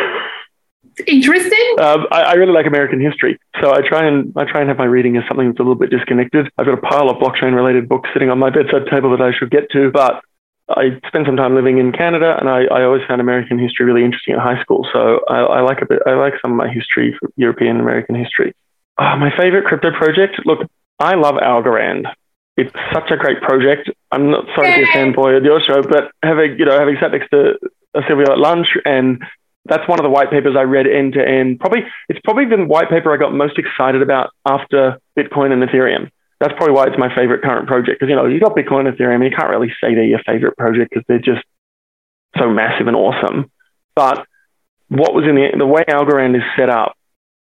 Interesting. 1.07 1.77
Um, 1.79 2.07
I, 2.11 2.23
I, 2.23 2.33
really 2.35 2.53
like 2.53 2.67
American 2.67 3.01
history, 3.01 3.39
so 3.61 3.73
I 3.73 3.81
try 3.81 4.07
and 4.07 4.33
I 4.37 4.45
try 4.45 4.61
and 4.61 4.69
have 4.69 4.79
my 4.79 4.85
reading 4.85 5.17
as 5.17 5.25
something 5.27 5.47
that's 5.47 5.59
a 5.59 5.63
little 5.63 5.75
bit 5.75 5.91
disconnected. 5.91 6.51
I've 6.59 6.67
got 6.67 6.75
a 6.75 6.83
pile 6.83 7.09
of 7.09 7.17
blockchain-related 7.17 7.89
books 7.89 8.11
sitting 8.13 8.29
on 8.29 8.39
my 8.39 8.51
bedside 8.51 8.87
table 8.91 9.11
that 9.17 9.23
I 9.23 9.33
should 9.33 9.51
get 9.51 9.71
to, 9.73 9.91
but 9.91 10.21
I 10.69 11.01
spent 11.07 11.27
some 11.27 11.37
time 11.37 11.55
living 11.55 11.79
in 11.79 11.93
Canada, 11.93 12.37
and 12.39 12.49
I, 12.49 12.65
I 12.65 12.85
always 12.85 13.03
found 13.09 13.21
American 13.21 13.59
history 13.59 13.87
really 13.87 14.05
interesting 14.05 14.35
in 14.35 14.41
high 14.41 14.61
school. 14.63 14.87
So 14.93 15.21
I, 15.29 15.41
I 15.41 15.61
like 15.61 15.83
a 15.83 15.87
bit. 15.87 16.01
I 16.07 16.13
like 16.13 16.35
some 16.43 16.53
of 16.53 16.57
my 16.57 16.69
history, 16.69 17.19
European 17.37 17.81
American 17.81 18.15
history. 18.15 18.55
Oh, 18.99 19.17
my 19.17 19.31
favorite 19.37 19.65
crypto 19.65 19.91
project. 19.93 20.41
Look, 20.45 20.61
I 20.99 21.15
love 21.15 21.37
Algorand. 21.37 22.05
It's 22.57 22.73
such 22.93 23.11
a 23.11 23.17
great 23.17 23.41
project. 23.41 23.91
I'm 24.11 24.31
not 24.31 24.45
sorry 24.55 24.71
to 24.73 24.77
be 24.77 24.83
a 24.85 24.87
fanboy 24.87 25.39
of 25.39 25.45
your 25.45 25.61
show, 25.61 25.83
but 25.83 26.13
having 26.23 26.59
you 26.59 26.67
know 26.67 26.79
having 26.79 26.97
sat 27.01 27.13
next 27.13 27.31
to 27.31 27.55
a 27.95 28.01
Silvio 28.07 28.31
at 28.31 28.39
lunch, 28.39 28.69
and 28.85 29.23
that's 29.65 29.89
one 29.89 30.01
of 30.01 30.05
the 30.05 30.11
white 30.11 30.31
papers 30.31 30.57
I 30.59 30.63
read 30.63 30.87
end 30.87 31.15
to 31.15 31.27
end. 31.27 31.61
Probably 31.61 31.81
it's 32.09 32.21
probably 32.25 32.47
the 32.47 32.65
white 32.65 32.91
paper 32.91 33.13
I 33.13 33.17
got 33.17 33.33
most 33.33 33.59
excited 33.59 34.03
about 34.03 34.31
after 34.47 34.99
Bitcoin 35.17 35.53
and 35.53 35.63
Ethereum 35.63 36.11
that's 36.43 36.55
probably 36.57 36.75
why 36.75 36.87
it's 36.89 36.99
my 36.99 37.15
favorite 37.15 37.43
current 37.43 37.69
project. 37.69 38.01
Because 38.01 38.11
you 38.11 38.17
know 38.17 38.27
you 38.27 38.41
got 38.41 38.57
Bitcoin 38.57 38.89
and 38.89 38.99
Ethereum, 38.99 39.23
and 39.23 39.31
you 39.31 39.37
can't 39.37 39.49
really 39.49 39.71
say 39.81 39.95
they're 39.95 40.03
your 40.03 40.23
favorite 40.27 40.57
project 40.57 40.91
because 40.91 41.05
they're 41.07 41.23
just 41.23 41.47
so 42.37 42.51
massive 42.51 42.89
and 42.89 42.97
awesome. 42.97 43.51
But 43.95 44.27
what 44.89 45.15
was 45.15 45.25
in 45.25 45.37
the 45.37 45.55
the 45.57 45.67
way 45.67 45.85
Algorand 45.89 46.35
is 46.35 46.43
set 46.59 46.69
up 46.69 46.99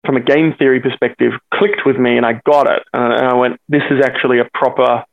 from 0.04 0.16
a 0.16 0.20
game 0.20 0.54
theory 0.58 0.80
perspective 0.80 1.32
clicked 1.54 1.86
with 1.86 1.96
me, 1.96 2.16
and 2.16 2.26
I 2.26 2.42
got 2.44 2.66
it, 2.66 2.82
and 2.92 3.12
I 3.12 3.34
went, 3.34 3.60
this 3.68 3.82
is 3.90 4.02
actually 4.04 4.40
a 4.40 4.48
proper, 4.52 5.04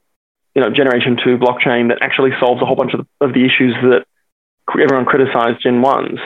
you 0.56 0.62
know, 0.62 0.70
generation 0.70 1.18
two 1.24 1.38
blockchain 1.38 1.90
that 1.90 2.00
actually 2.02 2.32
solves 2.40 2.62
a 2.62 2.66
whole 2.66 2.76
bunch 2.76 2.94
of 2.94 3.02
the, 3.02 3.26
of 3.26 3.34
the 3.34 3.46
issues 3.46 3.76
that 3.84 4.06
everyone 4.82 5.06
criticized 5.06 5.62
Gen 5.62 5.82
ones, 5.82 6.20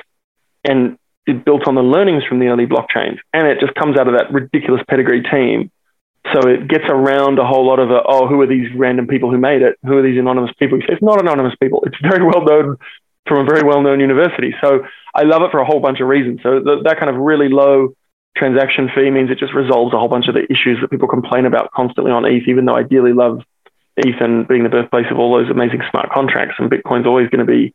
and 0.63 0.97
it 1.25 1.45
built 1.45 1.67
on 1.67 1.75
the 1.75 1.83
learnings 1.83 2.23
from 2.23 2.39
the 2.39 2.47
early 2.47 2.65
blockchains, 2.65 3.17
and 3.33 3.47
it 3.47 3.59
just 3.59 3.75
comes 3.75 3.97
out 3.97 4.07
of 4.07 4.15
that 4.15 4.31
ridiculous 4.31 4.81
pedigree 4.87 5.23
team 5.23 5.71
so 6.33 6.47
it 6.47 6.67
gets 6.67 6.83
around 6.89 7.39
a 7.39 7.45
whole 7.45 7.65
lot 7.65 7.79
of, 7.79 7.89
a, 7.89 8.01
oh, 8.05 8.27
who 8.27 8.39
are 8.41 8.47
these 8.47 8.67
random 8.75 9.07
people 9.07 9.31
who 9.31 9.37
made 9.37 9.61
it? 9.61 9.77
Who 9.83 9.97
are 9.97 10.03
these 10.03 10.19
anonymous 10.19 10.51
people? 10.59 10.79
It's 10.87 11.01
not 11.01 11.21
anonymous 11.21 11.55
people. 11.61 11.83
It's 11.87 11.97
very 12.01 12.23
well 12.23 12.43
known 12.43 12.77
from 13.27 13.39
a 13.39 13.49
very 13.49 13.63
well 13.63 13.81
known 13.81 13.99
university. 13.99 14.53
So 14.61 14.85
I 15.15 15.23
love 15.23 15.41
it 15.43 15.51
for 15.51 15.59
a 15.59 15.65
whole 15.65 15.79
bunch 15.79 16.01
of 16.01 16.07
reasons. 16.07 16.41
So 16.43 16.59
th- 16.59 16.83
that 16.83 16.99
kind 16.99 17.09
of 17.09 17.15
really 17.15 17.49
low 17.49 17.95
transaction 18.37 18.89
fee 18.93 19.09
means 19.09 19.31
it 19.31 19.39
just 19.39 19.53
resolves 19.53 19.93
a 19.93 19.97
whole 19.97 20.07
bunch 20.07 20.27
of 20.27 20.35
the 20.35 20.43
issues 20.51 20.77
that 20.81 20.91
people 20.91 21.07
complain 21.07 21.45
about 21.45 21.71
constantly 21.71 22.11
on 22.11 22.25
ETH, 22.25 22.47
even 22.47 22.65
though 22.65 22.75
I 22.75 22.83
dearly 22.83 23.13
love 23.13 23.41
ETH 23.97 24.21
and 24.21 24.47
being 24.47 24.63
the 24.63 24.69
birthplace 24.69 25.07
of 25.09 25.17
all 25.17 25.35
those 25.35 25.49
amazing 25.49 25.81
smart 25.89 26.11
contracts. 26.11 26.55
And 26.59 26.69
Bitcoin's 26.69 27.07
always 27.07 27.29
going 27.29 27.45
to 27.45 27.51
be 27.51 27.73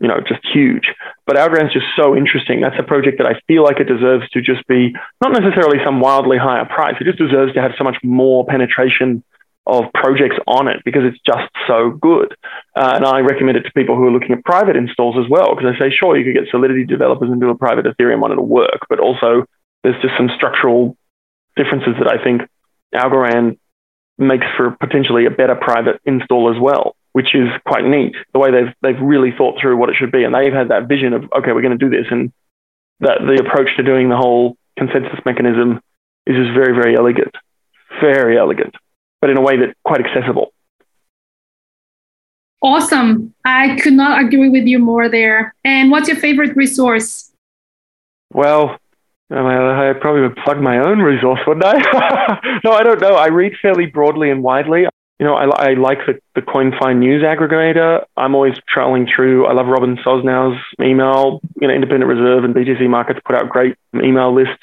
you 0.00 0.08
know, 0.08 0.20
just 0.20 0.46
huge. 0.52 0.94
But 1.26 1.36
Algorand's 1.36 1.72
just 1.72 1.86
so 1.96 2.16
interesting. 2.16 2.60
That's 2.60 2.78
a 2.78 2.82
project 2.82 3.18
that 3.18 3.26
I 3.26 3.40
feel 3.46 3.64
like 3.64 3.80
it 3.80 3.88
deserves 3.88 4.28
to 4.30 4.40
just 4.40 4.66
be 4.66 4.94
not 5.22 5.32
necessarily 5.32 5.78
some 5.84 6.00
wildly 6.00 6.38
higher 6.38 6.64
price. 6.64 6.94
It 7.00 7.04
just 7.04 7.18
deserves 7.18 7.52
to 7.54 7.60
have 7.60 7.72
so 7.76 7.84
much 7.84 7.96
more 8.02 8.46
penetration 8.46 9.24
of 9.66 9.84
projects 9.92 10.36
on 10.46 10.66
it 10.66 10.78
because 10.84 11.02
it's 11.04 11.20
just 11.26 11.50
so 11.66 11.90
good. 11.90 12.34
Uh, 12.74 12.92
and 12.96 13.04
I 13.04 13.20
recommend 13.20 13.58
it 13.58 13.62
to 13.62 13.72
people 13.72 13.96
who 13.96 14.06
are 14.06 14.10
looking 14.10 14.32
at 14.32 14.44
private 14.44 14.76
installs 14.76 15.16
as 15.22 15.28
well 15.28 15.54
because 15.54 15.74
I 15.74 15.78
say, 15.78 15.90
sure, 15.90 16.16
you 16.16 16.24
could 16.24 16.40
get 16.40 16.50
Solidity 16.50 16.84
developers 16.84 17.30
and 17.30 17.40
do 17.40 17.50
a 17.50 17.54
private 17.54 17.84
Ethereum 17.84 18.20
one, 18.20 18.32
it'll 18.32 18.46
work. 18.46 18.86
But 18.88 19.00
also, 19.00 19.44
there's 19.82 20.00
just 20.00 20.14
some 20.16 20.30
structural 20.34 20.96
differences 21.56 21.94
that 21.98 22.08
I 22.08 22.22
think 22.22 22.42
Algorand 22.94 23.58
makes 24.16 24.46
for 24.56 24.70
potentially 24.80 25.26
a 25.26 25.30
better 25.30 25.54
private 25.54 26.00
install 26.04 26.54
as 26.54 26.60
well 26.60 26.96
which 27.18 27.34
is 27.34 27.48
quite 27.66 27.84
neat. 27.84 28.14
The 28.32 28.38
way 28.38 28.52
they've 28.52 28.72
they've 28.80 29.02
really 29.02 29.32
thought 29.36 29.58
through 29.60 29.76
what 29.76 29.88
it 29.88 29.96
should 29.98 30.12
be, 30.12 30.22
and 30.22 30.32
they've 30.32 30.52
had 30.52 30.68
that 30.68 30.86
vision 30.86 31.12
of 31.14 31.24
okay, 31.36 31.50
we're 31.50 31.66
going 31.66 31.76
to 31.76 31.84
do 31.84 31.90
this, 31.90 32.06
and 32.12 32.32
that 33.00 33.18
the 33.26 33.42
approach 33.44 33.70
to 33.76 33.82
doing 33.82 34.08
the 34.08 34.16
whole 34.16 34.56
consensus 34.78 35.18
mechanism 35.26 35.80
is 36.28 36.36
just 36.36 36.54
very 36.54 36.72
very 36.80 36.96
elegant, 36.96 37.34
very 38.00 38.38
elegant, 38.38 38.72
but 39.20 39.30
in 39.30 39.36
a 39.36 39.40
way 39.40 39.58
that's 39.58 39.72
quite 39.84 40.00
accessible. 40.00 40.52
Awesome! 42.62 43.34
I 43.44 43.76
could 43.82 43.94
not 43.94 44.22
agree 44.22 44.48
with 44.48 44.66
you 44.66 44.78
more 44.78 45.08
there. 45.08 45.56
And 45.64 45.90
what's 45.90 46.06
your 46.06 46.18
favorite 46.18 46.54
resource? 46.54 47.32
Well, 48.32 48.78
I 49.28 49.92
probably 50.00 50.20
would 50.20 50.36
plug 50.36 50.60
my 50.60 50.78
own 50.78 51.00
resource, 51.00 51.40
wouldn't 51.48 51.66
I? 51.66 52.38
no, 52.64 52.70
I 52.70 52.84
don't 52.84 53.00
know. 53.00 53.16
I 53.16 53.26
read 53.26 53.54
fairly 53.60 53.86
broadly 53.86 54.30
and 54.30 54.44
widely 54.44 54.86
you 55.18 55.26
know, 55.26 55.34
I, 55.34 55.70
I 55.70 55.74
like 55.74 55.98
the, 56.06 56.20
the 56.34 56.42
CoinFi 56.42 56.96
news 56.96 57.24
aggregator. 57.24 58.04
I'm 58.16 58.34
always 58.34 58.54
traveling 58.68 59.08
through. 59.14 59.46
I 59.46 59.52
love 59.52 59.66
Robin 59.66 59.96
Sosnow's 59.96 60.60
email. 60.80 61.40
You 61.60 61.66
know, 61.68 61.74
Independent 61.74 62.08
Reserve 62.08 62.44
and 62.44 62.54
BTC 62.54 62.88
Markets 62.88 63.20
put 63.24 63.34
out 63.34 63.48
great 63.48 63.76
email 63.94 64.32
lists. 64.32 64.62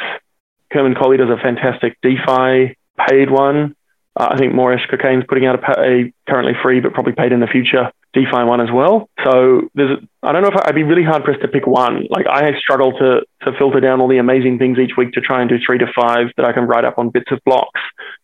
Kerman 0.71 0.95
Kohli 0.95 1.17
does 1.17 1.29
a 1.29 1.41
fantastic 1.41 1.97
DeFi 2.01 2.77
paid 3.07 3.29
one. 3.29 3.75
Uh, 4.17 4.29
I 4.31 4.37
think 4.37 4.53
Moresh 4.53 4.89
Cocaine's 4.89 5.25
putting 5.27 5.45
out 5.45 5.61
a, 5.61 5.81
a, 5.81 6.13
currently 6.27 6.53
free, 6.63 6.79
but 6.79 6.93
probably 6.93 7.13
paid 7.13 7.33
in 7.33 7.41
the 7.41 7.47
future 7.47 7.91
DeFi 8.13 8.45
one 8.45 8.61
as 8.61 8.69
well. 8.71 9.09
So 9.25 9.69
there's, 9.75 9.99
I 10.23 10.31
don't 10.31 10.41
know 10.41 10.47
if 10.47 10.55
I, 10.55 10.69
I'd 10.69 10.75
be 10.75 10.83
really 10.83 11.03
hard 11.03 11.25
pressed 11.25 11.41
to 11.41 11.49
pick 11.49 11.67
one. 11.67 12.07
Like 12.09 12.27
I 12.27 12.57
struggle 12.57 12.93
to 12.93 13.21
to 13.43 13.57
filter 13.57 13.81
down 13.81 13.99
all 13.99 14.07
the 14.07 14.19
amazing 14.19 14.57
things 14.57 14.79
each 14.79 14.95
week 14.97 15.11
to 15.13 15.21
try 15.21 15.41
and 15.41 15.49
do 15.49 15.57
three 15.65 15.79
to 15.79 15.87
five 15.93 16.27
that 16.37 16.45
I 16.45 16.53
can 16.53 16.63
write 16.63 16.85
up 16.85 16.97
on 16.97 17.09
bits 17.09 17.29
of 17.29 17.39
blocks, 17.45 17.81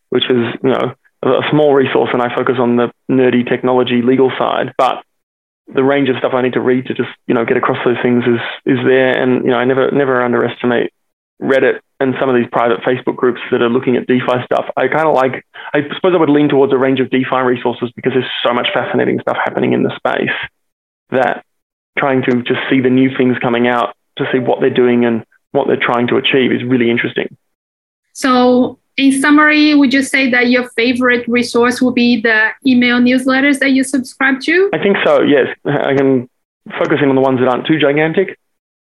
which 0.08 0.24
is 0.24 0.54
you 0.62 0.70
know 0.70 0.94
a 1.22 1.42
small 1.50 1.74
resource 1.74 2.10
and 2.12 2.22
I 2.22 2.34
focus 2.34 2.56
on 2.58 2.76
the 2.76 2.92
nerdy 3.10 3.48
technology 3.48 4.02
legal 4.02 4.30
side, 4.38 4.72
but 4.76 5.02
the 5.72 5.84
range 5.84 6.08
of 6.08 6.16
stuff 6.18 6.32
I 6.34 6.42
need 6.42 6.54
to 6.54 6.60
read 6.60 6.86
to 6.86 6.94
just, 6.94 7.10
you 7.26 7.34
know, 7.34 7.44
get 7.44 7.56
across 7.56 7.78
those 7.84 7.96
things 8.02 8.24
is 8.24 8.40
is 8.66 8.78
there. 8.84 9.16
And, 9.16 9.44
you 9.44 9.50
know, 9.50 9.58
I 9.58 9.64
never 9.64 9.90
never 9.90 10.22
underestimate 10.22 10.92
Reddit 11.40 11.80
and 12.00 12.14
some 12.20 12.28
of 12.28 12.34
these 12.34 12.48
private 12.50 12.80
Facebook 12.80 13.16
groups 13.16 13.40
that 13.50 13.62
are 13.62 13.68
looking 13.68 13.96
at 13.96 14.06
DeFi 14.06 14.44
stuff. 14.44 14.66
I 14.76 14.88
kind 14.88 15.08
of 15.08 15.14
like, 15.14 15.46
I 15.72 15.82
suppose 15.94 16.14
I 16.14 16.18
would 16.18 16.30
lean 16.30 16.48
towards 16.48 16.72
a 16.72 16.76
range 16.76 17.00
of 17.00 17.10
DeFi 17.10 17.42
resources 17.44 17.90
because 17.94 18.12
there's 18.14 18.30
so 18.44 18.52
much 18.52 18.68
fascinating 18.74 19.20
stuff 19.20 19.36
happening 19.44 19.72
in 19.72 19.84
the 19.84 19.94
space 19.96 20.36
that 21.10 21.44
trying 21.98 22.22
to 22.22 22.42
just 22.42 22.60
see 22.68 22.80
the 22.80 22.90
new 22.90 23.10
things 23.16 23.36
coming 23.40 23.68
out 23.68 23.94
to 24.18 24.24
see 24.32 24.38
what 24.38 24.60
they're 24.60 24.70
doing 24.70 25.04
and 25.04 25.24
what 25.52 25.68
they're 25.68 25.80
trying 25.80 26.08
to 26.08 26.16
achieve 26.16 26.50
is 26.50 26.64
really 26.64 26.90
interesting. 26.90 27.36
So 28.14 28.78
in 28.96 29.20
summary, 29.20 29.74
would 29.74 29.92
you 29.92 30.02
say 30.02 30.30
that 30.30 30.50
your 30.50 30.68
favorite 30.70 31.26
resource 31.26 31.80
would 31.80 31.94
be 31.94 32.20
the 32.20 32.50
email 32.66 32.98
newsletters 33.00 33.58
that 33.60 33.70
you 33.70 33.84
subscribe 33.84 34.40
to? 34.42 34.70
I 34.72 34.78
think 34.78 34.96
so, 35.04 35.22
yes. 35.22 35.48
I 35.64 35.92
am 35.92 36.28
focusing 36.78 37.08
on 37.08 37.14
the 37.14 37.20
ones 37.20 37.40
that 37.40 37.48
aren't 37.48 37.66
too 37.66 37.78
gigantic. 37.78 38.38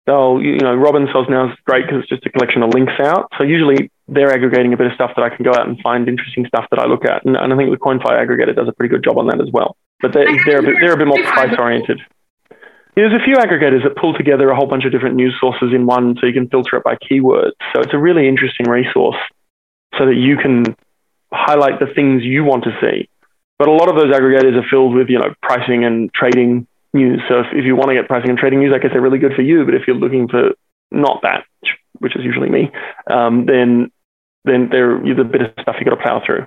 They'll, 0.07 0.41
you 0.41 0.59
know, 0.59 0.75
Robin 0.75 1.07
Sosnow 1.09 1.51
is 1.51 1.59
great 1.65 1.87
because 1.87 2.01
it's 2.01 2.09
just 2.09 2.27
a 2.27 2.31
collection 2.31 2.63
of 2.63 2.73
links 2.75 2.93
out. 3.01 3.29
So 3.39 3.43
usually 3.43 3.91
they're 4.07 4.33
aggregating 4.33 4.73
a 4.73 4.77
bit 4.77 4.87
of 4.87 4.93
stuff 4.93 5.11
that 5.17 5.23
I 5.23 5.35
can 5.35 5.45
go 5.45 5.51
out 5.51 5.67
and 5.67 5.81
find 5.81 6.09
interesting 6.09 6.47
stuff 6.47 6.66
that 6.70 6.79
I 6.79 6.87
look 6.87 7.05
at. 7.05 7.25
And, 7.25 7.37
and 7.37 7.53
I 7.53 7.57
think 7.57 7.70
the 7.70 7.77
CoinFi 7.77 8.05
aggregator 8.05 8.55
does 8.55 8.68
a 8.68 8.73
pretty 8.73 8.95
good 8.95 9.03
job 9.03 9.18
on 9.18 9.27
that 9.29 9.41
as 9.41 9.49
well. 9.51 9.77
But 10.01 10.12
they're, 10.12 10.29
they're, 10.45 10.59
a, 10.59 10.62
bit, 10.62 10.77
they're 10.81 10.93
a 10.93 10.97
bit 10.97 11.09
more 11.09 11.23
price 11.25 11.57
oriented. 11.59 12.01
There's 12.95 13.12
a 13.12 13.25
few 13.25 13.35
aggregators 13.35 13.83
that 13.83 13.97
pull 13.97 14.14
together 14.14 14.49
a 14.49 14.57
whole 14.57 14.66
bunch 14.66 14.85
of 14.85 14.93
different 14.93 15.16
news 15.16 15.35
sources 15.41 15.73
in 15.75 15.87
one 15.87 16.16
so 16.20 16.27
you 16.27 16.33
can 16.33 16.49
filter 16.49 16.77
it 16.77 16.85
by 16.85 16.97
keywords. 16.97 17.53
So 17.75 17.81
it's 17.81 17.93
a 17.93 17.99
really 17.99 18.29
interesting 18.29 18.68
resource 18.68 19.16
so 19.99 20.07
that 20.07 20.16
you 20.16 20.36
can 20.36 20.76
highlight 21.32 21.80
the 21.80 21.86
things 21.94 22.22
you 22.22 22.44
want 22.44 22.64
to 22.64 22.70
see. 22.80 23.09
But 23.59 23.68
a 23.68 23.72
lot 23.72 23.88
of 23.88 23.97
those 23.97 24.14
aggregators 24.14 24.55
are 24.57 24.68
filled 24.68 24.94
with, 24.94 25.09
you 25.09 25.18
know, 25.18 25.34
pricing 25.42 25.84
and 25.84 26.12
trading 26.12 26.66
news. 26.92 27.20
So 27.28 27.40
if, 27.40 27.47
if 27.53 27.64
you 27.64 27.74
want 27.74 27.88
to 27.88 27.94
get 27.94 28.07
pricing 28.07 28.30
and 28.30 28.38
trading 28.38 28.61
news, 28.61 28.72
I 28.74 28.78
guess 28.78 28.92
they're 28.92 29.01
really 29.01 29.18
good 29.18 29.34
for 29.34 29.42
you. 29.42 29.64
But 29.64 29.74
if 29.74 29.82
you're 29.86 29.97
looking 29.97 30.28
for 30.28 30.53
not 30.90 31.22
that, 31.22 31.44
which 31.99 32.16
is 32.16 32.24
usually 32.24 32.51
me, 32.51 32.70
um, 33.09 33.47
then 33.47 33.90
then 34.44 34.68
there 34.70 35.05
is 35.05 35.18
a 35.18 35.24
bit 35.24 35.42
of 35.42 35.51
stuff 35.61 35.76
you 35.80 35.84
got 35.84 35.97
to 35.97 36.03
plow 36.03 36.22
through. 36.24 36.47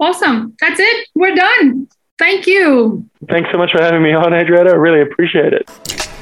Awesome. 0.00 0.56
That's 0.60 0.80
it. 0.80 1.08
We're 1.14 1.34
done. 1.34 1.88
Thank 2.18 2.46
you. 2.46 3.08
Thanks 3.28 3.50
so 3.52 3.58
much 3.58 3.70
for 3.72 3.82
having 3.82 4.02
me 4.02 4.12
on, 4.12 4.32
Adriana. 4.32 4.70
I 4.70 4.74
really 4.74 5.02
appreciate 5.02 5.52
it. 5.52 5.68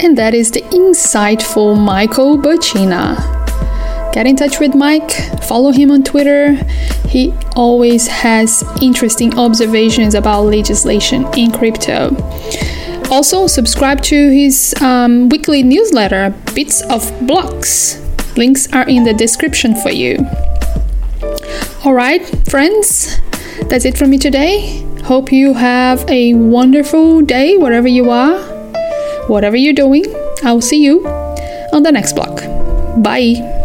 And 0.03 0.19
that 0.19 0.35
is 0.35 0.51
the 0.51 0.63
insightful 0.63 1.79
Michael 1.79 2.37
Bacina. 2.37 3.46
Get 4.17 4.27
in 4.27 4.35
touch 4.35 4.61
with 4.61 4.75
Mike, 4.75 5.13
follow 5.43 5.73
him 5.73 5.91
on 5.91 6.03
Twitter. 6.03 6.55
He 7.07 7.35
always 7.55 8.07
has 8.07 8.65
interesting 8.81 9.39
observations 9.39 10.15
about 10.15 10.45
legislation 10.45 11.27
in 11.37 11.51
crypto. 11.51 12.17
Also, 13.11 13.47
subscribe 13.47 14.01
to 14.05 14.31
his 14.31 14.75
um, 14.81 15.29
weekly 15.29 15.63
newsletter, 15.63 16.35
Bits 16.55 16.81
of 16.89 17.13
Blocks. 17.27 18.01
Links 18.39 18.73
are 18.73 18.89
in 18.89 19.05
the 19.05 19.13
description 19.13 19.77
for 19.77 19.91
you. 19.91 20.17
Alright, 21.85 22.27
friends, 22.49 23.21
that's 23.69 23.85
it 23.85 23.99
from 23.99 24.09
me 24.09 24.17
today. 24.17 24.83
Hope 25.05 25.31
you 25.31 25.53
have 25.53 26.09
a 26.09 26.33
wonderful 26.33 27.21
day 27.21 27.59
wherever 27.59 27.87
you 27.87 28.09
are, 28.09 28.39
whatever 29.27 29.57
you're 29.57 29.75
doing. 29.75 30.07
I'll 30.43 30.63
see 30.63 30.83
you 30.83 31.07
on 31.07 31.83
the 31.83 31.93
next 31.93 32.15
block. 32.15 32.41
Bye. 33.03 33.56